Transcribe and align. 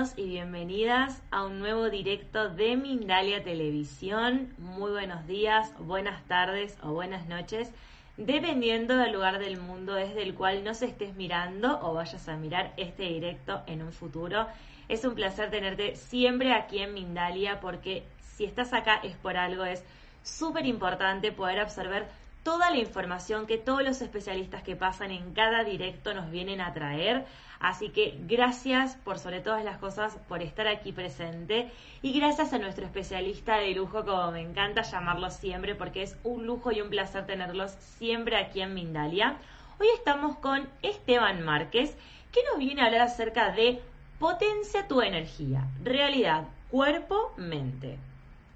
Y 0.00 0.24
bienvenidas 0.24 1.20
a 1.30 1.44
un 1.44 1.58
nuevo 1.58 1.90
directo 1.90 2.48
de 2.48 2.74
Mindalia 2.74 3.44
Televisión. 3.44 4.48
Muy 4.56 4.92
buenos 4.92 5.26
días, 5.26 5.74
buenas 5.78 6.24
tardes 6.24 6.78
o 6.82 6.92
buenas 6.92 7.26
noches, 7.26 7.70
dependiendo 8.16 8.96
del 8.96 9.12
lugar 9.12 9.38
del 9.38 9.58
mundo 9.60 9.92
desde 9.92 10.22
el 10.22 10.34
cual 10.34 10.64
nos 10.64 10.80
estés 10.80 11.14
mirando 11.16 11.80
o 11.82 11.92
vayas 11.92 12.26
a 12.30 12.36
mirar 12.38 12.72
este 12.78 13.02
directo 13.02 13.62
en 13.66 13.82
un 13.82 13.92
futuro. 13.92 14.46
Es 14.88 15.04
un 15.04 15.14
placer 15.14 15.50
tenerte 15.50 15.96
siempre 15.96 16.54
aquí 16.54 16.78
en 16.78 16.94
Mindalia 16.94 17.60
porque 17.60 18.04
si 18.22 18.46
estás 18.46 18.72
acá 18.72 19.00
es 19.02 19.16
por 19.16 19.36
algo, 19.36 19.66
es 19.66 19.84
súper 20.22 20.64
importante 20.64 21.30
poder 21.30 21.60
observar 21.60 22.08
toda 22.42 22.70
la 22.70 22.78
información 22.78 23.46
que 23.46 23.58
todos 23.58 23.82
los 23.82 24.00
especialistas 24.00 24.62
que 24.62 24.76
pasan 24.76 25.10
en 25.10 25.34
cada 25.34 25.62
directo 25.62 26.14
nos 26.14 26.30
vienen 26.30 26.62
a 26.62 26.72
traer. 26.72 27.26
Así 27.60 27.90
que 27.90 28.18
gracias 28.22 28.96
por 28.96 29.18
sobre 29.18 29.40
todas 29.40 29.62
las 29.62 29.76
cosas 29.76 30.16
por 30.28 30.40
estar 30.40 30.66
aquí 30.66 30.92
presente 30.92 31.70
y 32.00 32.18
gracias 32.18 32.54
a 32.54 32.58
nuestro 32.58 32.86
especialista 32.86 33.58
de 33.58 33.74
lujo, 33.74 34.06
como 34.06 34.32
me 34.32 34.40
encanta 34.40 34.80
llamarlo 34.80 35.30
siempre, 35.30 35.74
porque 35.74 36.02
es 36.02 36.16
un 36.24 36.46
lujo 36.46 36.72
y 36.72 36.80
un 36.80 36.88
placer 36.88 37.26
tenerlos 37.26 37.72
siempre 37.72 38.38
aquí 38.38 38.62
en 38.62 38.72
Mindalia. 38.72 39.36
Hoy 39.78 39.88
estamos 39.94 40.36
con 40.38 40.66
Esteban 40.80 41.44
Márquez, 41.44 41.94
que 42.32 42.40
nos 42.50 42.58
viene 42.58 42.80
a 42.80 42.86
hablar 42.86 43.02
acerca 43.02 43.52
de 43.52 43.82
potencia 44.18 44.88
tu 44.88 45.02
energía, 45.02 45.66
realidad, 45.84 46.44
cuerpo, 46.70 47.34
mente. 47.36 47.98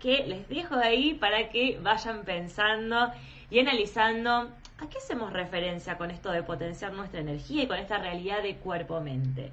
Que 0.00 0.26
les 0.26 0.48
dejo 0.48 0.76
ahí 0.76 1.12
para 1.12 1.50
que 1.50 1.78
vayan 1.82 2.24
pensando 2.24 3.12
y 3.50 3.58
analizando 3.58 4.48
¿A 4.78 4.88
qué 4.88 4.98
hacemos 4.98 5.32
referencia 5.32 5.96
con 5.96 6.10
esto 6.10 6.32
de 6.32 6.42
potenciar 6.42 6.92
nuestra 6.92 7.20
energía 7.20 7.62
y 7.62 7.66
con 7.68 7.78
esta 7.78 7.98
realidad 7.98 8.42
de 8.42 8.56
cuerpo-mente? 8.56 9.52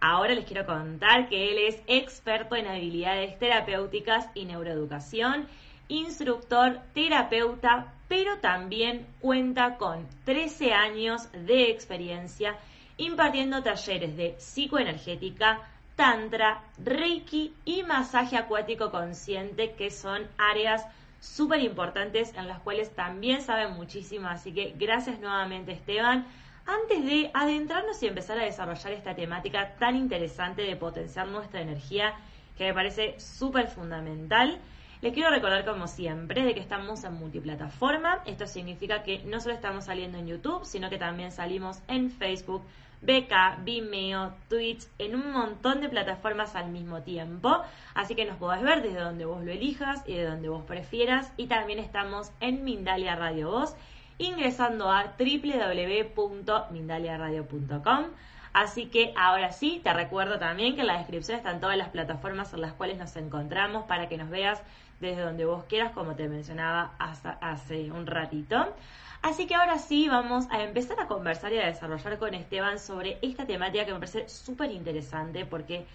Ahora 0.00 0.32
les 0.32 0.44
quiero 0.44 0.64
contar 0.64 1.28
que 1.28 1.50
él 1.50 1.58
es 1.58 1.82
experto 1.88 2.54
en 2.54 2.68
habilidades 2.68 3.38
terapéuticas 3.38 4.28
y 4.34 4.44
neuroeducación, 4.44 5.46
instructor, 5.88 6.80
terapeuta, 6.94 7.92
pero 8.08 8.38
también 8.38 9.06
cuenta 9.20 9.76
con 9.76 10.06
13 10.24 10.72
años 10.72 11.28
de 11.32 11.70
experiencia 11.70 12.56
impartiendo 12.96 13.62
talleres 13.62 14.16
de 14.16 14.36
psicoenergética, 14.38 15.68
tantra, 15.96 16.62
reiki 16.78 17.54
y 17.64 17.82
masaje 17.82 18.36
acuático 18.36 18.90
consciente, 18.90 19.72
que 19.72 19.90
son 19.90 20.28
áreas 20.38 20.86
súper 21.20 21.60
importantes 21.60 22.34
en 22.34 22.48
las 22.48 22.60
cuales 22.60 22.94
también 22.94 23.42
saben 23.42 23.74
muchísimo. 23.74 24.28
Así 24.28 24.52
que 24.52 24.74
gracias 24.76 25.20
nuevamente 25.20 25.72
Esteban. 25.72 26.26
Antes 26.66 27.04
de 27.04 27.30
adentrarnos 27.34 28.02
y 28.02 28.06
empezar 28.06 28.38
a 28.38 28.44
desarrollar 28.44 28.92
esta 28.92 29.14
temática 29.14 29.76
tan 29.78 29.96
interesante 29.96 30.62
de 30.62 30.76
potenciar 30.76 31.28
nuestra 31.28 31.60
energía, 31.60 32.14
que 32.56 32.64
me 32.64 32.74
parece 32.74 33.18
súper 33.18 33.68
fundamental, 33.68 34.60
les 35.00 35.14
quiero 35.14 35.30
recordar 35.30 35.64
como 35.64 35.86
siempre 35.86 36.44
de 36.44 36.52
que 36.52 36.60
estamos 36.60 37.04
en 37.04 37.14
multiplataforma. 37.14 38.22
Esto 38.26 38.46
significa 38.46 39.02
que 39.02 39.20
no 39.24 39.40
solo 39.40 39.54
estamos 39.54 39.86
saliendo 39.86 40.18
en 40.18 40.26
YouTube, 40.26 40.66
sino 40.66 40.90
que 40.90 40.98
también 40.98 41.32
salimos 41.32 41.80
en 41.88 42.10
Facebook, 42.10 42.62
BK, 43.02 43.64
Vimeo, 43.64 44.34
Twitch, 44.48 44.86
en 44.98 45.14
un 45.14 45.32
montón 45.32 45.80
de 45.80 45.88
plataformas 45.88 46.54
al 46.54 46.68
mismo 46.70 47.00
tiempo. 47.02 47.62
Así 47.94 48.14
que 48.14 48.26
nos 48.26 48.36
podés 48.36 48.62
ver 48.62 48.82
desde 48.82 49.00
donde 49.00 49.24
vos 49.24 49.42
lo 49.42 49.50
elijas 49.50 50.02
y 50.06 50.14
de 50.14 50.24
donde 50.24 50.48
vos 50.48 50.64
prefieras. 50.64 51.32
Y 51.36 51.46
también 51.46 51.78
estamos 51.78 52.32
en 52.40 52.64
Mindalia 52.64 53.16
Radio 53.16 53.50
Voz, 53.50 53.74
ingresando 54.18 54.90
a 54.90 55.14
www.mindaliaradio.com. 55.18 58.04
Así 58.52 58.86
que 58.86 59.14
ahora 59.16 59.52
sí, 59.52 59.80
te 59.82 59.92
recuerdo 59.92 60.38
también 60.38 60.74
que 60.74 60.80
en 60.80 60.88
la 60.88 60.98
descripción 60.98 61.38
están 61.38 61.60
todas 61.60 61.76
las 61.76 61.90
plataformas 61.90 62.52
en 62.52 62.62
las 62.62 62.72
cuales 62.72 62.98
nos 62.98 63.14
encontramos 63.16 63.84
para 63.84 64.08
que 64.08 64.16
nos 64.16 64.28
veas 64.28 64.60
desde 65.00 65.22
donde 65.22 65.44
vos 65.44 65.64
quieras, 65.64 65.92
como 65.92 66.16
te 66.16 66.28
mencionaba 66.28 66.92
hasta 66.98 67.38
hace 67.40 67.92
un 67.92 68.06
ratito. 68.06 68.74
Así 69.22 69.46
que 69.46 69.54
ahora 69.54 69.78
sí 69.78 70.08
vamos 70.08 70.46
a 70.50 70.62
empezar 70.62 70.98
a 70.98 71.06
conversar 71.06 71.52
y 71.52 71.58
a 71.58 71.66
desarrollar 71.66 72.18
con 72.18 72.32
Esteban 72.32 72.78
sobre 72.78 73.18
esta 73.20 73.46
temática 73.46 73.84
que 73.84 73.92
me 73.92 73.98
parece 73.98 74.28
súper 74.28 74.70
interesante 74.70 75.44
porque 75.44 75.86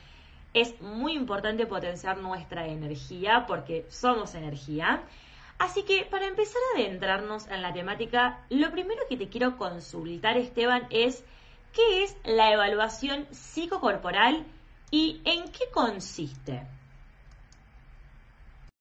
es 0.53 0.79
muy 0.79 1.13
importante 1.13 1.65
potenciar 1.65 2.17
nuestra 2.17 2.67
energía 2.67 3.45
porque 3.47 3.85
somos 3.89 4.35
energía. 4.35 5.01
Así 5.57 5.83
que 5.83 6.05
para 6.05 6.27
empezar 6.27 6.61
a 6.75 6.79
adentrarnos 6.79 7.47
en 7.47 7.61
la 7.63 7.73
temática, 7.73 8.45
lo 8.49 8.71
primero 8.71 9.01
que 9.09 9.17
te 9.17 9.27
quiero 9.27 9.57
consultar 9.57 10.37
Esteban 10.37 10.87
es 10.91 11.23
¿qué 11.73 12.03
es 12.03 12.15
la 12.25 12.53
evaluación 12.53 13.25
psicocorporal 13.31 14.45
y 14.91 15.21
en 15.25 15.51
qué 15.51 15.65
consiste? 15.73 16.74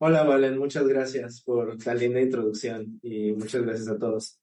Hola, 0.06 0.22
Valen, 0.22 0.58
muchas 0.58 0.86
gracias 0.86 1.40
por 1.40 1.82
la 1.86 1.94
linda 1.94 2.20
introducción 2.20 3.00
y 3.02 3.32
muchas 3.32 3.62
gracias 3.62 3.88
a 3.88 3.98
todos. 3.98 4.38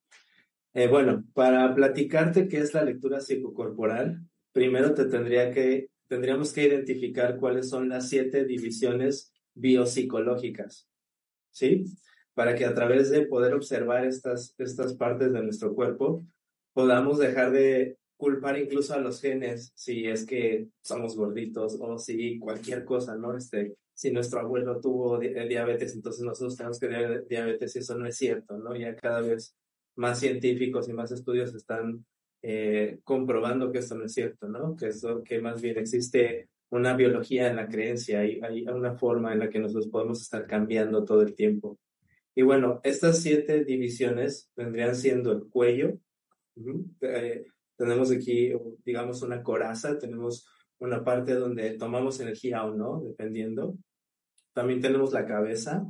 Eh, 0.74 0.88
bueno, 0.88 1.24
para 1.36 1.76
platicarte 1.76 2.48
qué 2.48 2.58
es 2.58 2.74
la 2.74 2.84
lectura 2.84 3.22
psicocorporal, 3.22 4.26
primero 4.52 4.96
te 4.96 5.06
tendría 5.06 5.52
que, 5.52 5.92
tendríamos 6.08 6.52
que 6.52 6.64
identificar 6.64 7.38
cuáles 7.38 7.70
son 7.70 7.90
las 7.90 8.10
siete 8.10 8.44
divisiones 8.44 9.32
biopsicológicas, 9.54 10.90
¿sí? 11.52 11.86
Para 12.34 12.56
que 12.56 12.66
a 12.66 12.74
través 12.74 13.12
de 13.12 13.28
poder 13.28 13.54
observar 13.54 14.04
estas, 14.04 14.56
estas 14.58 14.96
partes 14.96 15.32
de 15.32 15.44
nuestro 15.44 15.76
cuerpo, 15.76 16.26
podamos 16.74 17.20
dejar 17.20 17.52
de 17.52 18.00
culpar 18.22 18.56
incluso 18.60 18.94
a 18.94 19.00
los 19.00 19.20
genes 19.20 19.72
si 19.74 20.06
es 20.06 20.28
que 20.28 20.68
somos 20.84 21.16
gorditos 21.16 21.76
o 21.82 21.98
si 21.98 22.38
cualquier 22.38 22.86
cosa, 22.86 23.16
¿no? 23.16 23.36
Este, 23.36 23.78
si 23.96 24.12
nuestro 24.12 24.42
abuelo 24.42 24.80
tuvo 24.80 25.20
eh, 25.20 25.48
diabetes, 25.48 25.96
entonces 25.96 26.24
nosotros 26.24 26.56
tenemos 26.56 26.80
que 26.80 26.88
tener 26.88 27.28
diabetes 27.28 27.76
y 27.76 27.80
eso 27.80 27.98
no 27.98 28.06
es 28.06 28.16
cierto, 28.16 28.60
¿no? 28.60 28.76
Ya 28.76 28.96
cada 28.96 29.22
vez 29.22 29.56
más 29.96 30.20
científicos 30.20 30.88
y 30.88 30.94
más 30.94 31.12
estudios 31.12 31.56
están 31.56 32.06
eh, 32.44 33.00
comprobando 33.04 33.72
que 33.72 33.80
esto 33.80 33.96
no 33.96 34.06
es 34.06 34.14
cierto, 34.14 34.48
¿no? 34.48 34.76
Que 34.76 34.90
eso, 34.90 35.24
que 35.24 35.42
más 35.42 35.60
bien 35.60 35.80
existe 35.80 36.48
una 36.70 36.96
biología 36.96 37.50
en 37.50 37.56
la 37.56 37.68
creencia 37.68 38.24
y 38.24 38.40
hay 38.44 38.68
una 38.68 38.94
forma 38.94 39.34
en 39.34 39.40
la 39.40 39.50
que 39.50 39.58
nosotros 39.58 39.88
podemos 39.88 40.22
estar 40.22 40.46
cambiando 40.46 41.04
todo 41.06 41.24
el 41.24 41.34
tiempo. 41.34 41.80
Y 42.36 42.44
bueno, 42.44 42.82
estas 42.84 43.24
siete 43.24 43.66
divisiones 43.66 44.52
vendrían 44.56 44.96
siendo 44.96 45.32
el 45.32 45.50
cuello. 45.50 45.98
Eh, 47.02 47.46
tenemos 47.82 48.12
aquí, 48.12 48.54
digamos, 48.86 49.24
una 49.24 49.42
coraza, 49.42 49.98
tenemos 49.98 50.48
una 50.78 51.04
parte 51.04 51.34
donde 51.34 51.80
tomamos 51.80 52.20
energía 52.20 52.64
o 52.64 52.76
no, 52.76 53.02
dependiendo. 53.02 53.76
También 54.54 54.82
tenemos 54.82 55.14
la 55.14 55.26
cabeza, 55.26 55.84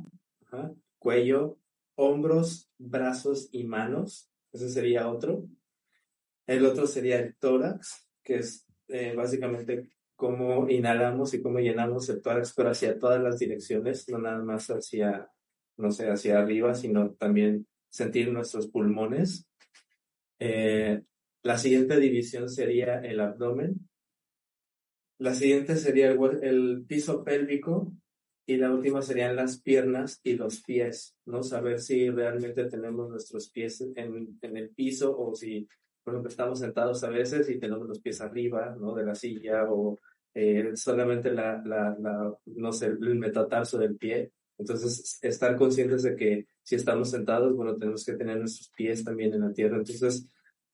cuello, 0.98 1.58
hombros, 1.94 2.70
brazos 2.78 3.50
y 3.52 3.64
manos. 3.64 4.32
Ese 4.54 4.70
sería 4.70 5.10
otro. 5.10 5.44
El 6.46 6.64
otro 6.64 6.86
sería 6.86 7.18
el 7.20 7.36
tórax, 7.36 8.08
que 8.22 8.36
es 8.36 8.66
eh, 8.88 9.12
básicamente 9.14 9.90
cómo 10.16 10.70
inhalamos 10.70 11.34
y 11.34 11.42
cómo 11.42 11.58
llenamos 11.58 12.08
el 12.08 12.22
tórax, 12.22 12.54
pero 12.56 12.70
hacia 12.70 12.98
todas 12.98 13.22
las 13.22 13.38
direcciones, 13.38 14.08
no 14.08 14.16
nada 14.16 14.42
más 14.42 14.68
hacia, 14.68 15.28
no 15.76 15.90
sé, 15.90 16.08
hacia 16.08 16.38
arriba, 16.38 16.74
sino 16.74 17.10
también 17.16 17.66
sentir 17.90 18.32
nuestros 18.32 18.68
pulmones. 18.68 19.46
Eh, 20.38 21.02
la 21.42 21.58
siguiente 21.58 21.98
división 21.98 22.48
sería 22.48 23.00
el 23.00 23.20
abdomen. 23.20 23.88
La 25.18 25.34
siguiente 25.34 25.76
sería 25.76 26.10
el 26.10 26.84
piso 26.86 27.22
pélvico, 27.22 27.92
y 28.46 28.56
la 28.56 28.72
última 28.72 29.02
serían 29.02 29.36
las 29.36 29.60
piernas 29.60 30.20
y 30.24 30.34
los 30.34 30.62
pies, 30.62 31.16
¿no? 31.26 31.42
Saber 31.42 31.80
si 31.80 32.10
realmente 32.10 32.64
tenemos 32.64 33.08
nuestros 33.08 33.48
pies 33.50 33.80
en, 33.80 34.56
el 34.56 34.70
piso 34.70 35.16
o 35.16 35.34
si, 35.34 35.68
por 36.02 36.14
ejemplo, 36.14 36.28
estamos 36.28 36.58
sentados 36.58 37.04
a 37.04 37.08
veces 37.08 37.48
y 37.48 37.58
tenemos 37.58 37.86
los 37.86 38.00
pies 38.00 38.20
arriba, 38.20 38.74
¿no? 38.78 38.94
De 38.94 39.04
la 39.04 39.14
silla 39.14 39.70
o 39.70 39.98
eh, 40.34 40.72
solamente 40.74 41.30
la, 41.30 41.62
la, 41.64 41.96
la, 42.00 42.36
no 42.46 42.72
sé, 42.72 42.86
el 42.86 43.14
metatarso 43.14 43.78
del 43.78 43.96
pie. 43.96 44.32
Entonces, 44.58 45.18
estar 45.22 45.56
conscientes 45.56 46.02
de 46.02 46.16
que 46.16 46.46
si 46.62 46.74
estamos 46.74 47.10
sentados, 47.10 47.54
bueno, 47.54 47.76
tenemos 47.76 48.04
que 48.04 48.14
tener 48.14 48.38
nuestros 48.38 48.70
pies 48.76 49.04
también 49.04 49.32
en 49.34 49.40
la 49.40 49.52
tierra. 49.52 49.76
Entonces, 49.76 50.28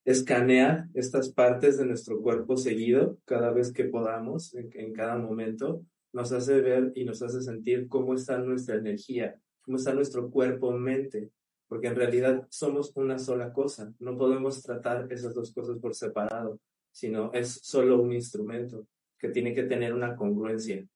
escanear 0.08 0.87
estas 0.94 1.31
partes 1.31 1.76
de 1.76 1.84
nuestro 1.84 2.22
cuerpo 2.22 2.56
seguido 2.56 3.19
cada 3.26 3.52
vez 3.52 3.70
que 3.75 3.84
podamos, 3.84 4.55
en, 4.55 4.94
cada 4.94 5.19
momento, 5.19 5.84
nos 6.14 6.32
hace 6.32 6.62
ver 6.62 6.93
y 6.94 7.05
nos 7.05 7.20
hace 7.20 7.43
sentir 7.43 7.88
cómo 7.88 8.14
está 8.14 8.38
nuestra 8.38 8.76
energía, 8.76 9.38
cómo 9.60 9.76
está 9.76 9.93
nuestro 9.93 10.31
cuerpo-mente, 10.31 11.28
porque 11.69 11.88
en 11.88 11.96
realidad 11.96 12.46
somos 12.49 12.90
una 12.94 13.19
sola 13.19 13.52
cosa, 13.52 13.93
no 13.99 14.16
podemos 14.16 14.62
tratar 14.62 15.12
esas 15.12 15.34
dos 15.34 15.52
cosas 15.52 15.76
por 15.78 15.94
separado, 15.94 16.58
sino 16.90 17.31
es 17.34 17.61
solo 17.62 18.00
un 18.00 18.14
instrumento 18.14 18.87
que 19.19 19.28
tiene 19.28 19.52
que 19.52 19.64
tener 19.64 19.93
una 19.93 20.16
congruencia 20.16 20.87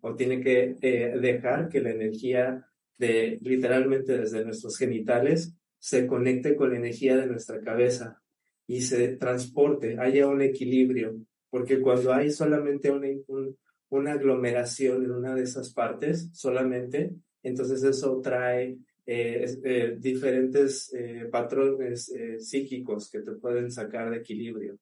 o 0.00 0.14
tiene 0.14 0.40
que 0.40 0.76
eh, 0.80 1.18
dejar 1.20 1.68
que 1.68 1.82
la 1.82 1.90
energía 1.90 2.66
de 2.96 3.38
literalmente 3.42 4.16
desde 4.16 4.46
nuestros 4.46 4.78
genitales 4.78 5.54
se 5.78 6.06
conecte 6.06 6.56
con 6.56 6.70
la 6.70 6.78
energía 6.78 7.18
de 7.18 7.26
nuestra 7.26 7.60
cabeza 7.60 8.21
y 8.66 8.80
se 8.82 9.16
transporte, 9.16 9.98
haya 9.98 10.26
un 10.26 10.42
equilibrio, 10.42 11.16
porque 11.50 11.80
cuando 11.80 12.12
hay 12.12 12.30
solamente 12.30 12.90
un, 12.90 13.56
una 13.90 14.12
aglomeración 14.12 15.04
en 15.04 15.10
una 15.10 15.34
de 15.34 15.42
esas 15.42 15.72
partes 15.72 16.30
solamente, 16.32 17.14
entonces 17.42 17.82
eso 17.82 18.20
trae 18.20 18.78
eh, 19.04 19.58
eh, 19.64 19.96
diferentes 19.98 20.92
eh, 20.94 21.28
patrones 21.30 22.12
psíquicos 22.38 23.10
que 23.10 23.20
te 23.20 23.32
pueden 23.32 23.70
sacar 23.70 24.10
de 24.10 24.18
equilibrio. 24.18 24.78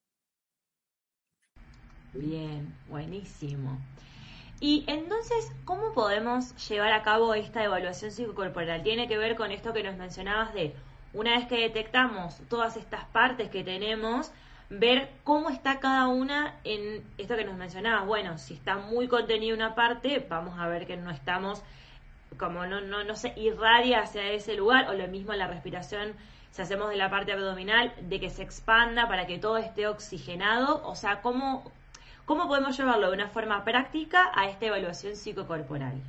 Bien, 2.13 2.75
buenísimo. 2.89 3.79
Y 4.61 4.85
entonces, 4.89 5.51
¿cómo 5.65 5.95
podemos 5.95 6.55
llevar 6.69 6.93
a 6.93 7.03
cabo 7.03 7.35
esta 7.35 7.65
evaluación 7.65 8.11
psicocorporal? 8.11 8.83
Tiene 8.83 9.09
que 9.09 9.17
ver 9.17 9.35
con 9.37 9.53
esto 9.53 9.73
que 9.73 9.83
nos 9.83 9.97
mencionabas 9.97 10.53
de, 10.53 10.75
una 11.13 11.37
vez 11.37 11.47
que 11.47 11.61
detectamos 11.61 12.41
todas 12.49 12.77
estas 12.77 13.05
partes 13.07 13.51
que 13.51 13.65
tenemos, 13.65 14.33
ver 14.71 15.11
cómo 15.25 15.51
está 15.51 15.81
cada 15.81 16.07
una 16.07 16.55
en 16.65 17.05
esto 17.19 17.37
que 17.37 17.45
nos 17.45 17.57
mencionabas. 17.57 18.07
Bueno, 18.07 18.39
si 18.39 18.55
está 18.55 18.77
muy 18.77 19.09
contenida 19.09 19.55
una 19.55 19.75
parte, 19.75 20.25
vamos 20.29 20.59
a 20.59 20.69
ver 20.69 20.87
que 20.87 20.97
no 20.97 21.11
estamos 21.11 21.63
como 22.39 22.65
no, 22.67 22.81
no, 22.81 23.05
no 23.05 23.17
se 23.17 23.33
irradia 23.37 24.01
hacia 24.01 24.31
ese 24.31 24.55
lugar, 24.55 24.89
o 24.89 24.95
lo 24.95 25.09
mismo 25.09 25.33
la 25.35 25.47
respiración, 25.47 26.15
si 26.53 26.63
hacemos 26.63 26.91
de 26.91 26.97
la 26.97 27.11
parte 27.11 27.33
abdominal, 27.33 27.93
de 28.01 28.21
que 28.21 28.31
se 28.31 28.43
expanda 28.43 29.09
para 29.09 29.27
que 29.27 29.39
todo 29.39 29.59
esté 29.59 29.87
oxigenado, 29.89 30.81
o 30.87 30.95
sea, 30.95 31.21
¿cómo, 31.23 31.71
cómo 32.25 32.49
podemos 32.49 32.77
llevarlo 32.79 33.09
de 33.09 33.15
una 33.15 33.29
forma 33.29 33.65
práctica 33.65 34.31
a 34.35 34.49
esta 34.49 34.67
evaluación 34.67 35.17
psicocorporal? 35.17 36.01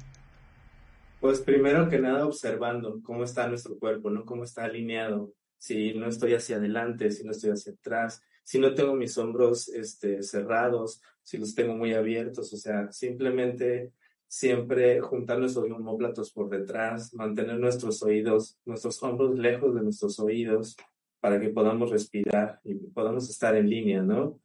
Pues 1.22 1.40
primero 1.40 1.88
que 1.88 2.00
nada 2.00 2.26
observando 2.26 3.00
cómo 3.04 3.24
está 3.24 3.48
nuestro 3.48 3.78
cuerpo, 3.78 4.10
¿no? 4.10 4.26
Cómo 4.26 4.44
está 4.44 4.64
alineado, 4.64 5.36
si 5.60 5.94
no 5.94 6.08
estoy 6.08 6.34
hacia 6.34 6.56
adelante, 6.56 7.12
si 7.12 7.24
no 7.24 7.30
estoy 7.30 7.52
hacia 7.52 7.74
atrás, 7.74 8.24
si 8.44 8.58
no 8.58 8.74
tengo 8.74 8.96
mis 8.96 9.16
hombros 9.20 9.70
este, 9.70 10.24
cerrados, 10.24 11.00
si 11.22 11.38
los 11.38 11.54
tengo 11.54 11.76
muy 11.76 11.94
abiertos, 11.94 12.52
o 12.52 12.58
sea, 12.58 12.92
simplemente 12.92 13.94
siempre 14.28 15.00
juntar 15.00 15.38
nuestros 15.38 15.70
homóplatos 15.70 16.32
por 16.32 16.50
detrás, 16.50 17.14
mantener 17.14 17.60
nuestros 17.60 18.02
oídos, 18.02 18.58
nuestros 18.66 19.04
hombros 19.04 19.38
lejos 19.38 19.76
de 19.76 19.84
nuestros 19.84 20.20
oídos 20.20 20.76
para 21.20 21.40
que 21.40 21.50
podamos 21.50 21.92
respirar 21.92 22.60
y 22.64 22.74
podamos 22.74 23.30
estar 23.30 23.56
en 23.56 23.70
línea, 23.70 24.02
¿no? 24.02 24.40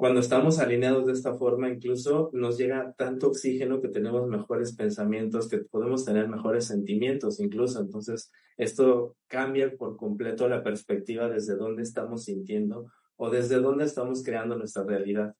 Cuando 0.00 0.20
estamos 0.20 0.58
alineados 0.58 1.04
de 1.04 1.12
esta 1.12 1.34
forma, 1.34 1.68
incluso 1.68 2.30
nos 2.32 2.56
llega 2.56 2.94
tanto 2.96 3.26
oxígeno 3.26 3.82
que 3.82 3.88
tenemos 3.88 4.26
mejores 4.26 4.74
pensamientos, 4.74 5.46
que 5.46 5.58
podemos 5.58 6.06
tener 6.06 6.26
mejores 6.26 6.64
sentimientos, 6.64 7.38
incluso. 7.38 7.82
Entonces, 7.82 8.32
esto 8.56 9.18
cambia 9.26 9.76
por 9.76 9.98
completo 9.98 10.48
la 10.48 10.62
perspectiva 10.62 11.28
desde 11.28 11.54
dónde 11.54 11.82
estamos 11.82 12.24
sintiendo 12.24 12.90
o 13.16 13.28
desde 13.28 13.56
dónde 13.56 13.84
estamos 13.84 14.22
creando 14.22 14.56
nuestra 14.56 14.84
realidad. 14.84 15.34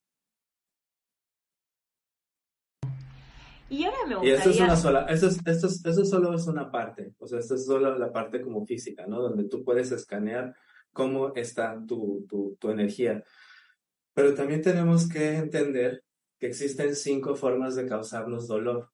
Y 3.71 3.85
ahora 3.85 3.97
me 4.07 4.15
gustaría... 4.17 4.35
Y 4.35 4.37
esto 4.37 4.51
es 4.51 4.61
una 4.61 4.77
sola, 4.77 5.07
esto, 5.07 5.29
es, 5.29 5.39
esto, 5.47 5.69
es, 5.69 5.87
esto 5.87 6.05
solo 6.05 6.35
es 6.35 6.47
una 6.47 6.71
parte, 6.71 7.15
o 7.19 7.27
sea, 7.27 7.39
esto 7.39 7.55
es 7.55 7.65
solo 7.65 7.97
la 7.97 8.13
parte 8.13 8.43
como 8.43 8.67
física, 8.67 9.07
¿no? 9.07 9.23
Donde 9.23 9.45
tú 9.45 9.65
puedes 9.65 9.91
escanear 9.91 10.55
cómo 10.93 11.35
está 11.35 11.83
tu, 11.89 12.27
tu, 12.29 12.59
tu 12.61 12.69
energía. 12.69 13.25
Pero 14.15 14.35
también 14.35 14.63
tenemos 14.63 15.09
que 15.09 15.37
entender 15.37 16.03
que 16.39 16.49
existen 16.49 16.97
cinco 16.97 17.37
formas 17.37 17.77
de 17.77 17.87
causarnos 17.87 18.49
dolor. 18.49 18.91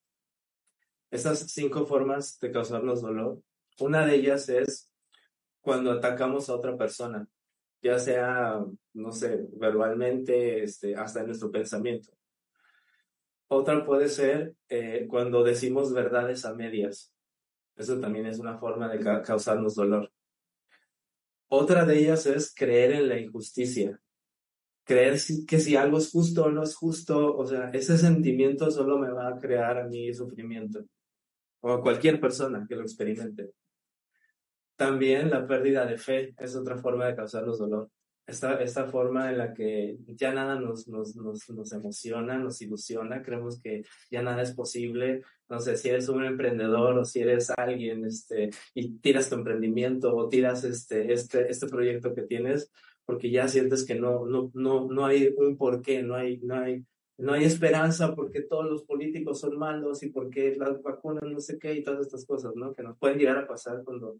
Estas 1.10 1.50
cinco 1.52 1.86
formas 1.86 2.38
de 2.40 2.50
causarnos 2.50 3.00
dolor, 3.00 3.40
una 3.78 4.04
de 4.04 4.16
ellas 4.16 4.48
es 4.48 4.90
cuando 5.60 5.92
atacamos 5.92 6.48
a 6.48 6.54
otra 6.54 6.76
persona, 6.76 7.26
ya 7.82 7.98
sea, 7.98 8.64
no 8.94 9.12
sé, 9.12 9.46
verbalmente, 9.52 10.62
este, 10.62 10.96
hasta 10.96 11.20
en 11.20 11.26
nuestro 11.26 11.50
pensamiento. 11.50 12.10
Otra 13.48 13.84
puede 13.84 14.08
ser 14.08 14.54
eh, 14.68 15.06
cuando 15.08 15.44
decimos 15.44 15.92
verdades 15.92 16.44
a 16.44 16.54
medias. 16.54 17.12
Eso 17.76 18.00
también 18.00 18.26
es 18.26 18.38
una 18.38 18.58
forma 18.58 18.88
de 18.88 19.22
causarnos 19.22 19.74
dolor. 19.74 20.10
Otra 21.48 21.84
de 21.84 21.98
ellas 21.98 22.26
es 22.26 22.52
creer 22.52 22.92
en 22.92 23.08
la 23.08 23.18
injusticia. 23.18 24.00
Creer 24.86 25.18
que 25.46 25.58
si 25.58 25.76
algo 25.76 25.98
es 25.98 26.10
justo 26.10 26.44
o 26.44 26.50
no 26.50 26.62
es 26.62 26.74
justo, 26.74 27.36
o 27.36 27.44
sea, 27.44 27.70
ese 27.70 27.98
sentimiento 27.98 28.70
solo 28.70 28.98
me 28.98 29.10
va 29.10 29.28
a 29.28 29.38
crear 29.38 29.78
a 29.78 29.84
mí 29.84 30.14
sufrimiento. 30.14 30.84
O 31.60 31.72
a 31.72 31.82
cualquier 31.82 32.20
persona 32.20 32.64
que 32.68 32.76
lo 32.76 32.82
experimente. 32.82 33.50
También 34.76 35.30
la 35.30 35.46
pérdida 35.46 35.84
de 35.84 35.98
fe 35.98 36.34
es 36.38 36.54
otra 36.54 36.76
forma 36.78 37.06
de 37.06 37.16
causarnos 37.16 37.58
dolor 37.58 37.90
esta, 38.26 38.60
esta 38.60 38.86
forma 38.86 39.30
en 39.30 39.38
la 39.38 39.54
que 39.54 39.98
ya 40.08 40.32
nada 40.32 40.58
nos, 40.58 40.88
nos, 40.88 41.14
nos, 41.14 41.48
nos, 41.48 41.72
emociona, 41.72 42.36
nos 42.38 42.60
ilusiona, 42.60 43.22
creemos 43.22 43.60
que 43.60 43.84
ya 44.10 44.22
nada 44.22 44.42
es 44.42 44.52
posible. 44.52 45.22
No 45.48 45.60
sé, 45.60 45.76
si 45.76 45.88
eres 45.88 46.08
un 46.08 46.24
emprendedor 46.24 46.98
o 46.98 47.04
si 47.04 47.20
eres 47.20 47.50
alguien 47.56 48.04
este, 48.04 48.50
y 48.74 48.98
tiras 48.98 49.28
tu 49.28 49.36
emprendimiento 49.36 50.14
o 50.14 50.28
tiras 50.28 50.64
este, 50.64 51.12
este, 51.12 51.48
este 51.48 51.68
proyecto 51.68 52.14
que 52.14 52.22
tienes, 52.22 52.72
porque 53.06 53.30
ya 53.30 53.48
sientes 53.48 53.86
que 53.86 53.94
no, 53.94 54.26
no, 54.26 54.50
no, 54.52 54.88
no 54.90 55.06
hay 55.06 55.32
un 55.38 55.56
porqué, 55.56 56.02
no 56.02 56.16
hay, 56.16 56.38
no 56.38 56.56
hay, 56.56 56.84
no 57.18 57.32
hay 57.32 57.44
esperanza 57.44 58.14
porque 58.14 58.42
todos 58.42 58.66
los 58.66 58.82
políticos 58.82 59.40
son 59.40 59.56
malos 59.56 60.02
y 60.02 60.10
porque 60.10 60.56
las 60.56 60.82
vacunas 60.82 61.24
no 61.24 61.40
sé 61.40 61.58
qué 61.58 61.72
y 61.72 61.84
todas 61.84 62.00
estas 62.00 62.26
cosas, 62.26 62.54
¿no? 62.56 62.74
Que 62.74 62.82
nos 62.82 62.98
pueden 62.98 63.18
llegar 63.18 63.38
a 63.38 63.46
pasar 63.46 63.82
cuando, 63.84 64.18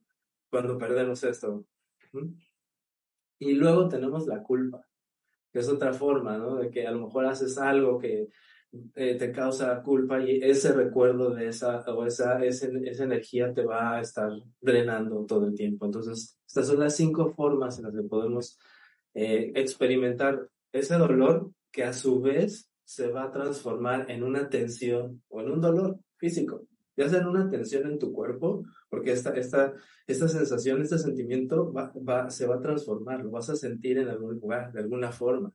cuando 0.49 0.79
perdemos 0.79 1.23
esto. 1.25 1.67
Y 3.38 3.53
luego 3.53 3.88
tenemos 3.88 4.27
la 4.27 4.43
culpa, 4.43 4.87
que 5.53 5.59
es 5.59 5.69
otra 5.69 5.93
forma, 5.93 6.39
¿no? 6.39 6.56
De 6.56 6.71
que 6.71 6.87
a 6.87 6.93
lo 6.93 7.06
mejor 7.06 7.27
haces 7.27 7.59
algo 7.59 7.99
que 7.99 8.29
eh, 8.94 9.17
te 9.17 9.32
causa 9.32 9.82
culpa 9.82 10.21
y 10.23 10.39
ese 10.43 10.73
recuerdo 10.73 11.31
de 11.31 11.49
esa 11.49 11.81
o 11.93 12.05
esa, 12.05 12.44
esa, 12.44 12.69
esa, 12.85 13.05
energía 13.05 13.53
te 13.53 13.65
va 13.65 13.97
a 13.97 14.00
estar 14.00 14.31
drenando 14.61 15.25
todo 15.27 15.47
el 15.47 15.55
tiempo. 15.55 15.87
Entonces, 15.87 16.39
estas 16.47 16.69
son 16.69 16.81
las 16.81 16.94
cinco 16.97 17.32
formas 17.32 17.79
en 17.79 17.85
las 17.85 17.94
que 17.94 18.03
podemos 18.03 18.59
eh, 19.17 19.51
experimentar 19.57 20.49
ese 20.73 20.94
dolor 20.94 21.51
que 21.73 21.82
a 21.82 21.93
su 21.93 22.20
vez 22.20 22.70
se 22.85 23.08
va 23.08 23.25
a 23.25 23.32
transformar 23.32 24.08
en 24.11 24.23
una 24.23 24.49
tensión 24.49 25.23
o 25.29 25.41
en 25.41 25.51
un 25.51 25.61
dolor 25.61 25.99
físico 26.17 26.67
ya 26.96 27.08
sea 27.08 27.20
en 27.20 27.27
una 27.27 27.51
tensión 27.51 27.87
en 27.87 27.99
tu 27.99 28.13
cuerpo, 28.13 28.65
porque 28.89 29.13
esta, 29.13 29.31
esta, 29.35 29.75
esta 30.06 30.29
sensación, 30.29 30.81
este 30.81 30.99
sentimiento 30.99 31.73
va, 31.73 31.93
va, 31.96 32.31
se 32.31 32.46
va 32.46 32.56
a 32.56 32.61
transformar, 32.61 33.23
lo 33.23 33.31
vas 33.31 33.51
a 33.51 33.56
sentir 33.56 33.99
en 33.99 34.08
algún 34.08 34.41
lugar, 34.41 34.73
de 34.73 34.81
alguna 34.81 35.13
forma. 35.13 35.53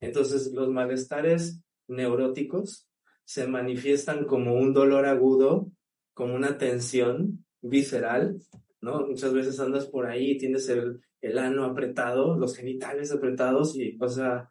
Entonces, 0.00 0.52
los 0.52 0.68
malestares 0.68 1.60
neuróticos 1.86 2.88
se 3.24 3.46
manifiestan 3.46 4.24
como 4.24 4.54
un 4.54 4.74
dolor 4.74 5.06
agudo, 5.06 5.70
como 6.12 6.34
una 6.34 6.58
tensión 6.58 7.44
visceral, 7.62 8.36
¿no? 8.84 9.06
Muchas 9.06 9.32
veces 9.32 9.58
andas 9.58 9.86
por 9.86 10.06
ahí 10.06 10.32
y 10.32 10.38
tienes 10.38 10.68
el, 10.68 11.00
el 11.20 11.38
ano 11.38 11.64
apretado, 11.64 12.36
los 12.38 12.56
genitales 12.56 13.10
apretados 13.10 13.76
y, 13.76 13.96
o 14.00 14.08
sea, 14.08 14.50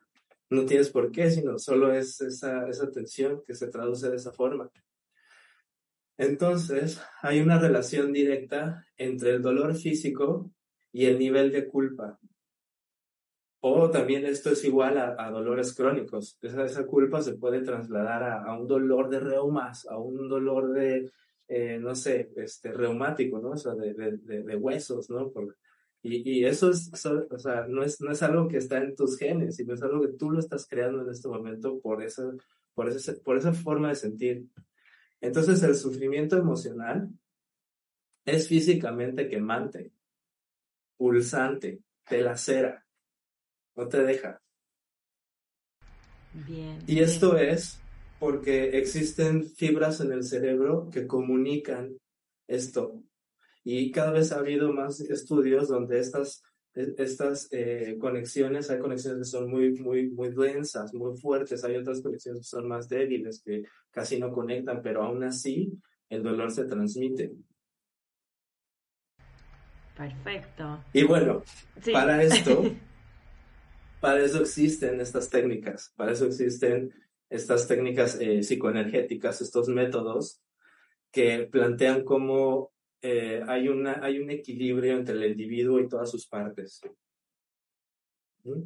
no 0.50 0.66
tienes 0.66 0.90
por 0.90 1.12
qué, 1.12 1.30
sino 1.30 1.58
solo 1.60 1.94
es 1.94 2.20
esa, 2.22 2.68
esa 2.68 2.92
tensión 2.92 3.44
que 3.46 3.56
se 3.56 3.68
traduce 3.68 4.10
de 4.10 4.18
esa 4.18 4.32
forma. 4.32 4.70
Entonces, 6.18 7.02
hay 7.22 7.42
una 7.42 7.60
relación 7.60 8.14
directa 8.14 8.86
entre 8.98 9.32
el 9.32 9.42
dolor 9.42 9.76
físico 9.76 10.52
y 10.92 11.06
el 11.06 11.18
nivel 11.18 11.52
de 11.52 11.68
culpa. 11.68 12.20
O 13.62 13.90
también 13.90 14.26
esto 14.26 14.52
es 14.52 14.64
igual 14.66 14.98
a, 14.98 15.32
dolores 15.32 15.74
crónicos. 15.74 16.38
Esa, 16.42 16.66
esa, 16.66 16.86
culpa 16.86 17.22
se 17.22 17.36
puede 17.36 17.62
trasladar 17.62 18.24
a, 18.24 18.58
un 18.58 18.68
dolor 18.68 19.10
de 19.10 19.22
reumas, 19.22 19.88
a 19.88 19.98
un 19.98 20.28
dolor 20.28 20.74
de, 20.74 21.12
eh, 21.48 21.78
no 21.80 21.96
sé, 21.96 22.32
este, 22.38 22.72
reumático, 22.72 23.40
¿no? 23.40 23.52
O 23.52 23.58
sea, 23.58 23.74
de, 23.76 23.94
de, 23.94 24.56
huesos, 24.56 25.10
¿no? 25.10 25.32
y, 26.02 26.40
y, 26.40 26.46
eso 26.46 26.70
es, 26.70 26.90
o 27.06 27.40
sea, 27.40 27.66
no 27.68 27.84
es, 27.84 28.02
no 28.02 28.12
es 28.12 28.24
algo 28.24 28.48
que 28.48 28.58
está 28.58 28.78
en 28.78 28.96
tus 28.96 29.18
genes, 29.18 29.58
sino 29.58 29.74
es 29.74 29.82
algo 29.84 30.02
que 30.02 30.14
tú 30.14 30.32
lo 30.32 30.40
estás 30.40 30.68
creando 30.68 31.02
en 31.02 31.10
este 31.10 31.28
momento 31.28 31.80
por 31.80 32.04
esa, 32.04 32.24
por 32.74 32.90
ese, 32.90 33.14
por 33.14 33.38
esa 33.38 33.54
forma 33.54 33.90
de 33.90 33.96
sentir. 33.96 34.46
Entonces 35.22 35.64
el 35.64 35.76
sufrimiento 35.76 36.38
emocional 36.38 37.10
es 38.26 38.48
físicamente 38.48 39.30
quemante, 39.30 39.92
pulsante, 40.98 41.82
te 42.08 42.22
lacera, 42.22 42.86
no 43.76 43.88
te 43.88 44.04
deja. 44.04 44.42
Bien. 46.34 46.80
Y 46.88 47.00
esto 47.00 47.38
es 47.38 47.83
porque 48.24 48.78
existen 48.78 49.44
fibras 49.44 50.00
en 50.00 50.14
el 50.14 50.24
cerebro 50.24 50.90
que 50.90 51.08
comunican 51.08 51.98
esto. 52.48 53.04
Y 53.66 53.92
cada 53.92 54.12
vez 54.12 54.32
ha 54.32 54.40
habido 54.40 54.72
más 54.72 55.02
estudios 55.02 55.68
donde 55.68 56.00
estas 56.00 56.42
estas 56.74 57.50
eh, 57.52 57.98
conexiones, 58.00 58.70
hay 58.70 58.80
conexiones 58.80 59.20
que 59.20 59.38
son 59.38 59.52
muy, 59.52 59.74
muy, 59.74 60.10
muy 60.10 60.30
densas, 60.30 60.94
muy 60.94 61.18
fuertes, 61.18 61.66
hay 61.66 61.76
otras 61.76 62.02
conexiones 62.02 62.44
que 62.44 62.48
son 62.48 62.66
más 62.66 62.88
débiles, 62.88 63.44
que 63.44 63.64
casi 63.92 64.18
no 64.18 64.32
conectan, 64.32 64.82
pero 64.82 65.04
aún 65.04 65.22
así 65.26 65.74
el 66.08 66.24
dolor 66.24 66.50
se 66.50 66.64
transmite. 66.64 67.34
Perfecto. 69.98 70.82
Y 70.94 71.04
bueno, 71.04 71.44
para 71.92 72.24
esto, 72.24 72.64
para 74.00 74.24
eso 74.24 74.40
existen 74.40 75.02
estas 75.02 75.30
técnicas, 75.30 75.92
para 75.98 76.14
eso 76.14 76.26
existen 76.26 76.90
estas 77.34 77.68
técnicas 77.68 78.20
eh, 78.22 78.44
psicoenergéticas, 78.44 79.42
estos 79.42 79.68
métodos 79.68 80.40
que 81.12 81.48
plantean 81.52 82.04
cómo 82.04 82.72
eh, 83.02 83.44
hay, 83.48 83.70
una, 83.70 84.04
hay 84.04 84.20
un 84.20 84.30
equilibrio 84.30 84.94
entre 84.94 85.16
el 85.16 85.32
individuo 85.32 85.80
y 85.80 85.88
todas 85.88 86.12
sus 86.12 86.28
partes. 86.28 86.82
¿Mm? 88.44 88.62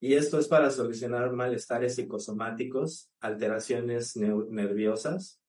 Y 0.00 0.14
esto 0.14 0.38
es 0.38 0.48
para 0.48 0.70
solucionar 0.70 1.32
malestares 1.32 1.94
psicosomáticos, 1.94 3.10
alteraciones 3.20 4.16
nerviosas, 4.16 5.40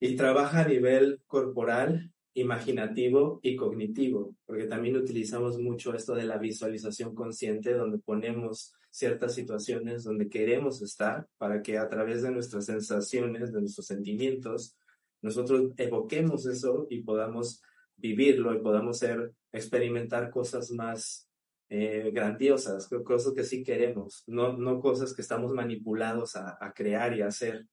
y 0.00 0.16
trabaja 0.16 0.60
a 0.60 0.68
nivel 0.68 1.20
corporal, 1.26 2.12
imaginativo 2.34 3.38
y 3.42 3.56
cognitivo, 3.56 4.34
porque 4.44 4.64
también 4.64 4.96
utilizamos 4.96 5.58
mucho 5.58 5.94
esto 5.94 6.14
de 6.14 6.24
la 6.24 6.36
visualización 6.38 7.14
consciente, 7.14 7.74
donde 7.74 7.98
ponemos 7.98 8.74
ciertas 8.90 9.34
situaciones 9.34 10.04
donde 10.04 10.28
queremos 10.28 10.82
estar 10.82 11.26
para 11.38 11.62
que 11.62 11.78
a 11.78 11.88
través 11.88 12.22
de 12.22 12.30
nuestras 12.30 12.66
sensaciones, 12.66 13.52
de 13.52 13.60
nuestros 13.60 13.86
sentimientos, 13.86 14.76
nosotros 15.22 15.72
evoquemos 15.76 16.46
eso 16.46 16.86
y 16.90 17.02
podamos 17.02 17.62
vivirlo 17.96 18.54
y 18.54 18.60
podamos 18.60 18.98
ser, 18.98 19.32
experimentar 19.52 20.30
cosas 20.30 20.70
más 20.70 21.28
eh, 21.68 22.10
grandiosas, 22.12 22.88
cosas 23.04 23.32
que 23.32 23.44
sí 23.44 23.62
queremos, 23.62 24.24
no, 24.26 24.56
no 24.56 24.80
cosas 24.80 25.14
que 25.14 25.22
estamos 25.22 25.52
manipulados 25.52 26.36
a, 26.36 26.58
a 26.60 26.72
crear 26.72 27.16
y 27.16 27.22
a 27.22 27.28
hacer. 27.28 27.66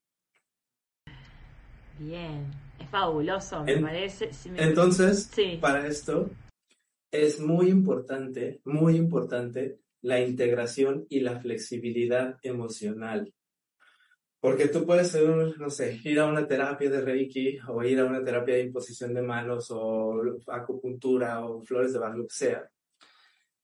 Bien, 1.99 2.47
es 2.81 2.89
fabuloso, 2.89 3.63
me 3.63 3.77
parece. 3.77 4.29
Entonces, 4.57 5.31
para 5.59 5.87
esto 5.87 6.29
es 7.11 7.39
muy 7.39 7.69
importante, 7.69 8.61
muy 8.65 8.95
importante 8.95 9.79
la 10.01 10.19
integración 10.19 11.05
y 11.09 11.19
la 11.19 11.39
flexibilidad 11.39 12.37
emocional. 12.41 13.33
Porque 14.39 14.69
tú 14.69 14.85
puedes, 14.87 15.15
no 15.59 15.69
sé, 15.69 15.99
ir 16.03 16.19
a 16.19 16.25
una 16.25 16.47
terapia 16.47 16.89
de 16.89 17.01
Reiki 17.01 17.59
o 17.67 17.83
ir 17.83 17.99
a 17.99 18.05
una 18.05 18.23
terapia 18.23 18.55
de 18.55 18.63
imposición 18.63 19.13
de 19.13 19.21
manos 19.21 19.67
o 19.69 20.19
acupuntura 20.47 21.45
o 21.45 21.61
flores 21.61 21.93
de 21.93 21.99
Bach, 21.99 22.15
lo 22.15 22.23
que 22.23 22.33
sea. 22.33 22.67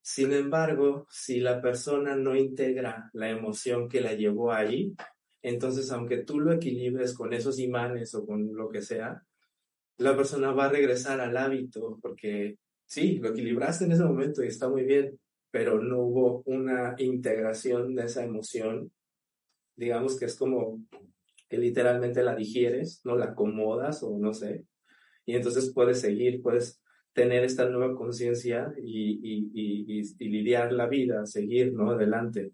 Sin 0.01 0.31
embargo, 0.31 1.07
si 1.09 1.39
la 1.39 1.59
persona 1.59 2.15
no 2.15 2.35
integra 2.35 3.09
la 3.13 3.29
emoción 3.29 3.89
que 3.89 4.01
la 4.01 4.13
llevó 4.13 4.53
ahí, 4.53 4.95
entonces, 5.41 5.91
aunque 5.91 6.17
tú 6.19 6.39
lo 6.39 6.51
equilibres 6.53 7.13
con 7.13 7.33
esos 7.33 7.59
imanes 7.59 8.13
o 8.15 8.25
con 8.25 8.55
lo 8.55 8.69
que 8.69 8.81
sea, 8.81 9.23
la 9.97 10.15
persona 10.15 10.51
va 10.51 10.65
a 10.65 10.71
regresar 10.71 11.19
al 11.19 11.37
hábito 11.37 11.99
porque 12.01 12.57
sí, 12.85 13.17
lo 13.17 13.29
equilibraste 13.29 13.85
en 13.85 13.91
ese 13.91 14.03
momento 14.03 14.43
y 14.43 14.47
está 14.47 14.69
muy 14.69 14.83
bien, 14.83 15.19
pero 15.51 15.81
no 15.81 15.99
hubo 15.99 16.43
una 16.45 16.95
integración 16.97 17.95
de 17.95 18.05
esa 18.05 18.23
emoción. 18.23 18.91
Digamos 19.75 20.19
que 20.19 20.25
es 20.25 20.35
como 20.35 20.81
que 21.49 21.57
literalmente 21.57 22.23
la 22.23 22.35
digieres, 22.35 23.01
no 23.05 23.15
la 23.15 23.25
acomodas 23.25 24.03
o 24.03 24.17
no 24.17 24.33
sé, 24.33 24.65
y 25.25 25.35
entonces 25.35 25.71
puedes 25.73 25.99
seguir, 25.99 26.41
puedes 26.41 26.81
tener 27.13 27.43
esta 27.43 27.67
nueva 27.67 27.95
conciencia 27.95 28.73
y, 28.81 29.19
y, 29.53 30.29
lidiar 30.29 30.71
la 30.71 30.87
vida, 30.87 31.25
seguir, 31.25 31.73
¿no? 31.73 31.91
Adelante. 31.91 32.51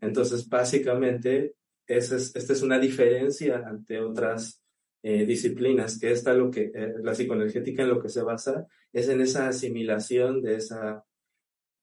Entonces, 0.00 0.48
básicamente, 0.48 1.54
esta 1.86 2.16
es, 2.16 2.62
una 2.62 2.78
diferencia 2.78 3.62
ante 3.66 4.00
otras 4.00 4.62
eh, 5.02 5.24
disciplinas, 5.26 5.98
que 5.98 6.12
esta 6.12 6.32
lo 6.34 6.50
que, 6.50 6.70
eh, 6.74 6.94
la 7.02 7.14
psicoenergética 7.14 7.82
en 7.82 7.88
lo 7.88 8.00
que 8.00 8.08
se 8.08 8.22
basa 8.22 8.66
es 8.92 9.08
en 9.08 9.20
esa 9.20 9.48
asimilación 9.48 10.40
de 10.40 10.56
esa, 10.56 11.04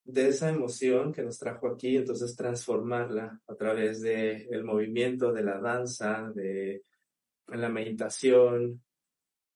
de 0.04 0.30
esa 0.30 0.50
emoción 0.50 1.12
que 1.12 1.24
nos 1.24 1.38
trajo 1.38 1.68
aquí, 1.68 1.98
entonces 1.98 2.36
transformarla 2.36 3.42
a 3.48 3.56
través 3.56 4.02
del 4.02 4.48
el 4.52 4.64
movimiento, 4.64 5.34
de 5.34 5.44
la 5.44 5.60
danza, 5.60 6.32
de 6.34 6.84
la 7.48 7.70
meditación, 7.70 8.82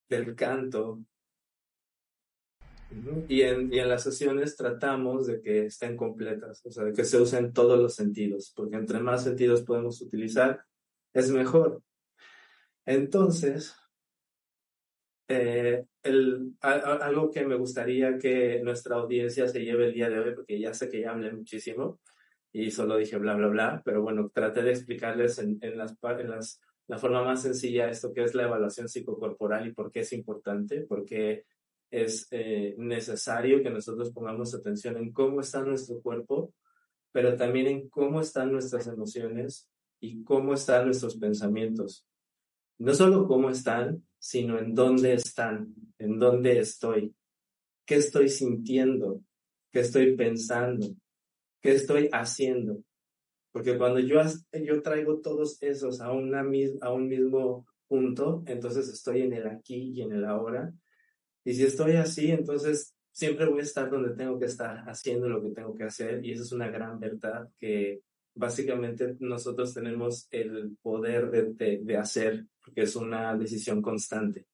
del 0.09 0.35
canto, 0.35 0.99
y 3.27 3.41
en, 3.41 3.73
y 3.73 3.79
en 3.79 3.89
las 3.89 4.03
sesiones 4.03 4.55
tratamos 4.55 5.27
de 5.27 5.41
que 5.41 5.65
estén 5.65 5.95
completas, 5.95 6.61
o 6.65 6.71
sea, 6.71 6.83
de 6.83 6.93
que 6.93 7.05
se 7.05 7.19
usen 7.19 7.53
todos 7.53 7.79
los 7.79 7.95
sentidos, 7.95 8.51
porque 8.55 8.75
entre 8.75 8.99
más 8.99 9.23
sentidos 9.23 9.63
podemos 9.63 10.01
utilizar, 10.01 10.63
es 11.13 11.31
mejor. 11.31 11.81
Entonces, 12.85 13.75
eh, 15.27 15.85
el, 16.03 16.55
algo 16.61 17.31
que 17.31 17.45
me 17.45 17.55
gustaría 17.55 18.17
que 18.17 18.59
nuestra 18.61 18.97
audiencia 18.97 19.47
se 19.47 19.63
lleve 19.63 19.87
el 19.87 19.93
día 19.93 20.09
de 20.09 20.19
hoy, 20.19 20.35
porque 20.35 20.59
ya 20.59 20.73
sé 20.73 20.89
que 20.89 21.01
ya 21.01 21.11
hablé 21.11 21.31
muchísimo 21.31 21.99
y 22.51 22.71
solo 22.71 22.97
dije 22.97 23.17
bla, 23.17 23.35
bla, 23.35 23.47
bla, 23.47 23.81
pero 23.85 24.01
bueno, 24.01 24.29
traté 24.33 24.61
de 24.61 24.71
explicarles 24.71 25.39
en, 25.39 25.57
en, 25.61 25.77
las, 25.77 25.95
en 26.19 26.29
las, 26.29 26.59
la 26.87 26.97
forma 26.97 27.23
más 27.23 27.43
sencilla 27.43 27.89
esto 27.89 28.11
que 28.13 28.23
es 28.23 28.35
la 28.35 28.43
evaluación 28.43 28.89
psicocorporal 28.89 29.67
y 29.67 29.73
por 29.73 29.89
qué 29.89 30.01
es 30.01 30.11
importante, 30.11 30.81
porque 30.81 31.45
es 31.91 32.27
eh, 32.31 32.73
necesario 32.77 33.61
que 33.61 33.69
nosotros 33.69 34.11
pongamos 34.11 34.55
atención 34.55 34.97
en 34.97 35.11
cómo 35.11 35.41
está 35.41 35.61
nuestro 35.61 36.01
cuerpo, 36.01 36.53
pero 37.11 37.35
también 37.35 37.67
en 37.67 37.89
cómo 37.89 38.21
están 38.21 38.53
nuestras 38.53 38.87
emociones 38.87 39.69
y 39.99 40.23
cómo 40.23 40.53
están 40.53 40.85
nuestros 40.85 41.17
pensamientos. 41.17 42.07
No 42.79 42.93
solo 42.93 43.27
cómo 43.27 43.49
están, 43.49 44.07
sino 44.17 44.57
en 44.57 44.73
dónde 44.73 45.13
están, 45.13 45.75
en 45.99 46.17
dónde 46.17 46.59
estoy, 46.59 47.13
qué 47.85 47.95
estoy 47.95 48.29
sintiendo, 48.29 49.21
qué 49.71 49.81
estoy 49.81 50.15
pensando, 50.15 50.87
qué 51.61 51.73
estoy 51.73 52.09
haciendo. 52.13 52.81
Porque 53.51 53.77
cuando 53.77 53.99
yo, 53.99 54.21
yo 54.63 54.81
traigo 54.81 55.19
todos 55.19 55.61
esos 55.61 55.99
a, 55.99 56.11
una, 56.11 56.41
a 56.81 56.93
un 56.93 57.07
mismo 57.09 57.67
punto, 57.87 58.43
entonces 58.47 58.87
estoy 58.87 59.23
en 59.23 59.33
el 59.33 59.47
aquí 59.47 59.91
y 59.93 60.01
en 60.01 60.13
el 60.13 60.23
ahora 60.23 60.73
y 61.43 61.53
si 61.53 61.63
estoy 61.63 61.93
así, 61.93 62.31
entonces 62.31 62.93
siempre 63.11 63.45
voy 63.45 63.59
a 63.59 63.63
estar 63.63 63.89
donde 63.89 64.15
tengo 64.15 64.39
que 64.39 64.45
estar, 64.45 64.83
haciendo 64.87 65.27
lo 65.27 65.41
que 65.41 65.49
tengo 65.49 65.75
que 65.75 65.83
hacer. 65.83 66.23
Y 66.25 66.31
esa 66.31 66.43
es 66.43 66.51
una 66.51 66.69
gran 66.69 66.99
verdad 66.99 67.49
que 67.59 68.01
básicamente 68.33 69.15
nosotros 69.19 69.73
tenemos 69.73 70.27
el 70.31 70.77
poder 70.81 71.29
de, 71.29 71.79
de, 71.79 71.97
hacer, 71.97 72.45
porque 72.63 72.83
es 72.83 72.95
una 72.95 73.35
decisión 73.35 73.81
constante. 73.81 74.45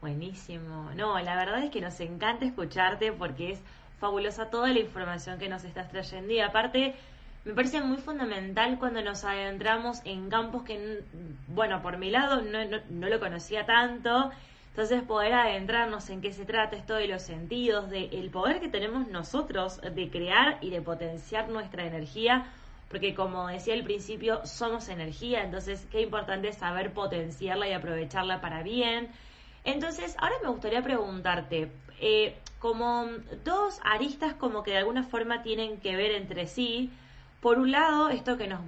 Buenísimo. 0.00 0.90
No, 0.94 1.18
la 1.20 1.36
verdad 1.36 1.64
es 1.64 1.70
que 1.70 1.80
nos 1.80 1.98
encanta 2.00 2.44
escucharte 2.44 3.12
porque 3.12 3.52
es 3.52 3.60
fabulosa 3.98 4.48
toda 4.48 4.72
la 4.72 4.78
información 4.78 5.38
que 5.38 5.48
nos 5.48 5.64
estás 5.64 5.90
trayendo 5.90 6.32
y 6.32 6.38
aparte 6.38 6.94
me 7.44 7.54
parece 7.54 7.80
muy 7.80 7.98
fundamental 7.98 8.78
cuando 8.78 9.02
nos 9.02 9.24
adentramos 9.24 10.00
en 10.04 10.28
campos 10.28 10.64
que, 10.64 11.02
bueno, 11.48 11.80
por 11.82 11.96
mi 11.96 12.10
lado 12.10 12.42
no, 12.42 12.58
no, 12.90 13.08
lo 13.08 13.20
conocía 13.20 13.64
tanto. 13.64 14.30
Entonces 14.70 15.02
poder 15.02 15.32
adentrarnos 15.32 16.08
en 16.10 16.20
qué 16.20 16.32
se 16.32 16.44
trata 16.44 16.76
esto 16.76 16.94
de 16.94 17.08
los 17.08 17.22
sentidos, 17.22 17.90
de 17.90 18.06
el 18.12 18.30
poder 18.30 18.60
que 18.60 18.68
tenemos 18.68 19.08
nosotros 19.08 19.80
de 19.80 20.08
crear 20.08 20.58
y 20.60 20.70
de 20.70 20.80
potenciar 20.80 21.48
nuestra 21.48 21.84
energía, 21.84 22.46
porque 22.88 23.14
como 23.14 23.48
decía 23.48 23.74
al 23.74 23.82
principio, 23.82 24.46
somos 24.46 24.88
energía, 24.88 25.42
entonces 25.42 25.84
qué 25.90 26.02
importante 26.02 26.48
es 26.48 26.58
saber 26.58 26.92
potenciarla 26.92 27.68
y 27.68 27.72
aprovecharla 27.72 28.40
para 28.40 28.62
bien. 28.62 29.08
Entonces, 29.64 30.14
ahora 30.18 30.36
me 30.42 30.48
gustaría 30.48 30.80
preguntarte, 30.82 31.72
eh, 32.00 32.36
como 32.58 33.06
dos 33.44 33.80
aristas 33.82 34.34
como 34.34 34.62
que 34.62 34.72
de 34.72 34.78
alguna 34.78 35.02
forma 35.02 35.42
tienen 35.42 35.80
que 35.80 35.96
ver 35.96 36.12
entre 36.12 36.46
sí, 36.46 36.90
por 37.40 37.58
un 37.58 37.70
lado, 37.70 38.08
esto 38.08 38.36
que 38.36 38.48
nos, 38.48 38.60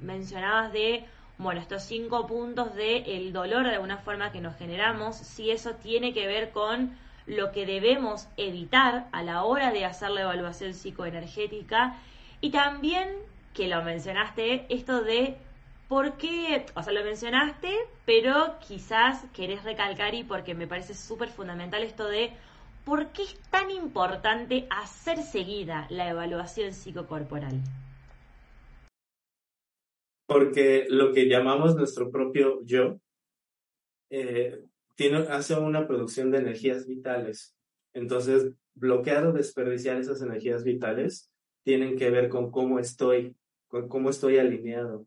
mencionabas 0.00 0.72
de, 0.72 1.04
bueno, 1.36 1.60
estos 1.60 1.82
cinco 1.82 2.26
puntos 2.26 2.74
de 2.74 3.16
el 3.16 3.32
dolor 3.32 3.64
de 3.64 3.74
alguna 3.74 3.98
forma 3.98 4.32
que 4.32 4.40
nos 4.40 4.56
generamos, 4.56 5.16
si 5.16 5.50
eso 5.50 5.74
tiene 5.74 6.14
que 6.14 6.26
ver 6.26 6.50
con 6.50 6.96
lo 7.26 7.52
que 7.52 7.66
debemos 7.66 8.26
evitar 8.38 9.08
a 9.12 9.22
la 9.22 9.44
hora 9.44 9.72
de 9.72 9.84
hacer 9.84 10.10
la 10.10 10.22
evaluación 10.22 10.72
psicoenergética. 10.72 11.96
Y 12.40 12.50
también 12.50 13.08
que 13.52 13.68
lo 13.68 13.82
mencionaste, 13.82 14.64
esto 14.70 15.02
de 15.02 15.36
por 15.88 16.16
qué, 16.16 16.64
o 16.74 16.82
sea, 16.82 16.92
lo 16.92 17.04
mencionaste, 17.04 17.74
pero 18.06 18.58
quizás 18.66 19.24
querés 19.34 19.64
recalcar 19.64 20.14
y 20.14 20.24
porque 20.24 20.54
me 20.54 20.66
parece 20.66 20.94
súper 20.94 21.28
fundamental 21.28 21.82
esto 21.82 22.06
de 22.08 22.32
por 22.84 23.08
qué 23.08 23.24
es 23.24 23.38
tan 23.50 23.70
importante 23.70 24.66
hacer 24.70 25.22
seguida 25.22 25.86
la 25.90 26.08
evaluación 26.08 26.72
psicocorporal 26.72 27.60
porque 30.28 30.86
lo 30.90 31.14
que 31.14 31.26
llamamos 31.26 31.74
nuestro 31.74 32.10
propio 32.10 32.60
yo 32.62 33.00
eh, 34.10 34.60
tiene, 34.94 35.20
hace 35.30 35.54
una 35.54 35.88
producción 35.88 36.30
de 36.30 36.38
energías 36.38 36.86
vitales. 36.86 37.56
Entonces, 37.94 38.52
bloquear 38.74 39.26
o 39.26 39.32
desperdiciar 39.32 39.98
esas 39.98 40.20
energías 40.20 40.64
vitales 40.64 41.32
tienen 41.64 41.96
que 41.96 42.10
ver 42.10 42.28
con 42.28 42.50
cómo 42.50 42.78
estoy, 42.78 43.36
con 43.68 43.88
cómo 43.88 44.10
estoy 44.10 44.36
alineado. 44.36 45.06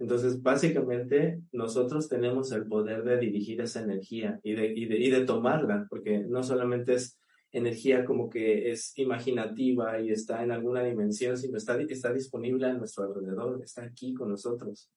Entonces, 0.00 0.42
básicamente, 0.42 1.40
nosotros 1.52 2.08
tenemos 2.08 2.50
el 2.50 2.66
poder 2.66 3.04
de 3.04 3.18
dirigir 3.18 3.60
esa 3.60 3.82
energía 3.82 4.40
y 4.42 4.56
de, 4.56 4.66
y 4.66 4.86
de, 4.86 4.98
y 4.98 5.10
de 5.10 5.24
tomarla, 5.26 5.86
porque 5.88 6.18
no 6.18 6.42
solamente 6.42 6.94
es 6.94 7.20
energía 7.52 8.04
como 8.04 8.28
que 8.28 8.70
es 8.70 8.96
imaginativa 8.98 10.00
y 10.00 10.10
está 10.10 10.42
en 10.42 10.52
alguna 10.52 10.82
dimensión, 10.82 11.36
sino 11.36 11.56
está, 11.56 11.80
está 11.80 12.12
disponible 12.12 12.66
a 12.66 12.74
nuestro 12.74 13.04
alrededor, 13.04 13.62
está 13.62 13.84
aquí 13.84 14.14
con 14.14 14.30
nosotros. 14.30 14.90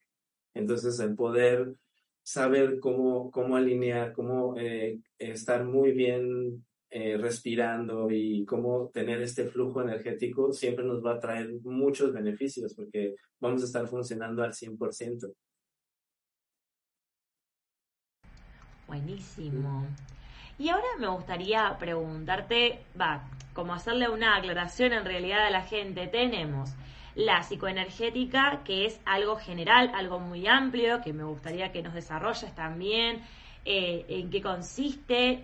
Entonces, 0.53 1.00
el 1.00 1.15
poder 1.15 1.75
saber 2.24 2.79
cómo, 2.79 3.31
cómo 3.31 3.55
alinear, 3.55 4.13
cómo 4.13 4.55
eh, 4.58 5.00
estar 5.17 5.65
muy 5.65 5.91
bien 5.91 6.65
eh, 6.89 7.17
respirando 7.17 8.12
y 8.12 8.43
cómo 8.46 8.89
tener 8.93 9.22
este 9.22 9.46
flujo 9.46 9.81
energético 9.81 10.51
siempre 10.51 10.84
nos 10.84 11.03
va 11.03 11.13
a 11.13 11.20
traer 11.20 11.50
muchos 11.63 12.12
beneficios 12.12 12.74
porque 12.74 13.15
vamos 13.39 13.62
a 13.62 13.65
estar 13.65 13.88
funcionando 13.88 14.43
al 14.43 14.51
100%. 14.51 15.34
Buenísimo. 18.88 19.88
Y 20.62 20.70
ahora 20.70 20.86
me 21.00 21.08
gustaría 21.08 21.75
preguntarte, 21.80 22.84
va, 23.00 23.24
como 23.51 23.74
hacerle 23.74 24.10
una 24.10 24.36
aclaración 24.36 24.94
en 24.94 25.06
realidad 25.06 25.48
a 25.48 25.50
la 25.50 25.63
gente. 25.63 26.06
Tenemos 26.06 26.70
la 27.15 27.41
psicoenergética, 27.41 28.62
que 28.63 28.86
es 28.86 29.01
algo 29.03 29.38
general, 29.38 29.91
algo 29.96 30.20
muy 30.20 30.46
amplio, 30.46 31.01
que 31.01 31.13
me 31.13 31.24
gustaría 31.24 31.72
que 31.72 31.82
nos 31.82 31.96
desarrolles 31.96 32.53
también, 32.53 33.24
eh, 33.65 34.06
en 34.08 34.30
qué 34.30 34.44
consiste, 34.44 35.44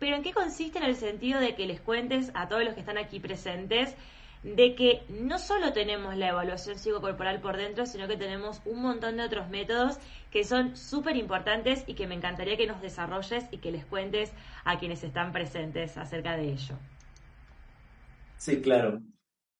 pero 0.00 0.16
en 0.16 0.24
qué 0.24 0.32
consiste 0.32 0.78
en 0.78 0.84
el 0.86 0.96
sentido 0.96 1.38
de 1.38 1.54
que 1.54 1.68
les 1.68 1.80
cuentes 1.80 2.32
a 2.34 2.48
todos 2.48 2.64
los 2.64 2.74
que 2.74 2.80
están 2.80 2.98
aquí 2.98 3.20
presentes 3.20 3.94
de 4.54 4.76
que 4.76 5.02
no 5.08 5.40
solo 5.40 5.72
tenemos 5.72 6.16
la 6.16 6.28
evaluación 6.28 6.78
psicocorporal 6.78 7.40
por 7.40 7.56
dentro, 7.56 7.84
sino 7.84 8.06
que 8.06 8.16
tenemos 8.16 8.62
un 8.64 8.80
montón 8.80 9.16
de 9.16 9.24
otros 9.24 9.48
métodos 9.48 9.98
que 10.30 10.44
son 10.44 10.76
súper 10.76 11.16
importantes 11.16 11.82
y 11.88 11.94
que 11.94 12.06
me 12.06 12.14
encantaría 12.14 12.56
que 12.56 12.68
nos 12.68 12.80
desarrolles 12.80 13.44
y 13.50 13.58
que 13.58 13.72
les 13.72 13.84
cuentes 13.84 14.32
a 14.64 14.78
quienes 14.78 15.02
están 15.02 15.32
presentes 15.32 15.98
acerca 15.98 16.36
de 16.36 16.52
ello. 16.52 16.76
Sí, 18.36 18.60
claro. 18.60 19.02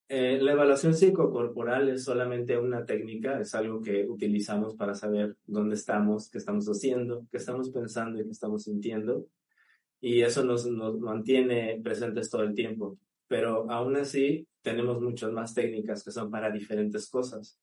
Eh, 0.07 0.39
la 0.41 0.53
evaluación 0.53 0.93
psicocorporal 0.93 1.89
es 1.89 2.05
solamente 2.05 2.57
una 2.57 2.85
técnica, 2.85 3.41
es 3.41 3.53
algo 3.55 3.81
que 3.81 4.05
utilizamos 4.07 4.75
para 4.75 4.95
saber 4.95 5.35
dónde 5.45 5.75
estamos, 5.75 6.29
qué 6.29 6.37
estamos 6.37 6.65
haciendo, 6.67 7.27
qué 7.29 7.37
estamos 7.37 7.71
pensando 7.71 8.21
y 8.21 8.23
qué 8.23 8.31
estamos 8.31 8.63
sintiendo. 8.63 9.25
Y 9.99 10.21
eso 10.21 10.45
nos, 10.45 10.65
nos 10.65 10.97
mantiene 10.97 11.81
presentes 11.83 12.29
todo 12.29 12.43
el 12.43 12.53
tiempo. 12.53 12.97
Pero 13.27 13.69
aún 13.69 13.95
así, 13.95 14.47
tenemos 14.61 15.01
muchas 15.01 15.31
más 15.31 15.53
técnicas 15.53 16.03
que 16.03 16.11
son 16.11 16.29
para 16.31 16.51
diferentes 16.51 17.09
cosas. 17.09 17.59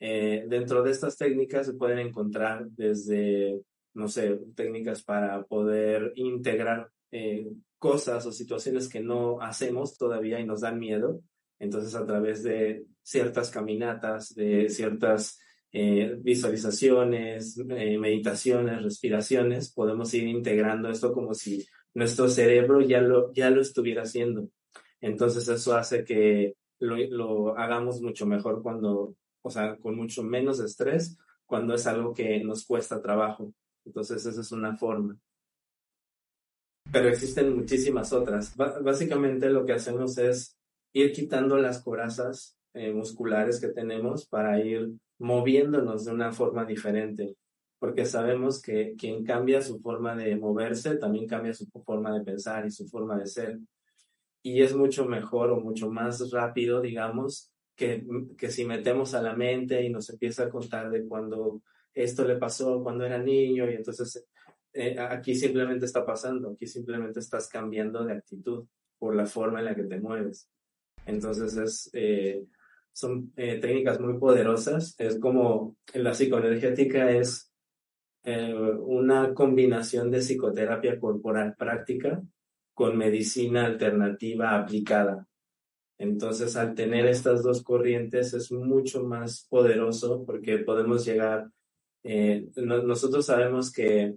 Eh, 0.00 0.44
dentro 0.48 0.82
de 0.82 0.90
estas 0.90 1.16
técnicas 1.16 1.66
se 1.66 1.74
pueden 1.74 1.98
encontrar 1.98 2.66
desde, 2.70 3.60
no 3.94 4.08
sé, 4.08 4.40
técnicas 4.54 5.02
para 5.02 5.42
poder 5.44 6.12
integrar 6.16 6.90
eh, 7.10 7.48
cosas 7.78 8.26
o 8.26 8.32
situaciones 8.32 8.88
que 8.88 9.00
no 9.00 9.40
hacemos 9.40 9.96
todavía 9.96 10.40
y 10.40 10.46
nos 10.46 10.62
dan 10.62 10.78
miedo 10.78 11.22
entonces, 11.62 11.94
a 11.94 12.04
través 12.04 12.42
de 12.42 12.86
ciertas 13.02 13.48
caminatas, 13.48 14.34
de 14.34 14.68
ciertas 14.68 15.38
eh, 15.70 16.16
visualizaciones, 16.18 17.56
eh, 17.56 17.98
meditaciones, 17.98 18.82
respiraciones, 18.82 19.72
podemos 19.72 20.12
ir 20.12 20.26
integrando 20.26 20.90
esto 20.90 21.12
como 21.12 21.34
si 21.34 21.64
nuestro 21.94 22.28
cerebro 22.28 22.80
ya 22.80 23.00
lo, 23.00 23.32
ya 23.32 23.48
lo 23.48 23.60
estuviera 23.60 24.02
haciendo. 24.02 24.48
Entonces, 25.02 25.46
eso 25.48 25.76
hace 25.76 26.04
que 26.04 26.54
lo, 26.78 26.96
lo 26.96 27.58
hagamos 27.58 28.00
mucho 28.00 28.24
mejor 28.24 28.62
cuando, 28.62 29.14
o 29.42 29.50
sea, 29.50 29.76
con 29.76 29.96
mucho 29.96 30.22
menos 30.22 30.60
estrés, 30.60 31.18
cuando 31.44 31.74
es 31.74 31.86
algo 31.86 32.14
que 32.14 32.42
nos 32.42 32.64
cuesta 32.64 33.02
trabajo. 33.02 33.52
Entonces, 33.84 34.24
esa 34.24 34.40
es 34.40 34.52
una 34.52 34.76
forma. 34.78 35.18
Pero 36.90 37.08
existen 37.08 37.54
muchísimas 37.54 38.12
otras. 38.12 38.56
básicamente 38.56 39.50
lo 39.50 39.64
que 39.64 39.72
hacemos 39.72 40.18
es 40.18 40.56
ir 40.94 41.12
quitando 41.12 41.56
las 41.56 41.82
corazas 41.82 42.56
eh, 42.74 42.92
musculares 42.92 43.60
que 43.60 43.68
tenemos 43.68 44.26
para 44.26 44.58
ir 44.64 44.92
moviéndonos 45.18 46.04
de 46.04 46.12
una 46.12 46.32
forma 46.32 46.64
diferente, 46.64 47.36
porque 47.78 48.04
sabemos 48.04 48.60
que 48.60 48.94
quien 48.98 49.24
cambia 49.24 49.62
su 49.62 49.78
forma 49.80 50.16
de 50.16 50.36
moverse 50.36 50.96
también 50.96 51.26
cambia 51.26 51.54
su 51.54 51.66
forma 51.84 52.12
de 52.18 52.24
pensar 52.24 52.66
y 52.66 52.70
su 52.70 52.88
forma 52.88 53.18
de 53.18 53.26
ser. 53.26 53.58
Y 54.42 54.62
es 54.62 54.74
mucho 54.74 55.06
mejor 55.06 55.50
o 55.50 55.60
mucho 55.60 55.90
más 55.90 56.30
rápido, 56.30 56.80
digamos, 56.80 57.52
que, 57.76 58.04
que 58.36 58.50
si 58.50 58.64
metemos 58.64 59.14
a 59.14 59.22
la 59.22 59.34
mente 59.34 59.82
y 59.82 59.88
nos 59.88 60.10
empieza 60.10 60.44
a 60.44 60.50
contar 60.50 60.90
de 60.90 61.06
cuando 61.06 61.62
esto 61.94 62.24
le 62.26 62.36
pasó 62.36 62.82
cuando 62.82 63.04
era 63.04 63.18
niño 63.18 63.70
y 63.70 63.74
entonces 63.74 64.26
eh, 64.72 64.98
aquí 64.98 65.34
simplemente 65.34 65.84
está 65.84 66.04
pasando, 66.04 66.50
aquí 66.50 66.66
simplemente 66.66 67.20
estás 67.20 67.48
cambiando 67.48 68.04
de 68.04 68.14
actitud 68.14 68.66
por 68.98 69.14
la 69.14 69.26
forma 69.26 69.58
en 69.58 69.66
la 69.66 69.74
que 69.74 69.84
te 69.84 70.00
mueves. 70.00 70.48
Entonces 71.04 71.56
es, 71.56 71.90
eh, 71.92 72.44
son 72.92 73.32
eh, 73.36 73.58
técnicas 73.58 74.00
muy 74.00 74.18
poderosas. 74.18 74.94
Es 74.98 75.18
como 75.18 75.76
la 75.94 76.14
psicoenergética 76.14 77.10
es 77.10 77.48
una 78.24 79.34
combinación 79.34 80.12
de 80.12 80.20
psicoterapia 80.20 81.00
corporal 81.00 81.56
práctica 81.58 82.22
con 82.82 82.98
medicina 82.98 83.64
alternativa 83.64 84.58
aplicada. 84.58 85.28
Entonces, 85.98 86.56
al 86.56 86.74
tener 86.74 87.06
estas 87.06 87.44
dos 87.44 87.62
corrientes 87.62 88.34
es 88.34 88.50
mucho 88.50 89.04
más 89.04 89.46
poderoso 89.48 90.24
porque 90.26 90.58
podemos 90.58 91.04
llegar, 91.04 91.48
nosotros 92.56 93.26
sabemos 93.26 93.70
que 93.70 94.16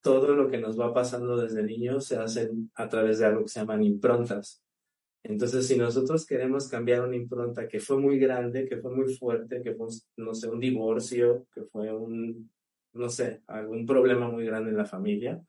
todo 0.00 0.36
lo 0.36 0.48
que 0.48 0.58
nos 0.58 0.78
va 0.78 0.94
pasando 0.94 1.36
desde 1.36 1.64
niños 1.64 2.04
se 2.04 2.16
hace 2.16 2.52
a 2.76 2.88
través 2.88 3.18
de 3.18 3.26
algo 3.26 3.42
que 3.42 3.48
se 3.48 3.58
llaman 3.58 3.82
improntas. 3.82 4.62
Entonces, 5.24 5.66
si 5.66 5.76
nosotros 5.76 6.24
queremos 6.24 6.68
cambiar 6.68 7.04
una 7.04 7.16
impronta 7.16 7.66
que 7.66 7.80
fue 7.80 7.98
muy 7.98 8.20
grande, 8.20 8.68
que 8.68 8.76
fue 8.76 8.94
muy 8.94 9.12
fuerte, 9.12 9.60
que 9.60 9.74
fue, 9.74 9.88
no 10.18 10.34
sé, 10.34 10.48
un 10.48 10.60
divorcio, 10.60 11.48
que 11.52 11.62
fue 11.62 11.92
un, 11.92 12.48
no 12.92 13.08
sé, 13.08 13.42
algún 13.48 13.84
problema 13.84 14.30
muy 14.30 14.44
grande 14.44 14.70
en 14.70 14.76
la 14.76 14.86
familia, 14.86 15.44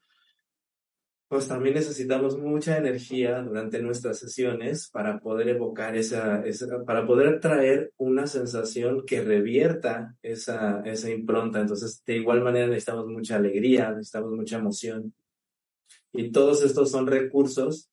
pues 1.27 1.47
también 1.47 1.75
necesitamos 1.75 2.37
mucha 2.37 2.77
energía 2.77 3.41
durante 3.41 3.81
nuestras 3.81 4.19
sesiones 4.19 4.89
para 4.91 5.19
poder 5.19 5.49
evocar 5.49 5.95
esa, 5.95 6.45
esa, 6.45 6.85
para 6.85 7.05
poder 7.07 7.39
traer 7.39 7.91
una 7.97 8.27
sensación 8.27 9.05
que 9.05 9.21
revierta 9.23 10.15
esa, 10.21 10.81
esa 10.85 11.09
impronta. 11.09 11.61
Entonces, 11.61 12.03
de 12.05 12.17
igual 12.17 12.43
manera 12.43 12.67
necesitamos 12.67 13.07
mucha 13.07 13.37
alegría, 13.37 13.91
necesitamos 13.91 14.33
mucha 14.33 14.57
emoción. 14.57 15.13
Y 16.13 16.31
todos 16.31 16.63
estos 16.63 16.91
son 16.91 17.07
recursos 17.07 17.89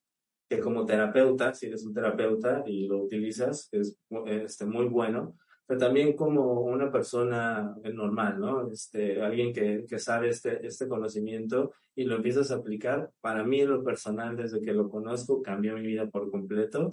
que 0.48 0.60
como 0.60 0.84
terapeuta, 0.84 1.54
si 1.54 1.66
eres 1.66 1.84
un 1.84 1.94
terapeuta 1.94 2.62
y 2.66 2.86
lo 2.86 3.02
utilizas, 3.02 3.68
es 3.72 3.96
este, 4.26 4.66
muy 4.66 4.86
bueno, 4.86 5.36
pero 5.72 5.86
también 5.86 6.12
como 6.12 6.60
una 6.60 6.92
persona 6.92 7.74
normal, 7.94 8.38
¿no? 8.38 8.70
Este, 8.70 9.22
alguien 9.22 9.54
que, 9.54 9.86
que 9.88 9.98
sabe 9.98 10.28
este, 10.28 10.66
este 10.66 10.86
conocimiento 10.86 11.72
y 11.94 12.04
lo 12.04 12.16
empiezas 12.16 12.50
a 12.50 12.56
aplicar, 12.56 13.10
para 13.22 13.42
mí 13.42 13.64
lo 13.64 13.82
personal, 13.82 14.36
desde 14.36 14.60
que 14.60 14.74
lo 14.74 14.90
conozco, 14.90 15.40
cambió 15.40 15.72
mi 15.72 15.86
vida 15.86 16.10
por 16.10 16.30
completo 16.30 16.90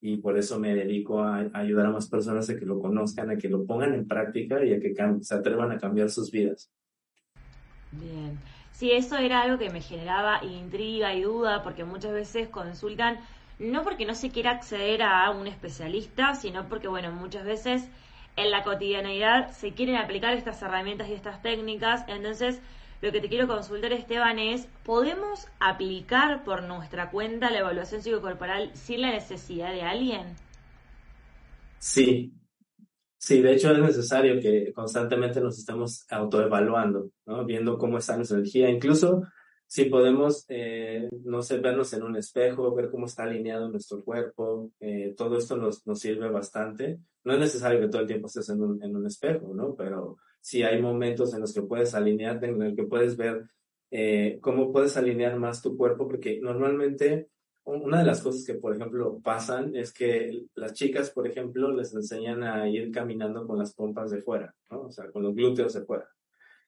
y 0.00 0.18
por 0.18 0.38
eso 0.38 0.60
me 0.60 0.76
dedico 0.76 1.24
a, 1.24 1.50
ayudar 1.54 1.86
a 1.86 1.90
más 1.90 2.08
personas 2.08 2.48
a 2.48 2.56
que 2.56 2.64
lo 2.66 2.78
conozcan, 2.78 3.30
a 3.30 3.36
que 3.36 3.48
lo 3.48 3.66
pongan 3.66 3.94
en 3.94 4.06
práctica 4.06 4.64
y 4.64 4.74
a 4.74 4.78
que 4.78 4.94
se 5.22 5.34
atrevan 5.34 5.72
a 5.72 5.78
cambiar 5.78 6.08
sus 6.08 6.30
vidas. 6.30 6.70
Bien. 7.90 8.38
Sí, 8.70 8.92
eso 8.92 9.18
era 9.18 9.42
algo 9.42 9.58
que 9.58 9.70
me 9.70 9.80
generaba 9.80 10.44
intriga 10.44 11.16
y 11.16 11.22
duda, 11.22 11.64
porque 11.64 11.82
muchas 11.82 12.12
veces 12.12 12.48
consultan, 12.48 13.18
no 13.58 13.82
porque 13.82 14.06
no 14.06 14.14
se 14.14 14.30
quiera 14.30 14.52
acceder 14.52 15.02
a 15.02 15.28
un 15.32 15.48
especialista, 15.48 16.36
sino 16.36 16.68
porque, 16.68 16.86
bueno, 16.86 17.10
muchas 17.10 17.44
veces 17.44 17.90
en 18.36 18.50
la 18.50 18.62
cotidianeidad 18.62 19.50
se 19.52 19.72
quieren 19.72 19.96
aplicar 19.96 20.34
estas 20.34 20.62
herramientas 20.62 21.08
y 21.08 21.14
estas 21.14 21.42
técnicas. 21.42 22.04
Entonces, 22.08 22.60
lo 23.02 23.12
que 23.12 23.20
te 23.20 23.28
quiero 23.28 23.46
consultar, 23.46 23.92
Esteban, 23.92 24.38
es, 24.38 24.68
¿podemos 24.84 25.46
aplicar 25.58 26.44
por 26.44 26.62
nuestra 26.62 27.10
cuenta 27.10 27.50
la 27.50 27.58
evaluación 27.58 28.02
psicocorporal 28.02 28.70
sin 28.74 29.02
la 29.02 29.10
necesidad 29.10 29.72
de 29.72 29.82
alguien? 29.82 30.36
Sí, 31.78 32.32
Sí, 33.22 33.42
de 33.42 33.52
hecho 33.52 33.70
es 33.70 33.78
necesario 33.78 34.40
que 34.40 34.72
constantemente 34.72 35.42
nos 35.42 35.58
estemos 35.58 36.06
autoevaluando, 36.10 37.10
¿no? 37.26 37.44
Viendo 37.44 37.76
cómo 37.76 37.98
está 37.98 38.16
nuestra 38.16 38.38
energía. 38.38 38.70
Incluso 38.70 39.24
si 39.70 39.84
podemos, 39.84 40.46
eh, 40.48 41.08
no 41.24 41.42
sé, 41.42 41.58
vernos 41.58 41.92
en 41.92 42.02
un 42.02 42.16
espejo, 42.16 42.74
ver 42.74 42.90
cómo 42.90 43.06
está 43.06 43.22
alineado 43.22 43.68
nuestro 43.68 44.02
cuerpo, 44.02 44.72
eh, 44.80 45.14
todo 45.16 45.38
esto 45.38 45.56
nos, 45.56 45.86
nos 45.86 46.00
sirve 46.00 46.28
bastante. 46.28 46.98
No 47.22 47.34
es 47.34 47.38
necesario 47.38 47.78
que 47.78 47.86
todo 47.86 48.00
el 48.00 48.08
tiempo 48.08 48.26
estés 48.26 48.48
en 48.48 48.60
un, 48.60 48.82
en 48.82 48.96
un 48.96 49.06
espejo, 49.06 49.54
¿no? 49.54 49.76
Pero 49.76 50.16
si 50.40 50.64
hay 50.64 50.82
momentos 50.82 51.32
en 51.34 51.40
los 51.42 51.54
que 51.54 51.62
puedes 51.62 51.94
alinearte, 51.94 52.46
en 52.46 52.60
el 52.60 52.74
que 52.74 52.82
puedes 52.82 53.16
ver 53.16 53.48
eh, 53.92 54.40
cómo 54.42 54.72
puedes 54.72 54.96
alinear 54.96 55.38
más 55.38 55.62
tu 55.62 55.76
cuerpo, 55.76 56.08
porque 56.08 56.40
normalmente 56.40 57.28
una 57.62 58.00
de 58.00 58.06
las 58.06 58.22
cosas 58.22 58.44
que, 58.44 58.54
por 58.54 58.74
ejemplo, 58.74 59.20
pasan 59.22 59.76
es 59.76 59.92
que 59.92 60.46
las 60.56 60.72
chicas, 60.72 61.10
por 61.10 61.28
ejemplo, 61.28 61.70
les 61.70 61.94
enseñan 61.94 62.42
a 62.42 62.68
ir 62.68 62.90
caminando 62.90 63.46
con 63.46 63.60
las 63.60 63.72
pompas 63.72 64.10
de 64.10 64.20
fuera, 64.20 64.52
¿no? 64.68 64.86
O 64.86 64.90
sea, 64.90 65.12
con 65.12 65.22
los 65.22 65.32
glúteos 65.32 65.74
de 65.74 65.82
fuera. 65.82 66.08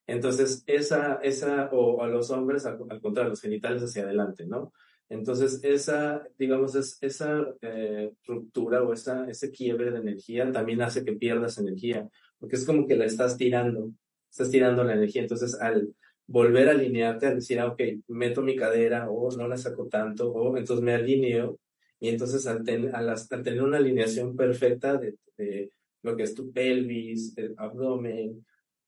Entonces, 0.07 0.65
esa, 0.67 1.21
esa, 1.23 1.71
o 1.73 2.03
a 2.03 2.09
los 2.09 2.31
hombres, 2.31 2.67
al, 2.67 2.79
contrario, 3.01 3.31
los 3.31 3.41
genitales 3.41 3.83
hacia 3.83 4.03
adelante, 4.03 4.47
¿no? 4.47 4.73
Entonces, 5.09 5.61
esa, 5.63 6.27
digamos, 6.39 6.75
es, 6.75 6.99
esa 7.03 7.47
eh, 7.61 8.13
ruptura 8.27 8.83
o 8.83 8.93
esa, 8.93 9.29
ese 9.29 9.51
quiebre 9.51 9.91
de 9.91 9.99
energía 9.99 10.51
también 10.51 10.83
hace 10.83 11.05
que 11.05 11.13
pierdas 11.13 11.59
energía, 11.59 12.09
porque 12.39 12.57
es 12.57 12.65
como 12.65 12.87
que 12.87 12.97
la 12.97 13.05
estás 13.05 13.37
tirando, 13.37 13.93
estás 14.31 14.51
tirando 14.51 14.85
la 14.85 14.95
energía. 14.95 15.23
Entonces, 15.23 15.61
al 15.61 15.95
volver 16.27 16.69
a 16.69 16.73
alinearte, 16.73 17.27
al 17.27 17.37
decir, 17.37 17.61
ah, 17.61 17.69
ok, 17.69 17.81
meto 18.09 18.43
mi 18.43 18.57
cadera 18.57 19.11
o 19.11 19.31
no 19.37 19.49
la 19.49 19.57
saco 19.59 19.89
tanto, 19.89 20.33
o 20.33 20.57
entonces 20.57 20.83
me 20.83 20.95
alineo, 20.95 21.59
y 22.01 22.09
entonces 22.09 22.47
al, 22.47 22.65
al, 22.95 23.29
tener 23.45 23.63
una 23.63 23.77
alineación 23.77 24.35
perfecta 24.35 24.97
de, 24.97 25.71
lo 26.03 26.17
que 26.17 26.25
es 26.25 26.35
tu 26.35 26.51
pelvis, 26.51 27.37
el 27.39 27.55
abdomen, 27.57 28.45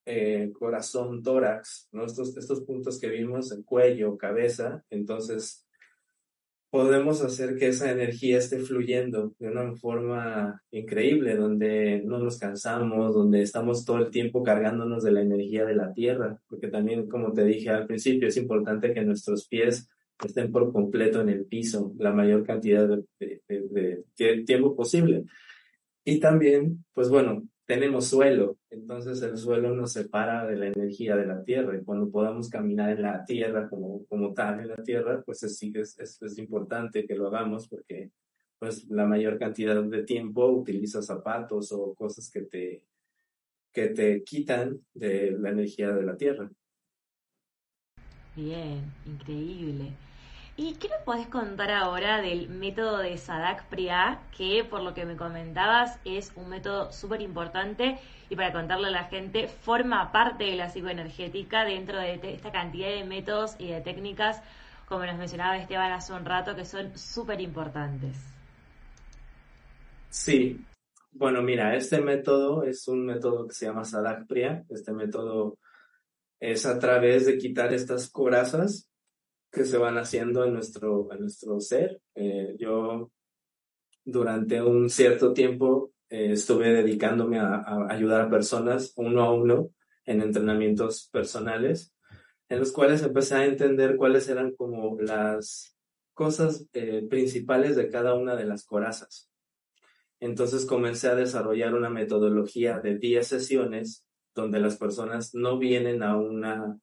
eh, 0.07 0.53
corazón, 0.59 1.23
tórax. 1.23 1.89
Estos, 1.93 2.37
estos 2.37 2.63
puntos 2.63 3.01
que 3.01 3.09
vimos, 3.09 3.53
el 3.53 3.65
cuello, 3.65 4.17
cabeza, 4.17 4.85
entonces 4.91 5.65
podemos 6.75 7.23
hacer 7.23 7.57
que 7.57 7.69
esa 7.69 7.93
energía 7.93 8.39
esté 8.39 8.59
fluyendo 8.59 9.33
de 9.39 9.49
una 9.49 9.77
forma 9.77 10.61
increíble, 10.73 11.37
donde 11.37 12.03
no 12.05 12.19
nos 12.19 12.37
cansamos, 12.37 13.15
donde 13.15 13.43
estamos 13.43 13.85
todo 13.85 13.99
el 13.99 14.11
tiempo 14.11 14.43
cargándonos 14.43 15.05
de 15.05 15.13
la 15.13 15.23
energía 15.23 15.65
de 15.65 15.77
la 15.77 15.93
tierra, 15.93 16.41
porque 16.49 16.67
también, 16.67 17.09
como 17.09 17.33
te 17.33 17.45
dije 17.45 17.71
al 17.71 17.87
principio, 17.87 18.27
es 18.27 18.37
importante 18.37 18.93
que 18.93 19.03
nuestros 19.03 19.47
pies 19.47 19.89
estén 20.25 20.51
por 20.51 20.73
completo 20.73 21.21
en 21.21 21.29
el 21.29 21.45
piso 21.45 21.95
la 21.97 22.13
mayor 22.13 22.45
cantidad 22.45 22.89
de 22.89 24.45
tiempo 24.45 24.75
posible. 24.75 25.25
Y 26.05 26.19
también, 26.19 26.85
pues 26.93 27.09
bueno, 27.09 27.45
tenemos 27.67 28.09
suelo, 28.09 28.59
entonces 28.71 29.23
el 29.23 29.39
suelo 29.39 29.75
nos 29.75 29.93
separa 29.93 30.47
de 30.47 30.57
la 30.57 30.67
energía 30.67 31.17
de 31.17 31.27
la 31.27 31.43
tierra 31.43 31.77
y 31.77 31.85
cuando 31.85 32.11
podamos 32.11 32.51
caminar 32.51 32.91
en 32.91 33.03
la 33.03 33.25
tierra 33.25 33.69
como, 33.69 34.05
como 34.07 34.35
tal 34.35 34.61
en 34.61 34.69
la 34.69 34.83
tierra, 34.83 35.23
pues 35.25 35.43
es, 35.43 35.63
es, 35.63 36.23
es 36.23 36.39
importante 36.39 37.07
que 37.07 37.15
lo 37.15 37.29
hagamos 37.29 37.69
porque 37.69 38.11
pues 38.59 38.89
la 38.89 39.07
mayor 39.07 39.39
cantidad 39.39 39.83
de 39.83 40.03
tiempo 40.05 40.47
utilizas 40.47 41.07
zapatos 41.07 41.73
o 41.73 41.95
cosas 41.95 42.31
que 42.31 42.43
te, 42.43 42.85
que 43.73 43.89
te 43.89 44.23
quitan 44.25 44.81
de 44.95 45.33
la 45.33 45.51
energía 45.51 45.93
de 45.93 46.03
la 46.03 46.17
tierra. 46.17 46.51
Bien, 48.37 48.83
increíble. 49.07 49.93
¿Y 50.57 50.75
qué 50.75 50.89
nos 50.89 51.03
podés 51.03 51.27
contar 51.27 51.73
ahora 51.73 52.23
del 52.23 52.49
método 52.49 52.99
de 52.99 53.17
Sadak 53.19 53.67
Priya, 53.67 54.21
que 54.37 54.63
por 54.63 54.83
lo 54.83 54.95
que 54.95 55.05
me 55.05 55.17
comentabas 55.17 55.99
es 56.05 56.31
un 56.37 56.49
método 56.49 56.93
súper 56.93 57.23
importante 57.23 57.99
y 58.31 58.37
para 58.37 58.53
contarle 58.53 58.87
a 58.87 58.93
la 58.93 59.05
gente, 59.05 59.49
forma 59.49 60.13
parte 60.13 60.45
de 60.45 60.55
la 60.55 60.71
psicoenergética 60.71 61.65
dentro 61.65 61.99
de 61.99 62.21
esta 62.23 62.53
cantidad 62.53 62.89
de 62.89 63.03
métodos 63.03 63.57
y 63.59 63.71
de 63.71 63.81
técnicas, 63.81 64.43
como 64.87 65.05
nos 65.05 65.17
mencionaba 65.19 65.59
Esteban 65.59 65.91
hace 65.91 66.13
un 66.13 66.25
rato, 66.25 66.55
que 66.55 66.65
son 66.65 66.97
súper 66.97 67.41
importantes? 67.41 68.17
Sí, 70.11 70.65
bueno, 71.11 71.43
mira, 71.43 71.75
este 71.75 72.01
método 72.01 72.63
es 72.63 72.87
un 72.87 73.05
método 73.05 73.49
que 73.49 73.55
se 73.55 73.67
llama 73.67 73.85
Sadak 73.85 74.29
Priya. 74.29 74.63
Este 74.69 74.93
método 74.93 75.59
es 76.39 76.65
a 76.65 76.79
través 76.79 77.27
de 77.27 77.39
quitar 77.39 77.75
estas 77.75 78.09
corazas 78.09 78.89
que 79.55 79.65
se 79.65 79.79
van 79.79 79.97
haciendo 79.97 80.45
en 80.45 80.53
nuestro, 80.53 81.11
en 81.13 81.21
nuestro 81.21 81.61
ser. 81.61 82.01
Eh, 82.15 82.57
yo 82.59 83.11
durante 84.05 84.61
un 84.61 84.91
cierto 84.91 85.33
tiempo 85.33 85.93
eh, 86.11 86.33
estuve 86.33 86.71
dedicándome 86.71 87.39
a, 87.39 87.65
ayudar 87.89 88.23
a 88.23 88.31
personas 88.31 88.93
uno 88.97 89.23
a 89.23 89.33
uno 89.33 89.71
en 90.05 90.21
entrenamientos 90.21 91.09
personales, 91.11 91.95
en 92.49 92.59
los 92.59 92.73
cuales 92.73 93.03
empecé 93.03 93.37
a 93.37 93.47
entender 93.47 93.97
cuáles 93.97 94.29
eran 94.29 94.55
como 94.55 95.01
las 95.01 95.79
cosas 96.13 96.67
eh, 96.73 97.07
principales 97.09 97.77
de 97.77 97.89
cada 97.89 98.15
una 98.15 98.37
de 98.37 98.45
las 98.45 98.67
corazas. 98.67 99.31
Entonces 100.21 100.67
comencé 100.67 101.09
a 101.09 101.15
desarrollar 101.15 101.75
una 101.75 101.91
metodología 101.91 102.81
de 102.81 102.99
10 102.99 103.27
sesiones 103.27 104.05
donde 104.35 104.61
las 104.61 104.77
personas 104.77 105.35
no 105.35 105.59
vienen 105.59 106.03
a 106.03 106.17
una 106.17 106.79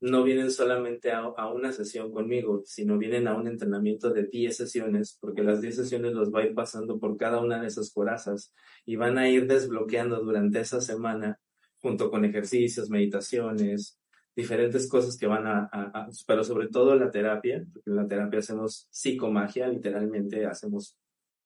no 0.00 0.22
vienen 0.22 0.50
solamente 0.50 1.12
a, 1.12 1.28
una 1.52 1.72
sesión 1.72 2.10
conmigo, 2.10 2.62
sino 2.64 2.96
vienen 2.96 3.28
a 3.28 3.36
un 3.36 3.46
entrenamiento 3.46 4.10
de 4.10 4.24
10 4.24 4.56
sesiones, 4.56 5.18
porque 5.20 5.42
las 5.42 5.60
10 5.60 5.76
sesiones 5.76 6.14
los 6.14 6.32
va 6.32 6.40
a 6.40 6.46
ir 6.46 6.54
pasando 6.54 6.98
por 6.98 7.18
cada 7.18 7.40
una 7.40 7.60
de 7.60 7.66
esas 7.66 7.92
corazas 7.92 8.54
y 8.86 8.96
van 8.96 9.18
a 9.18 9.28
ir 9.28 9.46
desbloqueando 9.46 10.22
durante 10.22 10.60
esa 10.60 10.80
semana, 10.80 11.38
junto 11.80 12.10
con 12.10 12.24
ejercicios, 12.24 12.88
meditaciones, 12.88 13.98
diferentes 14.34 14.88
cosas 14.88 15.18
que 15.18 15.26
van 15.26 15.46
a, 15.46 16.08
pero 16.26 16.44
sobre 16.44 16.68
todo 16.68 16.94
la 16.94 17.10
terapia, 17.10 17.62
porque 17.72 17.90
en 17.90 17.96
la 17.96 18.08
terapia 18.08 18.38
hacemos 18.38 18.86
psicomagia, 18.90 19.68
literalmente 19.68 20.46
hacemos 20.46 20.96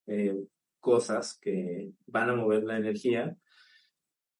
eh, 0.06 0.36
cosas 0.78 1.36
que 1.40 1.90
van 2.06 2.30
a 2.30 2.36
mover 2.36 2.62
la 2.62 2.76
energía 2.76 3.36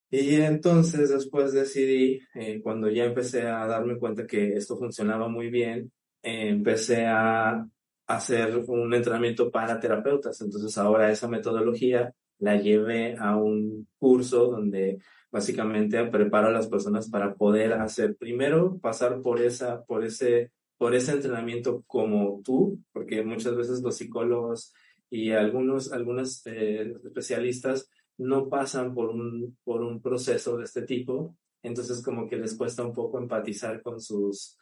y 0.09 0.35
entonces 0.35 1.09
después 1.09 1.51
decidí, 1.53 2.21
eh, 2.35 2.61
cuando 2.61 2.89
ya 2.89 3.05
empecé 3.05 3.43
a 3.43 3.65
darme 3.67 3.97
cuenta 3.97 4.27
que 4.27 4.53
esto 4.53 4.77
funcionaba 4.77 5.27
muy 5.27 5.49
bien, 5.49 5.91
empecé 6.21 7.05
a 7.05 7.67
hacer 8.07 8.63
un 8.67 8.93
entrenamiento 8.93 9.51
para 9.51 9.79
terapeutas. 9.79 10.39
Entonces 10.41 10.77
ahora 10.77 11.11
esa 11.11 11.27
metodología 11.27 12.13
la 12.39 12.57
llevé 12.57 13.15
a 13.17 13.35
un 13.35 13.87
curso 13.97 14.47
donde 14.47 14.99
básicamente 15.31 16.03
preparo 16.05 16.47
a 16.47 16.51
las 16.51 16.67
personas 16.67 17.09
para 17.09 17.35
poder 17.35 17.73
hacer, 17.73 18.15
primero 18.15 18.77
pasar 18.79 19.21
por 19.21 19.41
esa, 19.41 19.83
por 19.83 20.05
ese, 20.05 20.51
por 20.77 20.95
ese 20.95 21.13
entrenamiento 21.13 21.83
como 21.87 22.41
tú, 22.43 22.79
porque 22.93 23.23
muchas 23.23 23.55
veces 23.55 23.81
los 23.81 23.97
psicólogos 23.97 24.73
y 25.09 25.31
algunos, 25.31 25.91
algunos 25.91 26.41
eh, 26.45 26.93
especialistas 27.03 27.89
no 28.17 28.49
pasan 28.49 28.93
por 28.93 29.09
un, 29.09 29.57
por 29.63 29.81
un 29.81 30.01
proceso 30.01 30.57
de 30.57 30.63
este 30.63 30.83
tipo, 30.83 31.35
entonces 31.63 32.01
como 32.03 32.27
que 32.27 32.37
les 32.37 32.55
cuesta 32.55 32.83
un 32.85 32.93
poco 32.93 33.17
empatizar 33.17 33.81
con 33.81 33.99
sus, 33.99 34.57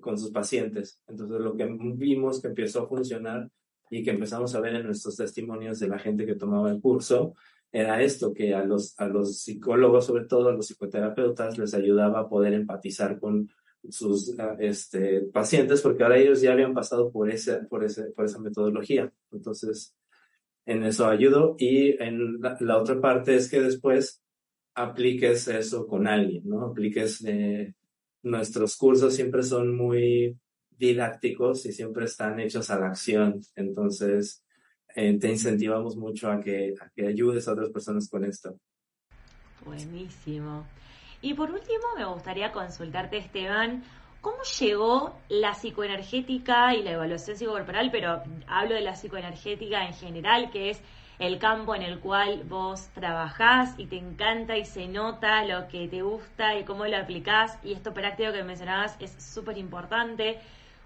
con 0.00 0.18
sus 0.18 0.30
pacientes. 0.30 1.00
Entonces 1.06 1.40
lo 1.40 1.56
que 1.56 1.66
vimos 1.94 2.40
que 2.40 2.48
empezó 2.48 2.82
a 2.82 2.88
funcionar 2.88 3.50
y 3.90 4.02
que 4.02 4.10
empezamos 4.10 4.54
a 4.54 4.60
ver 4.60 4.76
en 4.76 4.86
nuestros 4.86 5.16
testimonios 5.16 5.80
de 5.80 5.88
la 5.88 5.98
gente 5.98 6.24
que 6.24 6.36
tomaba 6.36 6.70
el 6.70 6.80
curso, 6.80 7.34
era 7.72 8.02
esto, 8.02 8.34
que 8.34 8.54
a 8.54 8.64
los, 8.64 8.98
a 8.98 9.06
los 9.06 9.42
psicólogos, 9.42 10.06
sobre 10.06 10.24
todo 10.24 10.48
a 10.48 10.52
los 10.52 10.66
psicoterapeutas, 10.66 11.56
les 11.56 11.72
ayudaba 11.74 12.20
a 12.20 12.28
poder 12.28 12.52
empatizar 12.54 13.20
con 13.20 13.48
sus 13.88 14.34
este, 14.58 15.22
pacientes, 15.32 15.80
porque 15.80 16.02
ahora 16.02 16.18
ellos 16.18 16.40
ya 16.40 16.52
habían 16.52 16.74
pasado 16.74 17.10
por, 17.10 17.30
ese, 17.30 17.58
por, 17.64 17.84
ese, 17.84 18.10
por 18.10 18.24
esa 18.24 18.40
metodología. 18.40 19.12
Entonces, 19.30 19.94
en 20.66 20.84
eso 20.84 21.06
ayudo 21.06 21.56
y 21.58 22.00
en 22.02 22.40
la, 22.40 22.78
otra 22.78 23.00
parte 23.00 23.34
es 23.34 23.50
que 23.50 23.60
después 23.60 24.22
apliques 24.74 25.48
eso 25.48 25.86
con 25.86 26.06
alguien, 26.06 26.42
¿no? 26.44 26.66
Apliques, 26.66 27.24
eh, 27.26 27.74
nuestros 28.22 28.76
cursos 28.76 29.14
siempre 29.14 29.42
son 29.42 29.76
muy 29.76 30.38
didácticos 30.70 31.66
y 31.66 31.72
siempre 31.72 32.04
están 32.04 32.40
hechos 32.40 32.70
a 32.70 32.78
la 32.78 32.88
acción, 32.88 33.40
entonces 33.56 34.44
eh, 34.94 35.18
te 35.18 35.28
incentivamos 35.28 35.96
mucho 35.96 36.30
a 36.30 36.40
que, 36.40 36.74
a 36.80 36.90
que 36.90 37.06
ayudes 37.06 37.46
a 37.48 37.52
otras 37.52 37.70
personas 37.70 38.08
con 38.08 38.24
esto. 38.24 38.58
Buenísimo. 39.64 40.66
Y 41.22 41.34
por 41.34 41.50
último, 41.50 41.84
me 41.96 42.06
gustaría 42.06 42.50
consultarte, 42.50 43.18
Esteban, 43.18 43.84
¿Cómo 44.20 44.42
llegó 44.58 45.14
la 45.30 45.54
psicoenergética 45.54 46.74
y 46.74 46.82
la 46.82 46.92
evaluación 46.92 47.36
psicocorporal? 47.38 47.90
Pero 47.90 48.22
hablo 48.46 48.74
de 48.74 48.82
la 48.82 48.94
psicoenergética 48.94 49.86
en 49.86 49.94
general, 49.94 50.50
que 50.50 50.70
es 50.70 50.82
el 51.18 51.38
campo 51.38 51.74
en 51.74 51.82
el 51.82 52.00
cual 52.00 52.44
vos 52.44 52.88
trabajás 52.94 53.78
y 53.78 53.86
te 53.86 53.96
encanta 53.96 54.58
y 54.58 54.66
se 54.66 54.88
nota 54.88 55.44
lo 55.44 55.68
que 55.68 55.88
te 55.88 56.02
gusta 56.02 56.58
y 56.58 56.64
cómo 56.64 56.86
lo 56.86 56.98
aplicás. 56.98 57.58
Y 57.64 57.72
esto 57.72 57.94
práctico 57.94 58.32
que 58.32 58.44
mencionabas 58.44 58.96
es 59.00 59.12
súper 59.22 59.56
importante. 59.56 60.38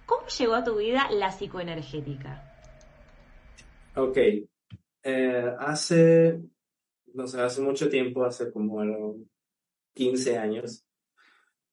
¿Cómo 0.07 0.29
llegó 0.29 0.55
a 0.55 0.63
tu 0.63 0.77
vida 0.77 1.09
la 1.11 1.33
psicoenergética? 1.33 2.43
Ok. 3.97 4.19
Eh, 5.03 5.55
hace, 5.59 6.41
no 7.15 7.27
sé, 7.27 7.41
hace 7.41 7.61
mucho 7.63 7.89
tiempo, 7.89 8.25
hace 8.25 8.53
como 8.53 9.17
15 9.95 10.39
años, 10.39 10.84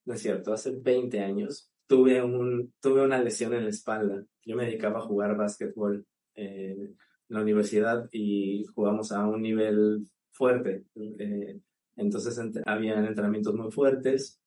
no 0.06 0.14
es 0.14 0.22
cierto, 0.22 0.54
hace 0.54 0.72
20 0.72 1.20
años 1.20 1.72
tuve, 1.88 2.22
un, 2.22 2.74
tuve 2.80 3.04
una 3.04 3.22
lesión 3.22 3.54
en 3.54 3.66
la 3.66 3.70
espalda. 3.70 4.24
Yo 4.46 4.56
me 4.56 4.66
dedicaba 4.66 5.00
a 5.00 5.04
jugar 5.04 5.36
básquetbol 5.36 6.06
en 6.36 6.98
la 7.28 7.42
universidad 7.42 8.08
y 8.12 8.64
jugamos 8.74 9.12
a 9.12 9.28
un 9.28 9.42
nivel 9.42 10.08
fuerte. 10.32 10.86
Eh, 10.96 11.60
entonces 11.98 12.40
había 12.66 12.98
entrenamientos 13.06 13.54
muy 13.54 13.72
fuertes 13.72 14.42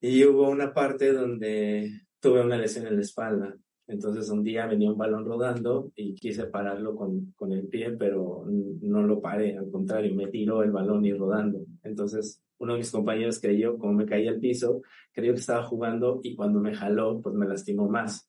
y 0.00 0.24
hubo 0.24 0.50
una 0.50 0.74
parte 0.74 1.12
donde 1.12 1.90
tuve 2.20 2.44
una 2.44 2.58
lesión 2.58 2.86
en 2.86 2.96
la 2.96 3.02
espalda. 3.02 3.56
Entonces 3.86 4.28
un 4.28 4.42
día 4.42 4.66
venía 4.66 4.90
un 4.90 4.98
balón 4.98 5.24
rodando 5.24 5.92
y 5.94 6.14
quise 6.14 6.46
pararlo 6.46 6.96
con, 6.96 7.32
con 7.36 7.52
el 7.52 7.68
pie, 7.68 7.92
pero 7.92 8.44
no 8.48 9.02
lo 9.02 9.20
paré, 9.20 9.56
al 9.56 9.70
contrario, 9.70 10.12
me 10.14 10.26
tiró 10.26 10.62
el 10.64 10.72
balón 10.72 11.04
y 11.04 11.12
rodando. 11.12 11.64
Entonces 11.84 12.42
uno 12.58 12.72
de 12.72 12.78
mis 12.78 12.90
compañeros 12.90 13.40
creyó, 13.40 13.78
como 13.78 13.92
me 13.92 14.06
caía 14.06 14.30
al 14.30 14.40
piso, 14.40 14.82
creyó 15.12 15.32
que 15.32 15.40
estaba 15.40 15.62
jugando 15.64 16.20
y 16.22 16.34
cuando 16.34 16.60
me 16.60 16.74
jaló, 16.74 17.20
pues 17.20 17.34
me 17.34 17.46
lastimó 17.46 17.88
más. 17.88 18.28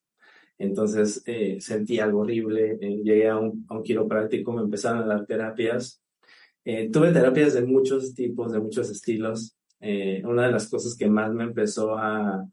Entonces 0.58 1.22
eh, 1.26 1.60
sentí 1.60 2.00
algo 2.00 2.20
horrible, 2.20 2.78
eh, 2.80 3.00
llegué 3.02 3.28
a 3.28 3.38
un, 3.38 3.64
a 3.68 3.76
un, 3.76 3.82
quiropráctico, 3.82 4.52
me 4.52 4.62
empezaron 4.62 5.02
a 5.02 5.06
dar 5.06 5.26
terapias. 5.26 6.02
Eh, 6.64 6.90
tuve 6.90 7.12
terapias 7.12 7.54
de 7.54 7.62
muchos 7.62 8.14
tipos, 8.14 8.52
de 8.52 8.60
muchos 8.60 8.90
estilos. 8.90 9.56
una 10.24 10.46
de 10.46 10.52
las 10.52 10.68
cosas 10.68 10.96
que 10.96 11.08
más 11.08 11.32
me 11.32 11.44
empezó 11.44 11.96
a, 11.96 12.44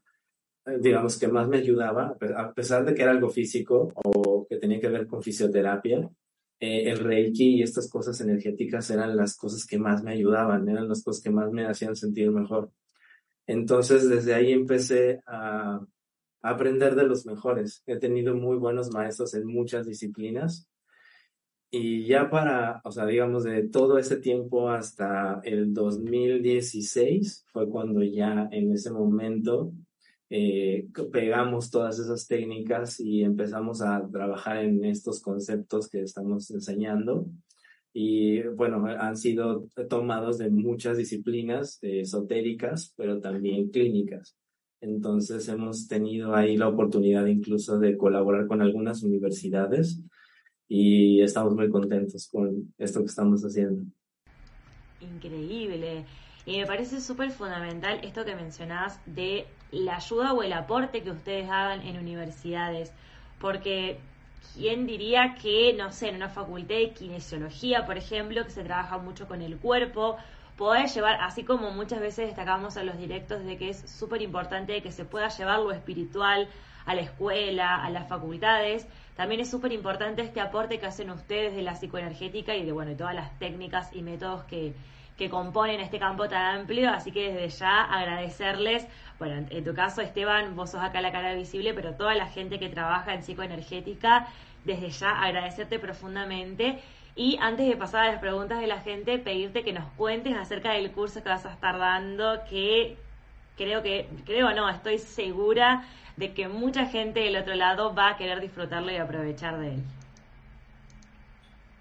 digamos, 0.79 1.17
que 1.19 1.27
más 1.27 1.47
me 1.47 1.57
ayudaba, 1.57 2.15
a 2.38 2.53
pesar 2.53 2.85
de 2.85 2.93
que 2.93 3.01
era 3.01 3.11
algo 3.11 3.29
físico 3.29 3.91
o 3.95 4.45
que 4.47 4.57
tenía 4.57 4.79
que 4.79 4.89
ver 4.89 5.07
con 5.07 5.23
fisioterapia, 5.23 6.09
el 6.60 7.00
reiki 7.00 7.56
y 7.56 7.63
estas 7.63 7.89
cosas 7.89 8.20
energéticas 8.22 8.89
eran 8.89 9.15
las 9.15 9.36
cosas 9.38 9.65
que 9.65 9.78
más 9.78 10.04
me 10.04 10.12
ayudaban, 10.12 10.68
eran 10.70 10.88
las 10.88 11.04
cosas 11.04 11.22
que 11.22 11.30
más 11.30 11.52
me 11.52 11.65
hacían 11.65 11.96
sentir 11.96 12.32
mejor. 12.32 12.72
Entonces, 13.48 14.10
desde 14.10 14.34
ahí 14.34 14.52
empecé 14.52 15.22
a, 15.26 15.86
aprender 16.41 16.96
de 16.96 17.08
los 17.08 17.26
mejores. 17.26 17.82
He 17.88 17.98
tenido 17.98 18.36
muy 18.36 18.58
buenos 18.58 18.91
maestros 18.91 19.34
en 19.34 19.48
muchas 19.48 19.88
disciplinas. 19.88 20.70
Y 21.72 22.06
ya 22.06 22.30
para, 22.30 22.82
o 22.84 22.91
sea, 22.91 23.08
digamos, 23.08 23.44
de 23.46 23.68
todo 23.68 23.98
ese 23.98 24.18
tiempo 24.18 24.70
hasta 24.70 25.41
el 25.44 25.74
2016 25.74 27.46
fue 27.52 27.68
cuando 27.68 28.04
ya 28.04 28.48
en 28.52 28.72
ese 28.72 28.91
momento 28.91 29.74
eh, 30.38 30.88
pegamos 31.13 31.71
todas 31.71 31.98
esas 31.98 32.28
técnicas 32.28 33.00
y 33.00 33.24
empezamos 33.24 33.82
a 33.82 34.06
trabajar 34.12 34.58
en 34.58 34.84
estos 34.84 35.21
conceptos 35.21 35.88
que 35.88 36.02
estamos 36.02 36.52
enseñando. 36.52 37.28
Y 37.93 38.41
bueno, 38.41 38.86
han 38.86 39.15
sido 39.15 39.69
tomados 39.89 40.38
de 40.38 40.50
muchas 40.50 40.98
disciplinas 40.98 41.80
esotéricas, 41.82 42.93
pero 42.98 43.21
también 43.21 43.69
clínicas. 43.69 44.36
Entonces 44.82 45.48
hemos 45.48 45.88
tenido 45.88 46.36
ahí 46.36 46.58
la 46.58 46.67
oportunidad 46.67 47.26
incluso 47.28 47.80
de 47.80 47.95
colaborar 47.95 48.45
con 48.48 48.62
algunas 48.62 49.04
universidades 49.04 50.02
y 50.67 51.21
estamos 51.21 51.56
muy 51.56 51.69
contentos 51.69 52.28
con 52.28 52.74
esto 52.78 53.00
que 53.00 53.06
estamos 53.06 53.41
haciendo. 53.43 53.86
Increíble. 55.00 56.04
Y 56.45 56.58
me 56.60 56.65
parece 56.67 57.02
súper 57.02 57.32
fundamental 57.32 58.00
esto 58.04 58.24
que 58.24 58.36
mencionás 58.36 59.00
de 59.06 59.45
la 59.75 59.97
ayuda 59.97 60.33
o 60.33 60.41
el 60.41 60.53
aporte 60.53 61.03
que 61.03 61.11
ustedes 61.11 61.49
hagan 61.49 61.81
en 61.81 61.97
universidades, 61.97 62.93
porque 63.39 63.99
¿quién 64.53 64.88
diría 64.88 65.35
que, 65.41 65.73
no 65.73 65.91
sé, 65.91 66.09
en 66.09 66.15
una 66.15 66.29
facultad 66.29 66.75
de 66.75 66.91
kinesiología, 66.91 67.85
por 67.85 67.97
ejemplo, 67.97 68.43
que 68.43 68.51
se 68.51 68.63
trabaja 68.63 68.97
mucho 68.97 69.27
con 69.27 69.41
el 69.41 69.57
cuerpo, 69.57 70.17
poder 70.57 70.88
llevar, 70.88 71.19
así 71.21 71.43
como 71.43 71.71
muchas 71.71 71.99
veces 71.99 72.27
destacamos 72.27 72.77
a 72.77 72.83
los 72.83 72.97
directos 72.97 73.43
de 73.43 73.57
que 73.57 73.69
es 73.69 73.89
súper 73.89 74.21
importante 74.21 74.81
que 74.81 74.91
se 74.91 75.03
pueda 75.03 75.27
llevar 75.27 75.59
lo 75.59 75.71
espiritual 75.71 76.47
a 76.85 76.95
la 76.95 77.01
escuela, 77.01 77.83
a 77.83 77.89
las 77.89 78.07
facultades, 78.07 78.88
también 79.17 79.41
es 79.41 79.49
súper 79.49 79.73
importante 79.73 80.21
este 80.21 80.39
aporte 80.39 80.79
que 80.79 80.85
hacen 80.85 81.09
ustedes 81.09 81.55
de 81.55 81.63
la 81.63 81.75
psicoenergética 81.75 82.55
y 82.55 82.65
de 82.65 82.71
bueno, 82.71 82.95
todas 82.95 83.15
las 83.15 83.38
técnicas 83.39 83.93
y 83.93 84.01
métodos 84.01 84.43
que, 84.43 84.73
que 85.17 85.29
componen 85.29 85.79
este 85.79 85.99
campo 85.99 86.27
tan 86.27 86.59
amplio, 86.59 86.89
así 86.89 87.11
que 87.11 87.31
desde 87.31 87.49
ya 87.59 87.83
agradecerles, 87.83 88.88
bueno, 89.19 89.47
en 89.49 89.63
tu 89.63 89.73
caso 89.73 90.01
Esteban, 90.01 90.56
vos 90.56 90.71
sos 90.71 90.82
acá 90.82 91.01
la 91.01 91.12
cara 91.12 91.34
visible, 91.34 91.73
pero 91.73 91.93
toda 91.93 92.15
la 92.15 92.28
gente 92.28 92.60
que 92.60 92.69
trabaja 92.69 93.13
en 93.13 93.23
psicoenergética, 93.23 94.28
desde 94.65 94.89
ya 94.89 95.21
agradecerte 95.21 95.80
profundamente 95.80 96.80
y 97.15 97.38
antes 97.39 97.67
de 97.67 97.78
pasar 97.78 98.06
a 98.06 98.12
las 98.12 98.19
preguntas 98.19 98.60
de 98.60 98.67
la 98.67 98.82
gente, 98.82 99.17
pedirte 99.19 99.63
que 99.63 99.71
nos 99.71 99.86
cuentes 99.93 100.36
acerca 100.36 100.73
del 100.73 100.91
curso 100.91 101.23
que 101.23 101.30
vas 101.30 101.45
a 101.45 101.54
estar 101.54 101.78
dando, 101.78 102.41
que 102.49 102.97
creo 103.56 103.82
que, 103.82 104.10
creo 104.25 104.54
no, 104.54 104.69
estoy 104.69 104.99
segura 104.99 105.86
de 106.17 106.34
que 106.34 106.49
mucha 106.49 106.86
gente 106.86 107.21
del 107.21 107.38
otro 107.38 107.56
lado 107.56 107.95
va 107.95 108.10
a 108.10 108.17
querer 108.17 108.41
disfrutarlo 108.41 108.91
y 108.91 108.97
aprovechar 108.97 109.60
de 109.60 109.75
él. 109.75 109.84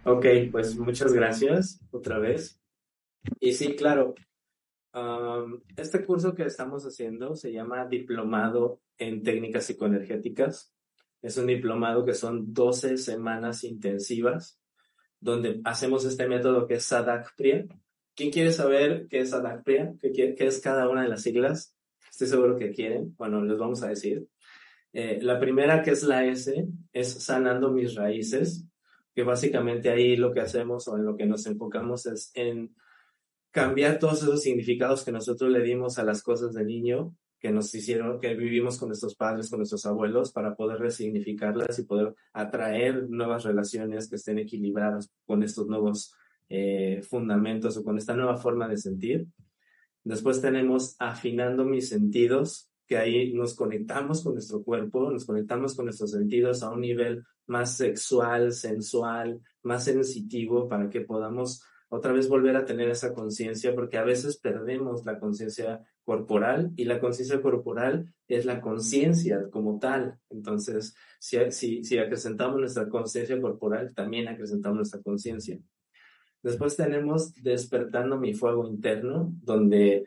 Ok, 0.04 0.26
pues 0.52 0.76
muchas 0.76 1.12
gracias 1.12 1.80
otra 1.90 2.18
vez. 2.18 2.60
Y 3.40 3.54
sí, 3.54 3.74
claro, 3.74 4.14
este 5.76 6.04
curso 6.04 6.34
que 6.34 6.44
estamos 6.44 6.84
haciendo 6.84 7.34
se 7.34 7.52
llama 7.52 7.86
Diplomado 7.86 8.80
en 8.98 9.22
Técnicas 9.22 9.64
Psicoenergéticas. 9.66 10.72
Es 11.20 11.36
un 11.36 11.46
diplomado 11.46 12.04
que 12.04 12.14
son 12.14 12.52
12 12.52 12.98
semanas 12.98 13.64
intensivas 13.64 14.60
donde 15.24 15.60
hacemos 15.64 16.04
este 16.04 16.28
método 16.28 16.66
que 16.66 16.74
es 16.74 16.84
Sadak 16.84 17.34
Priya. 17.34 17.64
¿Quién 18.14 18.30
quiere 18.30 18.52
saber 18.52 19.08
qué 19.08 19.20
es 19.20 19.30
Sadak 19.30 19.64
Priya? 19.64 19.94
¿Qué, 20.00 20.36
es 20.38 20.60
cada 20.60 20.88
una 20.88 21.02
de 21.02 21.08
las 21.08 21.22
siglas? 21.22 21.74
Estoy 22.10 22.28
seguro 22.28 22.56
que 22.56 22.70
quieren. 22.72 23.14
Bueno, 23.16 23.42
les 23.42 23.58
vamos 23.58 23.82
a 23.82 23.88
decir. 23.88 24.28
Eh, 24.92 25.18
la 25.22 25.40
primera, 25.40 25.82
que 25.82 25.92
es 25.92 26.02
la 26.02 26.26
S, 26.26 26.68
es 26.92 27.24
sanando 27.24 27.72
mis 27.72 27.94
raíces, 27.94 28.66
que 29.14 29.22
básicamente 29.24 29.88
ahí 29.88 30.14
lo 30.16 30.30
que 30.30 30.40
hacemos 30.40 30.86
o 30.88 30.96
en 30.96 31.06
lo 31.06 31.16
que 31.16 31.26
nos 31.26 31.46
enfocamos 31.46 32.04
es 32.04 32.30
en 32.34 32.74
cambiar 33.54 34.00
todos 34.00 34.20
esos 34.20 34.42
significados 34.42 35.04
que 35.04 35.12
nosotros 35.12 35.48
le 35.48 35.62
dimos 35.62 36.00
a 36.00 36.02
las 36.02 36.24
cosas 36.24 36.54
de 36.54 36.64
niño 36.64 37.14
que 37.38 37.52
nos 37.52 37.72
hicieron, 37.72 38.18
que 38.18 38.34
vivimos 38.34 38.78
con 38.78 38.88
nuestros 38.88 39.14
padres, 39.14 39.48
con 39.48 39.60
nuestros 39.60 39.86
abuelos, 39.86 40.32
para 40.32 40.56
poder 40.56 40.80
resignificarlas 40.80 41.78
y 41.78 41.84
poder 41.84 42.16
atraer 42.32 43.08
nuevas 43.08 43.44
relaciones 43.44 44.10
que 44.10 44.16
estén 44.16 44.40
equilibradas 44.40 45.08
con 45.24 45.44
estos 45.44 45.68
nuevos 45.68 46.12
eh, 46.48 47.00
fundamentos 47.08 47.76
o 47.76 47.84
con 47.84 47.96
esta 47.96 48.16
nueva 48.16 48.38
forma 48.38 48.66
de 48.66 48.76
sentir. 48.76 49.28
Después 50.02 50.40
tenemos 50.40 50.96
afinando 50.98 51.64
mis 51.64 51.88
sentidos, 51.88 52.70
que 52.88 52.96
ahí 52.96 53.32
nos 53.34 53.54
conectamos 53.54 54.24
con 54.24 54.32
nuestro 54.32 54.64
cuerpo, 54.64 55.12
nos 55.12 55.26
conectamos 55.26 55.76
con 55.76 55.84
nuestros 55.84 56.10
sentidos 56.10 56.64
a 56.64 56.70
un 56.70 56.80
nivel 56.80 57.22
más 57.46 57.76
sexual, 57.76 58.52
sensual, 58.52 59.40
más 59.62 59.84
sensitivo, 59.84 60.68
para 60.68 60.90
que 60.90 61.02
podamos 61.02 61.62
otra 61.94 62.12
vez 62.12 62.28
volver 62.28 62.56
a 62.56 62.64
tener 62.64 62.88
esa 62.88 63.14
conciencia, 63.14 63.74
porque 63.74 63.98
a 63.98 64.04
veces 64.04 64.38
perdemos 64.38 65.04
la 65.06 65.18
conciencia 65.18 65.80
corporal 66.04 66.72
y 66.76 66.84
la 66.84 66.98
conciencia 66.98 67.40
corporal 67.40 68.12
es 68.26 68.44
la 68.44 68.60
conciencia 68.60 69.48
como 69.50 69.78
tal. 69.78 70.18
Entonces, 70.28 70.94
si, 71.20 71.38
si, 71.52 71.84
si 71.84 71.98
acrecentamos 71.98 72.58
nuestra 72.58 72.88
conciencia 72.88 73.40
corporal, 73.40 73.94
también 73.94 74.28
acrecentamos 74.28 74.76
nuestra 74.76 75.02
conciencia. 75.02 75.58
Después 76.42 76.76
tenemos 76.76 77.32
despertando 77.42 78.18
mi 78.18 78.34
fuego 78.34 78.66
interno, 78.66 79.32
donde 79.42 80.06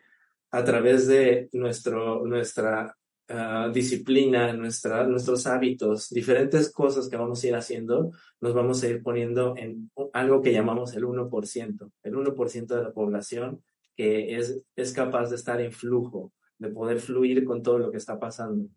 a 0.50 0.64
través 0.64 1.08
de 1.08 1.48
nuestro, 1.52 2.24
nuestra 2.26 2.96
Ah, 3.30 3.68
disciplina, 3.70 4.54
nuestra, 4.54 5.06
nuestros 5.06 5.46
hábitos, 5.46 6.08
diferentes 6.08 6.72
cosas 6.72 7.10
que 7.10 7.18
vamos 7.18 7.44
a 7.44 7.48
ir 7.48 7.54
haciendo, 7.54 8.10
nos 8.40 8.54
vamos 8.54 8.82
a 8.82 8.88
ir 8.88 9.02
poniendo 9.02 9.54
en 9.54 9.90
algo 10.14 10.40
que 10.40 10.50
llamamos 10.50 10.94
el 10.94 11.04
1%, 11.04 11.92
el 12.04 12.14
1% 12.14 12.66
de 12.66 12.82
la 12.82 12.92
población 12.92 13.62
que 13.94 14.34
es, 14.38 14.64
es 14.76 14.94
capaz 14.94 15.28
de 15.28 15.36
estar 15.36 15.60
en 15.60 15.72
flujo, 15.72 16.32
de 16.56 16.70
poder 16.70 17.00
fluir 17.00 17.44
con 17.44 17.62
todo 17.62 17.78
lo 17.78 17.90
que 17.90 17.98
está 17.98 18.18
pasando. 18.18 18.70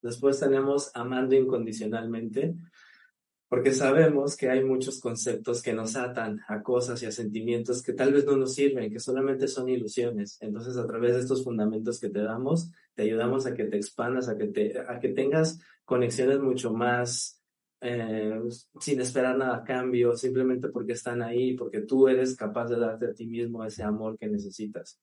Después 0.00 0.40
tenemos 0.40 0.90
amando 0.94 1.34
incondicionalmente, 1.34 2.54
porque 3.48 3.72
sabemos 3.72 4.36
que 4.36 4.50
hay 4.50 4.64
muchos 4.64 5.00
conceptos 5.00 5.62
que 5.62 5.72
nos 5.72 5.96
atan 5.96 6.40
a 6.48 6.62
cosas 6.62 7.02
y 7.02 7.06
a 7.06 7.12
sentimientos 7.12 7.82
que 7.82 7.92
tal 7.92 8.12
vez 8.12 8.24
no 8.24 8.36
nos 8.36 8.54
sirven, 8.54 8.90
que 8.90 8.98
solamente 8.98 9.46
son 9.46 9.68
ilusiones. 9.68 10.38
Entonces, 10.40 10.76
a 10.76 10.86
través 10.86 11.14
de 11.14 11.20
estos 11.20 11.44
fundamentos 11.44 12.00
que 12.00 12.08
te 12.08 12.22
damos, 12.22 12.72
te 12.94 13.02
ayudamos 13.02 13.46
a 13.46 13.54
que 13.54 13.64
te 13.64 13.76
expandas, 13.76 14.28
a 14.28 14.36
que, 14.36 14.48
te, 14.48 14.78
a 14.80 14.98
que 14.98 15.10
tengas 15.10 15.60
conexiones 15.84 16.40
mucho 16.40 16.72
más 16.72 17.40
eh, 17.80 18.40
sin 18.80 19.00
esperar 19.00 19.36
nada 19.36 19.58
a 19.58 19.64
cambio, 19.64 20.16
simplemente 20.16 20.68
porque 20.68 20.94
están 20.94 21.22
ahí, 21.22 21.54
porque 21.54 21.82
tú 21.82 22.08
eres 22.08 22.34
capaz 22.34 22.68
de 22.68 22.78
darte 22.78 23.06
a 23.06 23.14
ti 23.14 23.26
mismo 23.26 23.64
ese 23.64 23.84
amor 23.84 24.18
que 24.18 24.26
necesitas. 24.26 24.98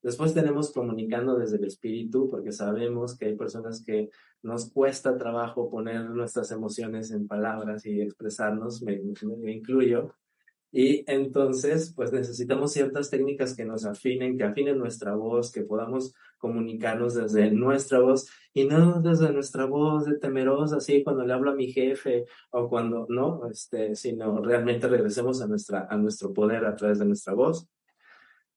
Después 0.00 0.32
tenemos 0.32 0.72
comunicando 0.72 1.36
desde 1.36 1.56
el 1.56 1.64
espíritu, 1.64 2.28
porque 2.30 2.52
sabemos 2.52 3.18
que 3.18 3.26
hay 3.26 3.36
personas 3.36 3.82
que 3.84 4.10
nos 4.42 4.70
cuesta 4.70 5.16
trabajo 5.18 5.70
poner 5.70 6.08
nuestras 6.10 6.50
emociones 6.50 7.10
en 7.10 7.26
palabras 7.26 7.84
y 7.86 8.00
expresarnos, 8.00 8.82
me, 8.82 9.00
incluyo. 9.52 10.14
Y 10.70 11.02
entonces, 11.10 11.94
pues 11.94 12.12
necesitamos 12.12 12.72
ciertas 12.72 13.08
técnicas 13.08 13.56
que 13.56 13.64
nos 13.64 13.86
afinen, 13.86 14.36
que 14.36 14.44
afinen 14.44 14.78
nuestra 14.78 15.14
voz, 15.14 15.50
que 15.50 15.62
podamos 15.62 16.14
comunicarnos 16.36 17.14
desde 17.14 17.50
nuestra 17.50 18.00
voz 18.00 18.28
y 18.52 18.64
no 18.64 19.00
desde 19.00 19.32
nuestra 19.32 19.64
voz 19.64 20.04
de 20.04 20.18
temerosa, 20.18 20.76
así 20.76 21.02
cuando 21.02 21.24
le 21.24 21.32
hablo 21.32 21.52
a 21.52 21.54
mi 21.54 21.72
jefe 21.72 22.26
o 22.50 22.68
cuando 22.68 23.06
no, 23.08 23.48
este, 23.50 23.96
sino 23.96 24.42
realmente 24.42 24.88
regresemos 24.88 25.40
a, 25.40 25.46
nuestra, 25.46 25.86
a 25.88 25.96
nuestro 25.96 26.34
poder 26.34 26.66
a 26.66 26.76
través 26.76 26.98
de 26.98 27.06
nuestra 27.06 27.32
voz. 27.32 27.66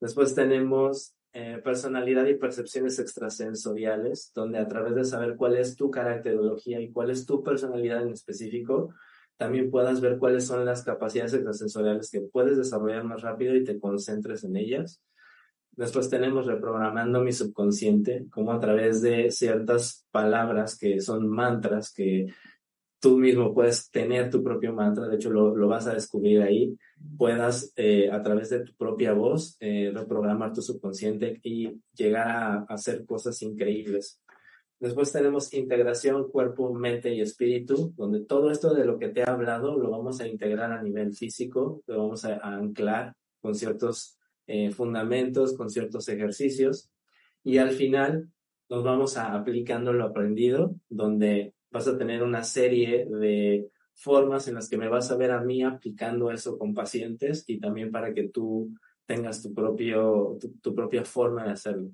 Después 0.01 0.35
tenemos 0.35 1.15
eh, 1.33 1.61
personalidad 1.63 2.25
y 2.25 2.35
percepciones 2.35 2.99
extrasensoriales, 2.99 4.31
donde 4.35 4.59
a 4.59 4.67
través 4.67 4.95
de 4.95 5.05
saber 5.05 5.35
cuál 5.37 5.55
es 5.55 5.75
tu 5.75 5.89
caracterología 5.89 6.81
y 6.81 6.91
cuál 6.91 7.09
es 7.09 7.25
tu 7.25 7.41
personalidad 7.41 8.01
en 8.01 8.11
específico, 8.11 8.93
también 9.37 9.71
puedas 9.71 10.01
ver 10.01 10.19
cuáles 10.19 10.45
son 10.45 10.65
las 10.65 10.83
capacidades 10.83 11.33
extrasensoriales 11.33 12.11
que 12.11 12.21
puedes 12.21 12.57
desarrollar 12.57 13.05
más 13.05 13.21
rápido 13.21 13.55
y 13.55 13.63
te 13.63 13.79
concentres 13.79 14.43
en 14.43 14.55
ellas. 14.57 15.01
Después 15.71 16.09
tenemos 16.09 16.45
reprogramando 16.45 17.21
mi 17.21 17.31
subconsciente, 17.31 18.27
como 18.29 18.51
a 18.51 18.59
través 18.59 19.01
de 19.01 19.31
ciertas 19.31 20.05
palabras 20.11 20.77
que 20.77 20.99
son 20.99 21.29
mantras, 21.29 21.93
que 21.93 22.27
tú 23.01 23.17
mismo 23.17 23.53
puedes 23.53 23.89
tener 23.89 24.29
tu 24.29 24.43
propio 24.43 24.73
mantra, 24.73 25.07
de 25.07 25.15
hecho 25.15 25.31
lo, 25.31 25.55
lo 25.55 25.67
vas 25.67 25.87
a 25.87 25.93
descubrir 25.93 26.41
ahí, 26.41 26.77
puedas 27.17 27.73
eh, 27.75 28.09
a 28.11 28.21
través 28.21 28.49
de 28.51 28.63
tu 28.63 28.73
propia 28.75 29.13
voz 29.13 29.57
eh, 29.59 29.91
reprogramar 29.93 30.53
tu 30.53 30.61
subconsciente 30.61 31.39
y 31.43 31.81
llegar 31.93 32.27
a, 32.29 32.57
hacer 32.69 33.05
cosas 33.05 33.41
increíbles. 33.41 34.21
Después 34.79 35.11
tenemos 35.11 35.53
integración 35.53 36.29
cuerpo, 36.29 36.73
mente 36.73 37.13
y 37.13 37.21
espíritu, 37.21 37.93
donde 37.97 38.23
todo 38.23 38.51
esto 38.51 38.73
de 38.73 38.85
lo 38.85 38.97
que 38.97 39.09
te 39.09 39.21
he 39.21 39.29
hablado 39.29 39.77
lo 39.77 39.89
vamos 39.89 40.21
a 40.21 40.27
integrar 40.27 40.71
a 40.71 40.81
nivel 40.81 41.13
físico, 41.13 41.83
lo 41.87 41.97
vamos 41.97 42.23
a, 42.25 42.35
a 42.35 42.55
anclar 42.55 43.15
con 43.41 43.55
ciertos 43.55 44.17
eh, 44.47 44.71
fundamentos, 44.71 45.55
con 45.55 45.69
ciertos 45.69 46.07
ejercicios 46.07 46.89
y 47.43 47.57
al 47.57 47.71
final 47.71 48.29
nos 48.69 48.83
vamos 48.83 49.17
a 49.17 49.33
aplicando 49.33 49.91
lo 49.91 50.05
aprendido, 50.05 50.75
donde 50.89 51.53
vas 51.71 51.87
a 51.87 51.97
tener 51.97 52.23
una 52.23 52.43
serie 52.43 53.05
de 53.05 53.69
formas 53.93 54.47
en 54.47 54.55
las 54.55 54.69
que 54.69 54.77
me 54.77 54.89
vas 54.89 55.11
a 55.11 55.17
ver 55.17 55.31
a 55.31 55.41
mí 55.41 55.63
aplicando 55.63 56.31
eso 56.31 56.57
con 56.57 56.73
pacientes 56.73 57.43
y 57.47 57.59
también 57.59 57.91
para 57.91 58.13
que 58.13 58.29
tú 58.29 58.73
tengas 59.05 59.41
tu, 59.41 59.53
propio, 59.53 60.37
tu 60.61 60.75
propia 60.75 61.03
forma 61.03 61.45
de 61.45 61.51
hacerlo. 61.51 61.89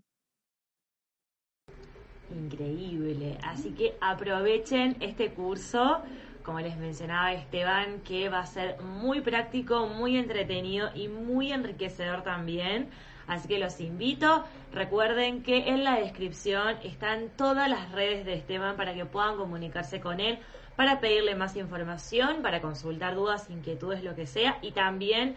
Increíble. 2.35 3.37
Así 3.43 3.71
que 3.71 3.95
aprovechen 4.01 4.97
este 4.99 5.33
curso 5.33 6.03
como 6.47 6.61
les 6.61 6.77
mencionaba 6.77 7.33
Esteban, 7.33 7.99
que 8.05 8.29
va 8.29 8.39
a 8.39 8.45
ser 8.45 8.81
muy 8.81 9.19
práctico, 9.19 9.85
muy 9.87 10.15
entretenido 10.15 10.89
y 10.95 11.09
muy 11.09 11.51
enriquecedor 11.51 12.23
también. 12.23 12.87
Así 13.27 13.47
que 13.47 13.59
los 13.59 13.79
invito. 13.79 14.43
Recuerden 14.73 15.43
que 15.43 15.69
en 15.69 15.83
la 15.83 15.99
descripción 15.99 16.77
están 16.83 17.29
todas 17.35 17.69
las 17.69 17.91
redes 17.91 18.25
de 18.25 18.33
Esteban 18.33 18.77
para 18.77 18.93
que 18.93 19.05
puedan 19.05 19.37
comunicarse 19.37 19.99
con 19.99 20.19
él, 20.19 20.39
para 20.75 20.99
pedirle 20.99 21.35
más 21.35 21.55
información, 21.55 22.41
para 22.41 22.61
consultar 22.61 23.15
dudas, 23.15 23.49
inquietudes, 23.49 24.03
lo 24.03 24.15
que 24.15 24.27
sea. 24.27 24.57
Y 24.61 24.71
también, 24.71 25.35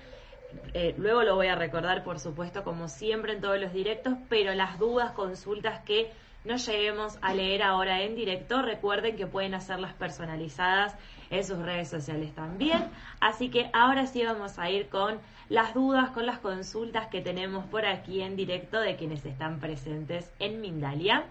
eh, 0.74 0.94
luego 0.98 1.22
lo 1.22 1.34
voy 1.34 1.48
a 1.48 1.56
recordar, 1.56 2.04
por 2.04 2.20
supuesto, 2.20 2.62
como 2.62 2.88
siempre 2.88 3.32
en 3.32 3.40
todos 3.40 3.60
los 3.60 3.72
directos, 3.72 4.14
pero 4.28 4.54
las 4.54 4.78
dudas, 4.78 5.12
consultas 5.12 5.80
que 5.80 6.10
no 6.44 6.56
lleguemos 6.56 7.18
a 7.20 7.34
leer 7.34 7.62
ahora 7.62 8.02
en 8.02 8.14
directo, 8.14 8.62
recuerden 8.62 9.16
que 9.16 9.26
pueden 9.26 9.54
hacerlas 9.54 9.92
personalizadas 9.94 10.96
en 11.28 11.44
sus 11.44 11.58
redes 11.58 11.88
sociales 11.88 12.34
también. 12.34 12.90
Así 13.20 13.50
que 13.50 13.70
ahora 13.72 14.06
sí 14.06 14.24
vamos 14.24 14.58
a 14.58 14.70
ir 14.70 14.88
con 14.88 15.20
las 15.50 15.74
dudas, 15.74 16.10
con 16.10 16.26
las 16.26 16.38
consultas 16.38 17.08
que 17.08 17.20
tenemos 17.20 17.66
por 17.66 17.84
aquí 17.84 18.22
en 18.22 18.36
directo 18.36 18.80
de 18.80 18.94
quienes 18.94 19.26
están 19.26 19.58
presentes 19.58 20.32
en 20.38 20.60
Mindalia. 20.60 21.24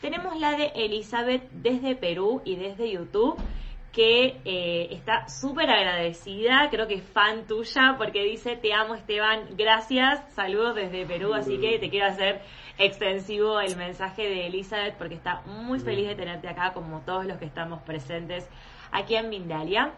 Tenemos 0.00 0.40
la 0.40 0.52
de 0.52 0.72
Elizabeth 0.74 1.48
desde 1.52 1.94
Perú 1.94 2.40
y 2.44 2.56
desde 2.56 2.90
YouTube 2.90 3.36
que 3.92 4.40
eh, 4.44 4.88
está 4.90 5.28
súper 5.28 5.70
agradecida, 5.70 6.68
creo 6.70 6.86
que 6.86 6.94
es 6.94 7.02
fan 7.02 7.46
tuya, 7.46 7.96
porque 7.98 8.24
dice, 8.24 8.56
te 8.56 8.72
amo 8.72 8.94
Esteban, 8.94 9.56
gracias, 9.56 10.22
saludos 10.34 10.74
desde 10.74 11.04
Perú, 11.06 11.34
así 11.34 11.58
que 11.58 11.78
te 11.78 11.90
quiero 11.90 12.06
hacer 12.06 12.40
extensivo 12.78 13.60
el 13.60 13.76
mensaje 13.76 14.22
de 14.22 14.46
Elizabeth 14.46 14.96
porque 14.96 15.14
está 15.14 15.42
muy 15.46 15.80
feliz 15.80 16.08
de 16.08 16.14
tenerte 16.14 16.48
acá 16.48 16.72
como 16.72 17.00
todos 17.00 17.26
los 17.26 17.36
que 17.38 17.44
estamos 17.44 17.82
presentes 17.82 18.48
aquí 18.90 19.16
en 19.16 19.28
Mindalia. 19.28 19.92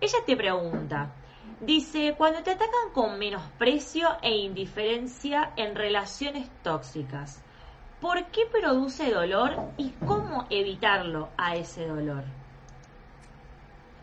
Ella 0.00 0.18
te 0.26 0.36
pregunta, 0.36 1.14
dice, 1.60 2.14
cuando 2.16 2.42
te 2.42 2.50
atacan 2.50 2.92
con 2.92 3.18
menosprecio 3.18 4.08
e 4.22 4.36
indiferencia 4.36 5.52
en 5.56 5.74
relaciones 5.74 6.48
tóxicas, 6.62 7.42
¿por 8.00 8.26
qué 8.30 8.42
produce 8.50 9.10
dolor 9.12 9.56
y 9.76 9.90
cómo 10.06 10.46
evitarlo 10.50 11.28
a 11.36 11.56
ese 11.56 11.86
dolor? 11.86 12.24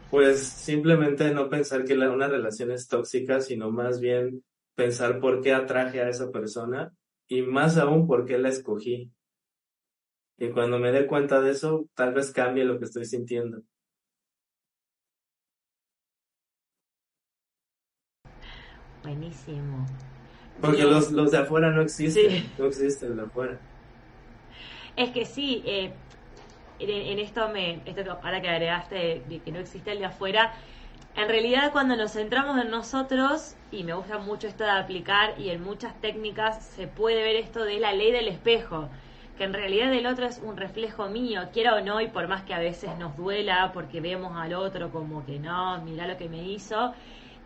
Pues 0.10 0.40
simplemente 0.40 1.32
no 1.34 1.50
pensar 1.50 1.86
que 1.86 1.94
una 1.94 2.28
relación 2.28 2.72
es 2.72 2.88
tóxica, 2.88 3.42
sino 3.42 3.70
más 3.70 4.00
bien 4.00 4.44
pensar 4.76 5.20
por 5.20 5.42
qué 5.42 5.54
atraje 5.54 6.02
a 6.02 6.10
esa 6.10 6.32
persona 6.32 6.92
y 7.28 7.42
más 7.42 7.78
aún 7.78 8.08
por 8.08 8.26
qué 8.26 8.38
la 8.40 8.50
escogí. 8.50 9.12
Y 10.38 10.50
cuando 10.50 10.80
me 10.80 10.92
dé 10.92 11.06
cuenta 11.06 11.42
de 11.42 11.52
eso, 11.52 11.88
tal 11.94 12.14
vez 12.14 12.32
cambie 12.32 12.64
lo 12.64 12.80
que 12.80 12.86
estoy 12.86 13.06
sintiendo. 13.06 13.62
Buenísimo. 19.04 19.86
Porque 20.62 20.84
los, 20.84 21.12
los 21.12 21.32
de 21.32 21.38
afuera 21.38 21.72
no 21.72 21.82
existen, 21.82 22.52
no 22.58 22.66
existen 22.66 23.16
de 23.16 23.24
afuera. 23.24 23.60
Es 24.96 25.12
que 25.12 25.26
sí, 25.26 25.64
eh, 25.66 25.94
en, 26.80 27.20
esto 27.20 27.48
me, 27.50 27.82
esto 27.86 28.20
ahora 28.22 28.42
que 28.42 28.50
agregaste 28.50 29.24
de 29.28 29.40
que 29.40 29.52
no 29.52 29.60
existe 29.60 29.92
el 29.92 30.00
de 30.00 30.06
afuera, 30.06 30.54
en 31.16 31.28
realidad 31.28 31.72
cuando 31.72 31.96
nos 31.96 32.14
centramos 32.14 32.62
en 32.62 32.70
nosotros, 32.70 33.56
y 33.72 33.84
me 33.84 33.94
gusta 33.94 34.18
mucho 34.18 34.48
esto 34.48 34.64
de 34.64 34.72
aplicar, 34.72 35.40
y 35.40 35.50
en 35.50 35.64
muchas 35.64 36.00
técnicas 36.02 36.64
se 36.64 36.88
puede 36.88 37.24
ver 37.24 37.38
esto 37.38 37.64
de 37.64 37.80
la 37.80 37.94
ley 37.94 38.12
del 38.12 38.28
espejo, 38.28 38.90
que 39.38 39.46
en 39.46 39.54
realidad 39.54 39.94
el 39.94 40.06
otro 40.06 40.26
es 40.26 40.42
un 40.44 40.58
reflejo 40.58 41.08
mío, 41.08 41.44
quiera 41.54 41.76
o 41.76 41.82
no, 41.82 42.02
y 42.02 42.08
por 42.08 42.28
más 42.28 42.44
que 42.44 42.54
a 42.54 42.60
veces 42.60 42.98
nos 42.98 43.16
duela 43.16 43.72
porque 43.74 44.02
vemos 44.02 44.38
al 44.38 44.54
otro 44.54 44.92
como 44.92 45.26
que 45.26 45.40
no, 45.40 45.82
mira 45.84 46.08
lo 46.08 46.18
que 46.18 46.28
me 46.30 46.44
hizo, 46.44 46.94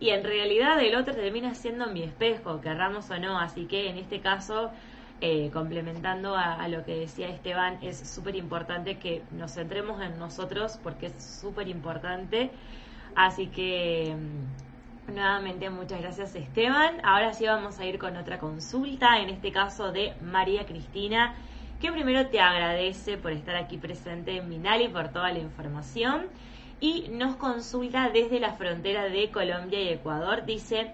y 0.03 0.09
en 0.09 0.21
realidad 0.25 0.81
el 0.81 0.97
otro 0.97 1.15
termina 1.15 1.55
siendo 1.55 1.87
mi 1.87 2.03
espejo, 2.03 2.59
querramos 2.59 3.09
o 3.09 3.17
no, 3.19 3.39
así 3.39 3.67
que 3.67 3.89
en 3.89 3.97
este 3.97 4.19
caso 4.19 4.69
eh, 5.21 5.49
complementando 5.53 6.35
a, 6.35 6.67
lo 6.67 6.83
que 6.83 6.93
decía 6.93 7.29
Esteban, 7.29 7.77
es 7.81 7.99
súper 7.99 8.35
importante 8.35 8.97
que 8.97 9.21
nos 9.31 9.53
centremos 9.53 10.01
en 10.01 10.19
nosotros 10.19 10.77
porque 10.83 11.05
es 11.05 11.23
súper 11.23 11.69
importante. 11.69 12.51
Así 13.15 13.47
que 13.47 14.13
mm, 15.07 15.13
nuevamente 15.13 15.69
muchas 15.69 16.01
gracias 16.01 16.35
Esteban. 16.35 16.97
Ahora 17.05 17.31
sí 17.31 17.45
vamos 17.45 17.79
a 17.79 17.85
ir 17.85 17.97
con 17.97 18.17
otra 18.17 18.39
consulta, 18.39 19.19
en 19.21 19.29
este 19.29 19.53
caso 19.53 19.93
de 19.93 20.15
María 20.21 20.65
Cristina, 20.65 21.33
que 21.79 21.93
primero 21.93 22.27
te 22.27 22.41
agradece 22.41 23.15
por 23.15 23.31
estar 23.31 23.55
aquí 23.55 23.77
presente 23.77 24.35
en 24.35 24.49
Minali, 24.49 24.89
por 24.89 25.13
toda 25.13 25.31
la 25.31 25.39
información. 25.39 26.25
Y 26.79 27.09
nos 27.09 27.35
consulta 27.37 28.09
desde 28.09 28.39
la 28.39 28.53
frontera 28.53 29.05
de 29.05 29.31
Colombia 29.31 29.81
y 29.81 29.89
Ecuador. 29.89 30.45
Dice, 30.45 30.93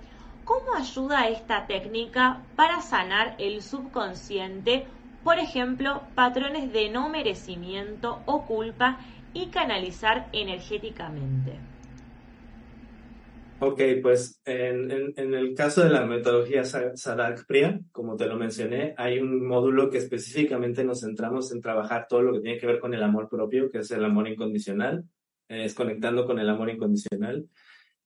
¿Cómo 0.49 0.73
ayuda 0.73 1.29
esta 1.29 1.67
técnica 1.67 2.41
para 2.55 2.81
sanar 2.81 3.35
el 3.37 3.61
subconsciente, 3.61 4.87
por 5.23 5.37
ejemplo, 5.37 6.01
patrones 6.15 6.73
de 6.73 6.89
no 6.89 7.07
merecimiento 7.07 8.23
o 8.25 8.47
culpa 8.47 8.97
y 9.31 9.49
canalizar 9.51 10.27
energéticamente? 10.33 11.51
Ok, 13.59 13.79
pues 14.01 14.41
en, 14.43 15.13
el 15.15 15.53
caso 15.53 15.83
de 15.83 15.91
la 15.91 16.03
metodología 16.07 16.63
Sadak 16.63 17.45
Priya, 17.45 17.79
como 17.91 18.15
te 18.15 18.25
lo 18.25 18.35
mencioné, 18.35 18.95
hay 18.97 19.19
un 19.19 19.45
módulo 19.45 19.91
que 19.91 19.99
específicamente 19.99 20.83
nos 20.83 21.01
centramos 21.01 21.53
en 21.53 21.61
trabajar 21.61 22.07
todo 22.09 22.23
lo 22.23 22.33
que 22.33 22.39
tiene 22.39 22.57
que 22.57 22.65
ver 22.65 22.79
con 22.79 22.95
el 22.95 23.03
amor 23.03 23.29
propio, 23.29 23.69
que 23.69 23.79
es 23.79 23.91
el 23.91 24.03
amor 24.03 24.27
incondicional, 24.27 25.03
es 25.49 25.73
conectando 25.73 26.25
con 26.25 26.39
el 26.39 26.49
amor 26.49 26.69
incondicional. 26.69 27.49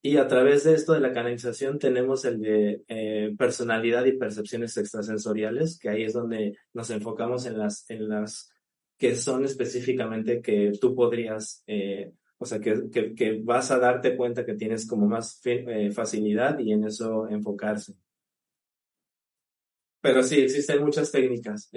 Y 0.06 0.18
a 0.18 0.28
través 0.28 0.66
de 0.66 0.74
esto 0.74 0.92
de 0.92 1.00
la 1.00 1.14
canalización 1.14 1.80
tenemos 1.80 2.26
el 2.26 2.42
de 2.42 2.84
eh, 2.90 3.34
personalidad 3.38 4.04
y 4.04 4.18
percepciones 4.18 4.76
extrasensoriales, 4.76 5.80
que 5.80 5.88
ahí 5.88 6.04
es 6.04 6.12
donde 6.12 6.58
nos 6.74 6.90
enfocamos 6.90 7.46
en 7.46 7.58
las, 7.58 7.90
en 7.90 8.10
las 8.10 8.52
que 8.98 9.16
son 9.16 9.46
específicamente 9.46 10.42
que 10.42 10.74
tú 10.80 10.94
podrías, 10.94 11.64
eh, 11.68 12.12
o 12.38 12.46
sea, 12.46 12.60
que, 12.60 12.90
que, 13.16 13.42
vas 13.44 13.72
a 13.72 13.80
darte 13.80 14.18
cuenta 14.18 14.46
que 14.46 14.56
tienes 14.56 14.86
como 14.86 15.08
más 15.08 15.40
eh, 15.46 15.90
facilidad 15.92 16.60
y 16.60 16.74
en 16.74 16.84
eso 16.84 17.30
enfocarse. 17.30 17.94
Pero 20.02 20.22
sí, 20.22 20.42
existen 20.42 20.84
muchas 20.84 21.14
técnicas, 21.14 21.72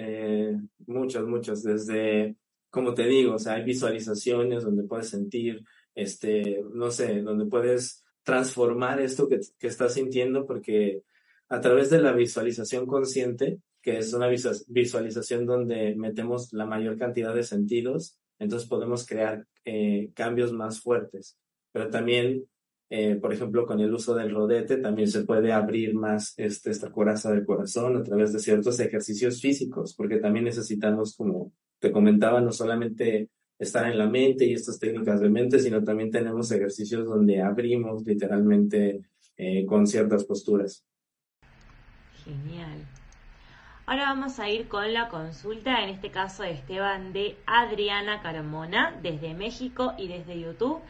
muchas, 0.85 1.25
muchas, 1.27 1.63
desde, 1.63 2.35
como 2.77 2.93
te 2.93 3.07
digo, 3.07 3.37
o 3.37 3.39
sea, 3.39 3.55
hay 3.55 3.65
visualizaciones 3.65 4.63
donde 4.63 4.83
puedes 4.83 5.09
sentir, 5.09 5.65
este, 5.95 6.63
no 6.75 6.91
sé, 6.91 7.23
donde 7.23 7.47
puedes 7.47 8.05
transformar 8.23 9.01
esto 9.01 9.31
que, 9.31 9.41
que 9.59 9.69
estás 9.69 9.95
sintiendo 9.95 10.45
porque 10.45 11.03
a 11.49 11.63
través 11.63 11.89
de 11.89 12.03
la 12.03 12.13
visualización 12.13 12.85
consciente, 12.85 13.61
que 13.81 13.97
es 13.97 14.13
una 14.13 14.29
visualización 14.29 15.47
donde 15.47 15.95
metemos 15.97 16.53
la 16.53 16.67
mayor 16.67 16.99
cantidad 16.99 17.35
de 17.35 17.45
sentidos, 17.45 18.19
entonces 18.39 18.69
podemos 18.69 19.07
crear 19.07 19.47
eh, 19.65 20.11
cambios 20.13 20.53
más 20.53 20.83
fuertes. 20.83 21.39
Pero 21.73 21.89
también, 21.89 22.45
eh, 22.91 23.15
por 23.15 23.33
ejemplo, 23.33 23.65
con 23.65 23.81
el 23.81 23.95
uso 23.95 24.15
del 24.15 24.35
rodete, 24.35 24.77
también 24.77 25.09
se 25.09 25.25
puede 25.25 25.51
abrir 25.51 25.95
más 25.95 26.35
este, 26.37 26.73
esta 26.73 26.93
coraza 26.93 27.33
del 27.33 27.47
corazón 27.47 27.97
a 27.97 28.03
través 28.03 28.35
de 28.35 28.39
ciertos 28.39 28.79
ejercicios 28.81 29.41
físicos, 29.41 29.95
porque 29.95 30.19
también 30.19 30.45
necesitamos, 30.45 31.17
como 31.17 31.53
te 31.79 31.93
comentaba, 31.93 32.41
no 32.41 32.53
solamente 32.53 33.29
estar 33.59 33.91
en 33.91 33.99
la 33.99 34.07
mente 34.07 34.45
y 34.45 34.55
estas 34.55 34.79
técnicas 34.79 35.21
de 35.21 35.31
mente, 35.31 35.59
sino 35.59 35.83
también 35.83 36.11
tenemos 36.11 36.51
ejercicios 36.53 37.07
donde 37.07 37.43
abrimos 37.43 38.05
literalmente 38.05 39.01
eh, 39.37 39.65
con 39.67 39.87
ciertas 39.87 40.25
posturas. 40.25 40.85
Genial. 42.25 42.87
Ahora 43.87 44.07
vamos 44.07 44.41
a 44.41 44.51
ir 44.51 44.67
con 44.67 44.93
la 44.93 45.09
consulta, 45.09 45.85
en 45.85 45.91
este 45.91 46.11
caso 46.11 46.43
de 46.43 46.51
Esteban 46.51 47.13
de 47.13 47.37
Adriana 47.47 48.21
Carmona, 48.21 48.99
desde 49.01 49.33
México 49.33 49.95
y 49.97 50.09
desde 50.09 50.41
YouTube. 50.41 50.81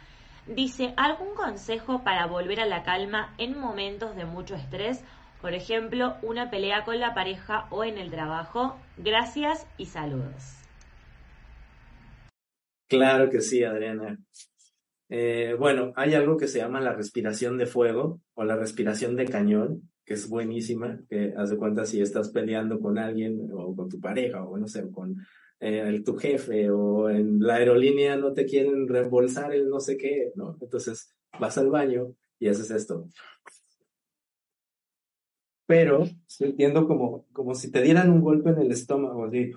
Dice, 0.46 0.94
¿algún 0.96 1.34
consejo 1.34 2.02
para 2.04 2.26
volver 2.26 2.60
a 2.60 2.66
la 2.66 2.84
calma 2.84 3.34
en 3.36 3.58
momentos 3.58 4.16
de 4.16 4.24
mucho 4.24 4.54
estrés? 4.54 5.04
Por 5.42 5.52
ejemplo, 5.52 6.14
una 6.22 6.50
pelea 6.50 6.84
con 6.84 6.98
la 6.98 7.14
pareja 7.14 7.66
o 7.70 7.84
en 7.84 7.98
el 7.98 8.10
trabajo. 8.10 8.76
Gracias 8.96 9.66
y 9.76 9.86
saludos. 9.86 10.65
Claro 12.88 13.30
que 13.30 13.40
sí, 13.40 13.64
Adriana. 13.64 14.18
Eh, 15.08 15.54
bueno, 15.58 15.92
hay 15.96 16.14
algo 16.14 16.36
que 16.36 16.48
se 16.48 16.58
llama 16.58 16.80
la 16.80 16.92
respiración 16.92 17.58
de 17.58 17.66
fuego 17.66 18.20
o 18.34 18.44
la 18.44 18.56
respiración 18.56 19.16
de 19.16 19.26
cañón, 19.26 19.90
que 20.04 20.14
es 20.14 20.28
buenísima, 20.28 21.00
que 21.08 21.32
haz 21.36 21.50
de 21.50 21.56
cuenta 21.56 21.84
si 21.86 22.00
estás 22.00 22.30
peleando 22.30 22.80
con 22.80 22.98
alguien 22.98 23.48
o 23.52 23.74
con 23.74 23.88
tu 23.88 24.00
pareja 24.00 24.44
o 24.44 24.56
no 24.58 24.68
sé, 24.68 24.90
con 24.90 25.16
eh, 25.60 26.02
tu 26.04 26.16
jefe 26.16 26.70
o 26.70 27.08
en 27.10 27.40
la 27.40 27.56
aerolínea 27.56 28.16
no 28.16 28.32
te 28.32 28.46
quieren 28.46 28.88
reembolsar 28.88 29.52
el 29.54 29.68
no 29.68 29.80
sé 29.80 29.96
qué, 29.96 30.32
¿no? 30.34 30.56
Entonces 30.60 31.14
vas 31.40 31.58
al 31.58 31.70
baño 31.70 32.14
y 32.38 32.48
haces 32.48 32.70
esto. 32.70 33.08
Pero 35.66 36.04
sintiendo 36.26 36.86
como, 36.86 37.26
como 37.32 37.54
si 37.54 37.70
te 37.70 37.82
dieran 37.82 38.10
un 38.10 38.20
golpe 38.20 38.50
en 38.50 38.58
el 38.58 38.70
estómago, 38.72 39.26
así. 39.26 39.50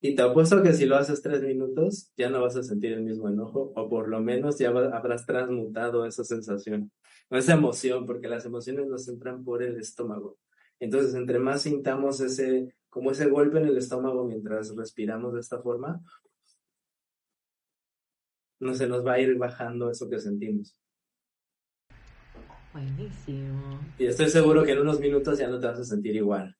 Y 0.00 0.14
te 0.14 0.22
apuesto 0.22 0.62
que 0.62 0.72
si 0.74 0.86
lo 0.86 0.96
haces 0.96 1.22
tres 1.22 1.42
minutos, 1.42 2.12
ya 2.16 2.30
no 2.30 2.40
vas 2.40 2.56
a 2.56 2.62
sentir 2.62 2.92
el 2.92 3.02
mismo 3.02 3.28
enojo, 3.28 3.72
o 3.74 3.88
por 3.88 4.08
lo 4.08 4.20
menos 4.20 4.58
ya 4.58 4.68
habrás 4.68 5.26
transmutado 5.26 6.06
esa 6.06 6.22
sensación, 6.22 6.92
o 7.28 7.36
esa 7.36 7.54
emoción, 7.54 8.06
porque 8.06 8.28
las 8.28 8.44
emociones 8.44 8.86
nos 8.86 9.08
entran 9.08 9.42
por 9.42 9.62
el 9.62 9.76
estómago. 9.76 10.38
Entonces, 10.78 11.14
entre 11.14 11.40
más 11.40 11.62
sintamos 11.62 12.20
ese, 12.20 12.76
como 12.88 13.10
ese 13.10 13.26
golpe 13.28 13.58
en 13.58 13.66
el 13.66 13.76
estómago 13.76 14.24
mientras 14.24 14.74
respiramos 14.76 15.34
de 15.34 15.40
esta 15.40 15.60
forma, 15.60 16.00
no 18.60 18.74
se 18.74 18.86
nos 18.86 19.04
va 19.04 19.14
a 19.14 19.20
ir 19.20 19.36
bajando 19.36 19.90
eso 19.90 20.08
que 20.08 20.20
sentimos. 20.20 20.76
Buenísimo. 22.72 23.80
Y 23.98 24.06
estoy 24.06 24.28
seguro 24.28 24.62
que 24.62 24.72
en 24.72 24.80
unos 24.80 25.00
minutos 25.00 25.38
ya 25.38 25.48
no 25.48 25.58
te 25.58 25.66
vas 25.66 25.80
a 25.80 25.84
sentir 25.84 26.14
igual. 26.14 26.57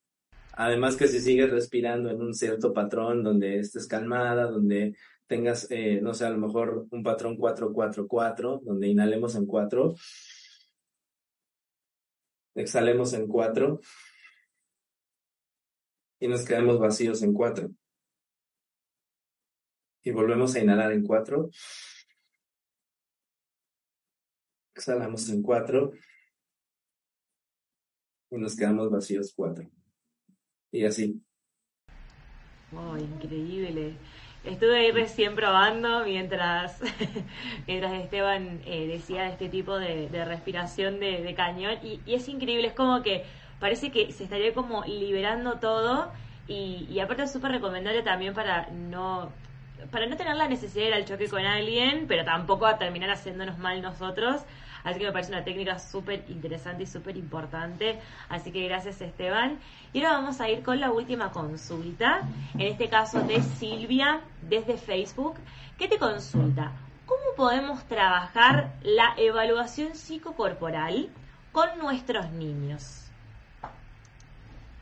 Además 0.61 0.97
que 0.97 1.07
si 1.07 1.21
sigues 1.21 1.51
respirando 1.51 2.11
en 2.11 2.21
un 2.21 2.35
cierto 2.35 2.73
patrón 2.73 3.23
donde 3.23 3.61
estés 3.61 3.87
calmada, 3.87 4.51
donde 4.51 4.97
tengas, 5.29 5.71
eh, 5.71 6.01
no 6.03 6.15
sé, 6.15 6.25
a 6.27 6.31
lo 6.31 6.39
mejor 6.39 6.89
un 6.91 7.05
patrón 7.05 7.37
4-4-4, 7.37 8.61
donde 8.65 8.89
inhalemos 8.89 9.37
en 9.37 9.47
4, 9.47 9.95
exhalemos 12.57 13.13
en 13.13 13.29
4 13.29 13.81
y 16.19 16.27
nos 16.27 16.45
quedamos 16.45 16.81
vacíos 16.81 17.23
en 17.23 17.33
cuatro. 17.33 17.71
Y 20.03 20.11
volvemos 20.11 20.57
a 20.57 20.59
inhalar 20.59 20.91
en 20.91 21.07
cuatro. 21.07 21.51
Exhalamos 24.75 25.29
en 25.29 25.41
cuatro. 25.41 25.93
Y 28.31 28.39
nos 28.39 28.57
quedamos 28.57 28.91
vacíos 28.91 29.33
cuatro. 29.37 29.71
Y 30.73 30.85
así. 30.85 31.23
Oh, 32.73 32.97
increíble. 32.97 33.95
Estuve 34.45 34.79
ahí 34.79 34.91
recién 34.93 35.35
probando 35.35 36.05
mientras, 36.05 36.81
mientras 37.67 37.93
Esteban 37.95 38.61
eh, 38.67 38.87
decía 38.87 39.29
este 39.29 39.49
tipo 39.49 39.79
de, 39.79 40.09
respiración 40.25 41.01
de, 41.01 41.35
cañón 41.35 41.79
y, 41.83 42.01
y, 42.07 42.15
es 42.15 42.29
increíble, 42.29 42.69
es 42.69 42.75
como 42.75 43.03
que 43.03 43.25
parece 43.59 43.91
que 43.91 44.13
se 44.13 44.25
estaría 44.25 44.55
como 44.55 44.85
liberando 44.85 45.59
todo 45.59 46.13
y, 46.47 46.87
y 46.91 47.01
aparte 47.01 47.25
es 47.25 47.33
súper 47.33 47.51
recomendable 47.53 48.03
también 48.03 48.33
para 48.33 48.69
no 48.71 49.33
para 49.91 50.07
no 50.07 50.17
tener 50.17 50.37
la 50.37 50.49
necesidad 50.49 50.85
de 50.85 50.89
ir 50.89 50.95
al 50.95 51.05
choque 51.05 51.29
con 51.29 51.45
alguien, 51.45 52.07
pero 52.09 52.25
tampoco 52.25 52.67
a 52.67 52.79
terminar 52.79 53.11
haciéndonos 53.11 53.59
mal 53.59 53.81
nosotros. 53.81 54.43
Así 54.85 54.99
que 54.99 55.07
me 55.07 55.13
parece 55.13 55.33
una 55.33 55.45
técnica 55.45 55.79
súper 55.79 56.25
interesante 56.29 56.85
y 56.85 56.87
súper 56.87 57.17
importante. 57.17 57.99
Así 58.29 58.51
que 58.53 58.65
gracias 58.65 59.01
Esteban. 59.01 59.59
Y 59.93 59.99
ahora 60.03 60.19
vamos 60.19 60.41
a 60.41 60.49
ir 60.49 60.63
con 60.63 60.81
la 60.81 60.91
última 60.91 61.31
consulta. 61.33 62.29
En 62.55 62.63
este 62.63 62.89
caso 62.89 63.23
de 63.23 63.43
Silvia 63.43 64.21
desde 64.49 64.77
Facebook. 64.77 65.35
¿Qué 65.79 65.89
te 65.89 65.99
consulta? 65.99 66.73
¿Cómo 67.07 67.23
podemos 67.37 67.85
trabajar 67.87 68.75
la 68.83 69.15
evaluación 69.17 69.95
psicocorporal 69.95 71.09
con 71.53 71.79
nuestros 71.79 72.31
niños? 72.33 73.11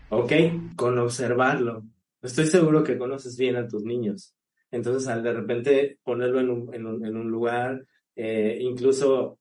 Ok, 0.08 0.32
con 0.76 0.98
observarlo. 0.98 1.82
Estoy 2.22 2.46
seguro 2.46 2.82
que 2.82 2.98
conoces 2.98 3.36
bien 3.36 3.56
a 3.56 3.68
tus 3.68 3.84
niños. 3.84 4.34
Entonces, 4.70 5.08
al 5.08 5.22
de 5.22 5.32
repente 5.32 5.98
ponerlo 6.02 6.40
en 6.40 6.86
un 7.16 7.30
lugar, 7.30 7.86
eh, 8.16 8.58
incluso 8.60 9.38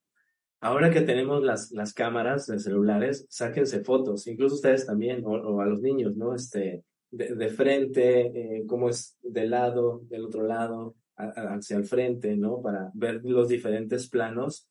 ahora 0.66 0.89
que 0.89 1.01
tenemos 1.01 1.43
las, 1.43 1.72
las 1.72 1.93
cámaras 1.93 2.47
de 2.47 2.59
celulares, 2.59 3.26
sáquense 3.30 3.84
fotos, 3.84 4.26
incluso 4.28 4.55
ustedes 4.55 4.86
también, 4.86 5.24
o, 5.26 5.61
a 5.61 5.66
los 5.66 5.82
niños, 5.82 6.16
¿no? 6.16 6.34
Este, 6.34 6.84
de, 7.11 7.49
frente, 7.49 8.57
eh, 8.57 8.63
cómo 8.68 8.89
es 8.89 9.18
de 9.22 9.45
lado, 9.47 10.01
del 10.09 10.26
otro 10.26 10.43
lado, 10.43 10.95
hacia 11.16 11.78
el 11.78 11.86
frente, 11.86 12.36
¿no? 12.36 12.61
Para 12.61 12.91
ver 12.93 13.22
los 13.24 13.47
diferentes 13.47 14.09
planos 14.09 14.68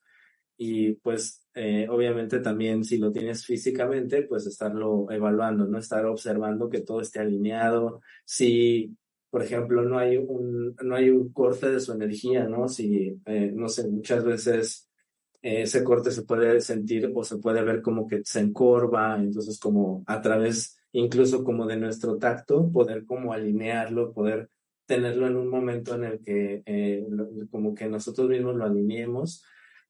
y 0.57 0.93
pues 0.95 1.47
eh, 1.55 1.89
obviamente 1.89 2.39
también 2.41 2.85
si 2.85 2.99
lo 2.99 3.11
tienes 3.11 3.47
físicamente, 3.47 4.23
pues 4.23 4.47
estarlo 4.47 5.07
evaluando, 5.11 5.67
no 5.67 5.79
estar 5.79 6.05
observando 6.07 6.69
que 6.69 6.83
todo 6.83 7.01
esté 7.01 7.21
alineado, 7.21 8.01
si 8.25 8.97
por 9.31 9.43
ejemplo 9.43 9.83
no 9.83 9.99
hay 9.99 10.17
un, 10.17 10.77
no 10.83 10.97
hay 10.97 11.11
un 11.11 11.33
corte 11.33 11.71
de 11.71 11.81
su 11.81 11.93
energía, 11.93 12.45
¿no? 12.45 12.69
Si, 12.69 13.17
eh, 13.27 13.53
no 13.55 13.69
sé, 13.69 13.89
muchas 13.89 14.25
veces 14.25 14.89
ese 15.45 15.85
corte 15.85 16.11
se 16.11 16.23
puede 16.23 16.61
sentir 16.61 17.13
o 17.15 17.25
se 17.25 17.39
puede 17.39 17.63
ver 17.63 17.83
como 17.83 18.07
que 18.07 18.23
se 18.25 18.41
encorva, 18.41 19.17
entonces 19.19 19.59
como 19.59 20.03
a 20.07 20.21
través 20.21 20.79
incluso 20.93 21.45
como 21.45 21.67
de 21.67 21.77
nuestro 21.77 22.19
tacto, 22.19 22.71
poder 22.73 23.05
como 23.05 23.33
alinearlo, 23.33 24.13
poder 24.13 24.49
tenerlo 24.87 25.27
en 25.27 25.37
un 25.37 25.49
momento 25.49 25.95
en 25.95 26.05
el 26.05 26.21
que 26.21 27.05
como 27.51 27.75
que 27.75 27.89
nosotros 27.89 28.29
mismos 28.29 28.57
lo 28.57 28.65
alineemos 28.65 29.45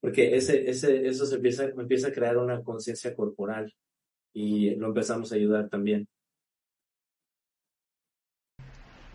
porque 0.05 0.35
ese, 0.35 0.69
ese, 0.69 1.07
eso 1.07 1.25
se 1.25 1.37
empieza, 1.37 1.63
empieza 1.63 2.09
a 2.09 2.11
crear 2.11 2.37
una 2.37 2.61
conciencia 2.61 3.15
corporal 3.15 3.73
y 4.33 4.75
lo 4.75 4.89
empezamos 4.89 5.31
a 5.31 5.35
ayudar 5.35 5.67
también. 5.67 6.07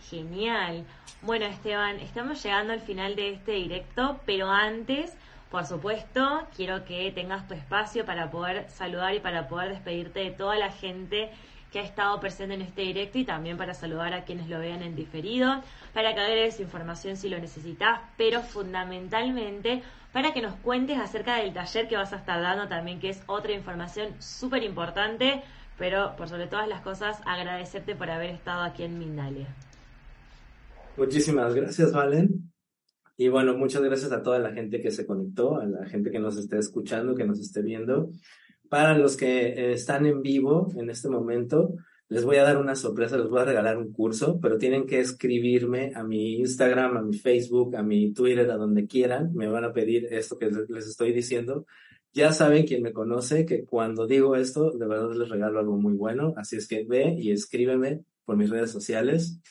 Genial. 0.09 0.85
Bueno, 1.23 1.45
Esteban, 1.45 2.01
estamos 2.01 2.43
llegando 2.43 2.73
al 2.73 2.81
final 2.81 3.15
de 3.15 3.35
este 3.35 3.53
directo, 3.53 4.21
pero 4.27 4.49
antes, 4.49 5.13
por 5.51 5.67
supuesto, 5.67 6.47
quiero 6.57 6.85
que 6.85 7.11
tengas 7.11 7.49
tu 7.49 7.55
espacio 7.55 8.07
para 8.07 8.31
poder 8.31 8.71
saludar 8.71 9.15
y 9.15 9.21
para 9.21 9.49
poder 9.49 9.71
despedirte 9.71 10.21
de 10.21 10.31
toda 10.31 10.57
la 10.57 10.71
gente 10.71 11.31
que 11.73 11.81
ha 11.81 11.83
estado 11.83 12.19
presente 12.21 12.55
en 12.55 12.63
este 12.63 12.83
directo 12.83 13.19
y 13.19 13.25
también 13.25 13.57
para 13.57 13.75
saludar 13.75 14.13
a 14.15 14.25
quienes 14.25 14.49
lo 14.49 14.59
vean 14.59 14.83
en 14.83 14.95
diferido, 14.95 15.63
para 15.93 16.15
que 16.15 16.21
agregues 16.21 16.61
información 16.61 17.17
si 17.17 17.29
lo 17.29 17.39
necesitas, 17.39 18.01
pero 18.17 18.43
fundamentalmente 18.43 19.83
para 20.13 20.33
que 20.33 20.43
nos 20.43 20.55
cuentes 20.57 20.99
acerca 20.99 21.37
del 21.37 21.53
taller 21.53 21.89
que 21.89 21.97
vas 21.97 22.13
a 22.13 22.17
estar 22.17 22.41
dando 22.41 22.69
también, 22.69 23.01
que 23.01 23.11
es 23.11 23.23
otra 23.27 23.53
información 23.53 24.15
súper 24.21 24.63
importante, 24.63 25.43
pero 25.79 26.15
por 26.17 26.29
sobre 26.29 26.47
todas 26.47 26.69
las 26.69 26.81
cosas 26.81 27.21
agradecerte 27.25 27.95
por 27.95 28.11
haber 28.11 28.31
estado 28.31 28.63
aquí 28.63 28.83
en 28.83 28.99
Mindalia. 28.99 29.47
Muchísimas 30.97 31.55
gracias, 31.55 31.93
Valen. 31.93 32.40
Y 33.21 33.29
bueno, 33.29 33.55
muchas 33.55 33.83
gracias 33.83 34.13
a 34.13 34.23
toda 34.23 34.39
la 34.39 34.51
gente 34.55 34.81
que 34.81 34.91
se 34.91 35.05
conectó, 35.05 35.61
a 35.61 35.67
la 35.67 35.85
gente 35.85 36.11
que 36.11 36.19
nos 36.19 36.39
esté 36.39 36.57
escuchando, 36.57 37.15
que 37.15 37.27
nos 37.27 37.39
esté 37.39 37.61
viendo. 37.61 38.09
Para 38.71 38.97
los 38.97 39.19
que 39.19 39.49
eh, 39.49 39.73
están 39.73 40.07
en 40.07 40.23
vivo 40.23 40.73
en 40.79 40.89
este 40.89 41.11
momento, 41.11 41.75
les 42.09 42.25
voy 42.25 42.37
a 42.37 42.45
dar 42.45 42.57
una 42.57 42.75
sorpresa, 42.75 43.19
les 43.19 43.29
voy 43.29 43.43
a 43.43 43.45
regalar 43.45 43.77
un 43.77 43.93
curso, 43.93 44.41
pero 44.41 44.57
tienen 44.57 44.87
que 44.87 45.01
escribirme 45.01 45.93
a 45.95 46.03
mi 46.03 46.37
Instagram, 46.39 46.97
a 46.97 47.03
mi 47.03 47.15
Facebook, 47.19 47.77
a 47.77 47.83
mi 47.83 48.15
Twitter, 48.15 48.51
a 48.51 48.57
donde 48.57 48.87
quieran. 48.87 49.35
Me 49.35 49.49
van 49.49 49.65
a 49.65 49.75
pedir 49.75 50.07
esto 50.11 50.39
que 50.39 50.51
les 50.71 50.87
estoy 50.87 51.13
diciendo. 51.13 51.67
Ya 52.15 52.33
saben 52.33 52.65
quien 52.65 52.81
me 52.81 52.95
conoce 52.95 53.45
que 53.45 53.67
cuando 53.67 54.07
digo 54.07 54.35
esto, 54.35 54.71
de 54.71 54.87
verdad 54.87 55.13
les 55.15 55.29
regalo 55.29 55.59
algo 55.59 55.77
muy 55.77 55.93
bueno. 55.93 56.33
Así 56.39 56.57
es 56.57 56.67
que 56.67 56.85
ve 56.85 57.17
y 57.19 57.33
escríbeme 57.33 58.01
por 58.25 58.39
mis 58.39 58.49
redes 58.49 58.71
sociales. 58.71 59.43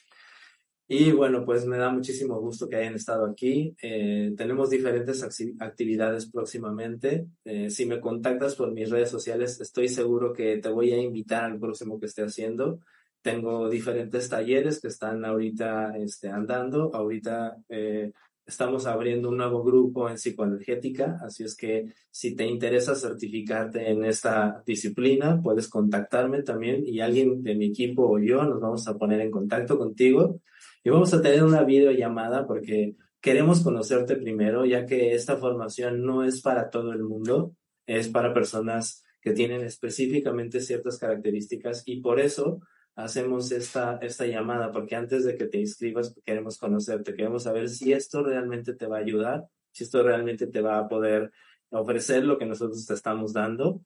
Y 0.92 1.12
bueno, 1.12 1.46
pues 1.46 1.68
me 1.68 1.78
da 1.78 1.92
muchísimo 1.92 2.40
gusto 2.40 2.68
que 2.68 2.78
hayan 2.78 2.96
estado 2.96 3.24
aquí. 3.28 3.76
Eh, 3.80 4.34
tenemos 4.36 4.72
diferentes 4.72 5.24
actividades 5.60 6.32
próximamente. 6.32 7.28
Eh, 7.46 7.70
si 7.70 7.86
me 7.86 8.00
contactas 8.00 8.56
por 8.56 8.72
mis 8.72 8.90
redes 8.90 9.12
sociales, 9.12 9.62
estoy 9.62 9.88
seguro 9.88 10.34
que 10.34 10.58
te 10.58 10.70
voy 10.70 10.92
a 10.92 10.98
invitar 10.98 11.44
al 11.44 11.60
próximo 11.60 12.00
que 12.00 12.08
esté 12.08 12.24
haciendo. 12.24 12.80
Tengo 13.22 13.70
diferentes 13.70 14.30
talleres 14.30 14.82
que 14.82 14.88
están 14.88 15.24
ahorita 15.26 15.96
este, 15.96 16.30
andando. 16.30 16.90
Ahorita 16.92 17.58
eh, 17.70 18.12
Estamos 18.50 18.88
abriendo 18.88 19.30
un 19.30 19.38
nuevo 19.38 19.64
grupo 19.64 20.10
en 20.10 20.18
psicoenergética, 20.18 21.20
así 21.24 21.44
es 21.44 21.56
que 21.56 21.94
si 22.10 22.36
te 22.36 22.48
interesa 22.48 22.96
certificarte 22.96 23.92
en 23.92 24.04
esta 24.04 24.64
disciplina, 24.66 25.40
puedes 25.40 25.68
contactarme 25.68 26.42
también 26.42 26.82
y 26.84 27.00
alguien 27.00 27.44
de 27.44 27.54
mi 27.54 27.68
equipo 27.68 28.10
o 28.10 28.18
yo 28.18 28.44
nos 28.46 28.60
vamos 28.60 28.88
a 28.88 28.98
poner 28.98 29.22
en 29.22 29.30
contacto 29.30 29.78
contigo 29.78 30.42
y 30.84 30.90
vamos 30.90 31.14
a 31.14 31.22
tener 31.22 31.44
una 31.44 31.64
videollamada 31.64 32.48
porque 32.48 32.96
queremos 33.22 33.62
conocerte 33.62 34.16
primero, 34.16 34.66
ya 34.66 34.86
que 34.86 35.14
esta 35.14 35.38
formación 35.38 36.06
no 36.06 36.24
es 36.24 36.42
para 36.42 36.70
todo 36.70 36.94
el 36.94 37.04
mundo, 37.04 37.56
es 37.86 38.08
para 38.08 38.34
personas 38.34 39.04
que 39.22 39.32
tienen 39.32 39.62
específicamente 39.62 40.62
ciertas 40.62 40.98
características 40.98 41.84
y 41.86 42.02
por 42.02 42.20
eso 42.20 42.62
hacemos 42.96 43.52
esta, 43.52 43.98
esta 44.02 44.26
llamada, 44.26 44.72
porque 44.72 44.96
antes 44.96 45.26
de 45.26 45.36
que 45.36 45.46
te 45.46 45.60
inscribas 45.60 46.16
queremos 46.26 46.58
conocerte, 46.58 47.16
queremos 47.16 47.44
saber 47.44 47.70
si 47.70 47.94
esto 47.94 48.24
realmente 48.24 48.74
te 48.74 48.88
va 48.88 48.98
a 48.98 49.02
ayudar, 49.02 49.46
si 49.72 49.84
esto 49.84 50.04
realmente 50.04 50.48
te 50.48 50.62
va 50.62 50.80
a 50.80 50.88
poder 50.88 51.32
ofrecer 51.72 52.24
lo 52.24 52.38
que 52.38 52.46
nosotros 52.46 52.86
te 52.86 52.94
estamos 52.94 53.34
dando. 53.34 53.82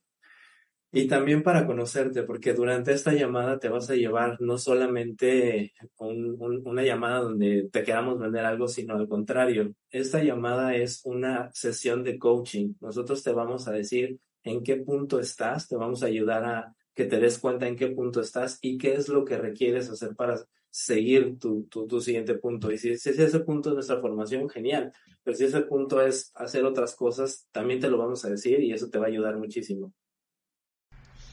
Y 0.96 1.08
también 1.08 1.42
para 1.42 1.66
conocerte, 1.66 2.22
porque 2.22 2.54
durante 2.54 2.94
esta 2.94 3.14
llamada 3.14 3.58
te 3.58 3.68
vas 3.68 3.90
a 3.90 3.96
llevar 3.96 4.40
no 4.40 4.60
solamente 4.60 5.74
una 5.98 6.84
llamada 6.84 7.22
donde 7.22 7.68
te 7.72 7.82
queramos 7.82 8.20
vender 8.20 8.46
algo, 8.46 8.68
sino 8.68 8.94
al 8.94 9.08
contrario. 9.08 9.74
Esta 9.90 10.24
llamada 10.24 10.76
es 10.76 11.02
una 11.04 11.50
sesión 11.52 12.04
de 12.04 12.20
coaching. 12.20 12.76
Nosotros 12.80 13.24
te 13.24 13.32
vamos 13.32 13.68
a 13.68 13.72
decir 13.72 14.20
en 14.44 14.62
qué 14.62 14.76
punto 14.76 15.20
estás, 15.20 15.68
te 15.68 15.76
vamos 15.76 16.04
a 16.04 16.06
ayudar 16.06 16.46
a 16.46 16.76
que 16.94 17.06
te 17.06 17.20
des 17.20 17.40
cuenta 17.40 17.68
en 17.68 17.76
qué 17.76 17.88
punto 17.88 18.22
estás 18.22 18.60
y 18.62 18.78
qué 18.78 18.94
es 18.94 19.10
lo 19.10 19.26
que 19.26 19.38
requieres 19.40 19.90
hacer 19.90 20.16
para 20.16 20.46
seguir 20.70 21.40
tu, 21.40 21.64
tu, 21.64 22.02
siguiente 22.02 22.36
punto. 22.36 22.72
Y 22.72 22.78
si, 22.78 22.98
si 22.98 23.10
ese 23.10 23.40
punto 23.40 23.70
es 23.70 23.74
nuestra 23.74 24.00
formación, 24.00 24.48
genial. 24.48 24.94
Pero 25.24 25.36
si 25.36 25.46
ese 25.46 25.62
punto 25.62 26.04
es 26.06 26.32
hacer 26.36 26.66
otras 26.66 26.96
cosas, 26.96 27.48
también 27.52 27.80
te 27.80 27.90
lo 27.90 27.98
vamos 27.98 28.24
a 28.26 28.30
decir 28.30 28.60
y 28.60 28.74
eso 28.74 28.92
te 28.92 29.00
va 29.00 29.06
a 29.06 29.10
ayudar 29.10 29.40
muchísimo. 29.40 29.92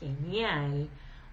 Genial. 0.01 0.88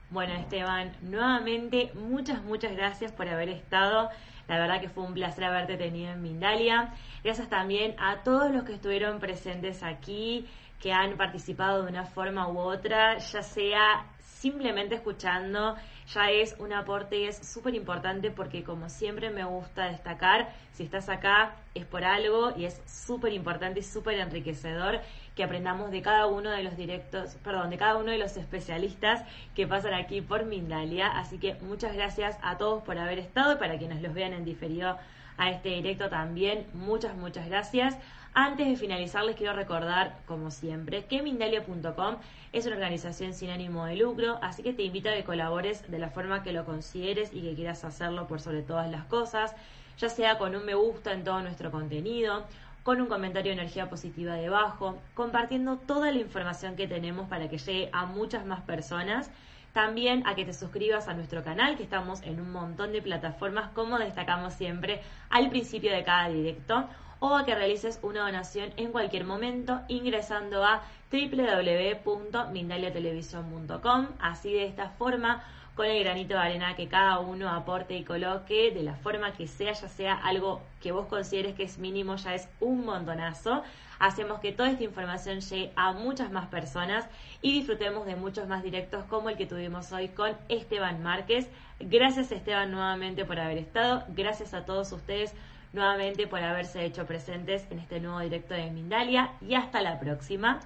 Bueno, 0.09 0.34
Esteban, 0.34 0.91
nuevamente 1.01 1.91
muchas, 1.95 2.43
muchas 2.43 2.74
gracias 2.76 3.11
por 3.11 3.28
haber 3.28 3.49
estado. 3.49 4.09
La 4.47 4.59
verdad 4.59 4.80
que 4.80 4.89
fue 4.89 5.03
un 5.03 5.13
placer 5.13 5.43
haberte 5.43 5.76
tenido 5.78 6.11
en 6.11 6.22
Mindalia. 6.22 6.93
Gracias 7.24 7.49
también 7.49 7.95
a 7.99 8.24
todos 8.24 8.51
los 8.51 8.63
que 8.63 8.74
estuvieron 8.74 9.20
presentes 9.20 9.84
aquí 9.84 10.47
que 10.80 10.93
han 10.93 11.18
participado 11.18 11.84
de 11.84 11.89
una 11.89 12.05
forma 12.05 12.47
u 12.47 12.59
otra, 12.59 13.18
ya 13.18 13.41
sea 13.41 14.05
simplemente 14.20 14.95
escuchando, 14.95 15.76
ya 16.13 16.30
es 16.30 16.55
un 16.59 16.72
aporte 16.72 17.18
y 17.18 17.26
es 17.26 17.38
súper 17.38 17.74
importante 17.74 18.30
porque 18.30 18.63
como 18.63 18.88
siempre 18.88 19.32
me 19.32 19.43
gusta 19.43 19.89
destacar, 19.89 20.53
si 20.74 20.84
estás 20.84 21.09
acá 21.09 21.55
es 21.74 21.86
por 21.86 22.03
algo 22.03 22.53
y 22.55 22.65
es 22.65 22.80
súper 22.86 23.34
importante 23.34 23.80
y 23.80 23.84
súper 23.84 24.20
enriquecedor 24.20 25.01
que 25.38 25.43
aprendamos 25.43 25.91
de 25.91 26.01
cada 26.01 26.25
uno 26.25 26.49
de 26.49 26.63
los 26.63 26.75
directos, 26.75 27.38
perdón, 27.43 27.69
de 27.69 27.77
cada 27.77 27.95
uno 27.97 28.11
de 28.11 28.17
los 28.17 28.35
especialistas 28.35 29.23
que 29.55 29.67
pasan 29.67 29.93
aquí 29.93 30.19
por 30.19 30.45
Mindalia. 30.45 31.07
Así 31.07 31.38
que 31.38 31.53
muchas 31.61 31.93
gracias 31.93 32.38
a 32.41 32.57
todos 32.57 32.83
por 32.83 32.97
haber 32.97 33.19
estado 33.19 33.53
y 33.53 33.57
para 33.57 33.77
quienes 33.77 34.01
los 34.01 34.15
vean 34.15 34.33
en 34.33 34.43
diferido 34.43 34.97
a 35.38 35.51
este 35.51 35.69
directo 35.69 36.09
también, 36.09 36.65
muchas, 36.73 37.15
muchas 37.15 37.47
gracias. 37.47 37.95
Antes 38.33 38.67
de 38.67 38.75
finalizar, 38.75 39.23
les 39.23 39.35
quiero 39.35 39.53
recordar, 39.53 40.17
como 40.25 40.49
siempre, 40.49 41.05
que 41.05 41.21
Mindalia.com 41.21 42.15
es 42.51 42.65
una 42.65 42.75
organización 42.75 43.33
sin 43.33 43.51
ánimo 43.51 43.85
de 43.85 43.95
lucro, 43.95 44.39
así 44.41 44.63
que 44.63 44.73
te 44.73 44.83
invito 44.83 45.09
a 45.09 45.13
que 45.13 45.23
colabores 45.23 45.89
de 45.89 45.99
la 45.99 46.09
forma 46.09 46.41
que 46.41 46.51
lo 46.51 46.65
consideres 46.65 47.31
y 47.31 47.41
que 47.41 47.53
quieras 47.53 47.83
hacerlo 47.83 48.27
por 48.27 48.41
sobre 48.41 48.63
todas 48.63 48.89
las 48.89 49.05
cosas, 49.05 49.55
ya 49.99 50.09
sea 50.09 50.38
con 50.39 50.55
un 50.55 50.65
me 50.65 50.73
gusta 50.73 51.13
en 51.13 51.23
todo 51.23 51.41
nuestro 51.41 51.71
contenido, 51.71 52.45
con 52.88 53.01
un 53.01 53.07
comentario 53.07 53.53
de 53.53 53.59
energía 53.59 53.89
positiva 53.89 54.35
debajo, 54.35 54.97
compartiendo 55.13 55.75
toda 55.75 56.09
la 56.09 56.19
información 56.19 56.77
que 56.77 56.88
tenemos 56.88 57.27
para 57.27 57.49
que 57.49 57.57
llegue 57.57 57.89
a 57.91 58.05
muchas 58.05 58.45
más 58.45 58.61
personas. 58.61 59.29
También 59.73 60.25
a 60.25 60.35
que 60.35 60.45
te 60.45 60.53
suscribas 60.53 61.09
a 61.09 61.13
nuestro 61.13 61.43
canal, 61.43 61.75
que 61.75 61.83
estamos 61.83 62.21
en 62.21 62.39
un 62.39 62.49
montón 62.49 62.93
de 62.93 63.01
plataformas, 63.01 63.71
como 63.73 63.99
destacamos 63.99 64.53
siempre 64.53 65.01
al 65.29 65.49
principio 65.49 65.91
de 65.91 66.05
cada 66.05 66.29
directo 66.29 66.88
o 67.19 67.35
a 67.35 67.43
que 67.43 67.55
realices 67.55 67.99
una 68.03 68.21
donación 68.21 68.69
en 68.77 68.93
cualquier 68.93 69.25
momento 69.25 69.81
ingresando 69.89 70.63
a 70.63 70.81
www.mindaliatelevisión.com. 71.11 74.07
Así 74.21 74.53
de 74.53 74.65
esta 74.65 74.91
forma, 74.91 75.43
con 75.78 75.86
el 75.86 76.03
granito 76.03 76.34
de 76.34 76.39
arena 76.39 76.75
que 76.75 76.88
cada 76.88 77.19
uno 77.19 77.49
aporte 77.49 77.95
y 77.95 78.03
coloque 78.03 78.71
de 78.71 78.82
la 78.82 78.95
forma 78.95 79.34
que 79.34 79.47
sea, 79.47 79.73
ya 79.73 79.88
sea 79.88 80.15
algo 80.15 80.59
que 80.82 80.91
vos 80.91 81.05
consideres 81.05 81.53
que 81.53 81.63
es 81.63 81.78
mínimo, 81.78 82.15
ya 82.15 82.34
es 82.34 82.49
un 82.59 82.84
montonazo. 82.84 83.63
Hacemos 83.99 84.39
que 84.39 84.51
toda 84.51 84.71
esta 84.71 84.84
información 84.84 85.39
llegue 85.39 85.71
a 85.75 85.93
muchas 85.93 86.32
más 86.32 86.47
personas 86.47 87.07
y 87.43 87.53
disfrutemos 87.53 88.07
de 88.07 88.15
muchos 88.15 88.47
más 88.47 88.63
directos 88.63 89.05
como 89.05 89.30
el 89.30 89.38
que 89.38 89.45
tuvimos 89.45 89.91
hoy 89.91 90.07
con 90.09 90.36
Esteban 90.49 91.03
Márquez. 91.03 91.47
Gracias 91.80 92.32
Esteban 92.32 92.71
nuevamente 92.71 93.23
por 93.23 93.39
haber 93.39 93.59
estado. 93.59 94.03
Gracias 94.09 94.55
a 94.55 94.65
todos 94.65 94.91
ustedes 94.91 95.36
nuevamente 95.73 96.25
por 96.25 96.41
haberse 96.41 96.86
hecho 96.86 97.05
presentes 97.05 97.67
en 97.69 97.78
este 97.78 97.99
nuevo 97.99 98.19
directo 98.19 98.55
de 98.55 98.71
Mindalia 98.71 99.34
y 99.41 99.53
hasta 99.53 99.82
la 99.82 99.99
próxima. 99.99 100.59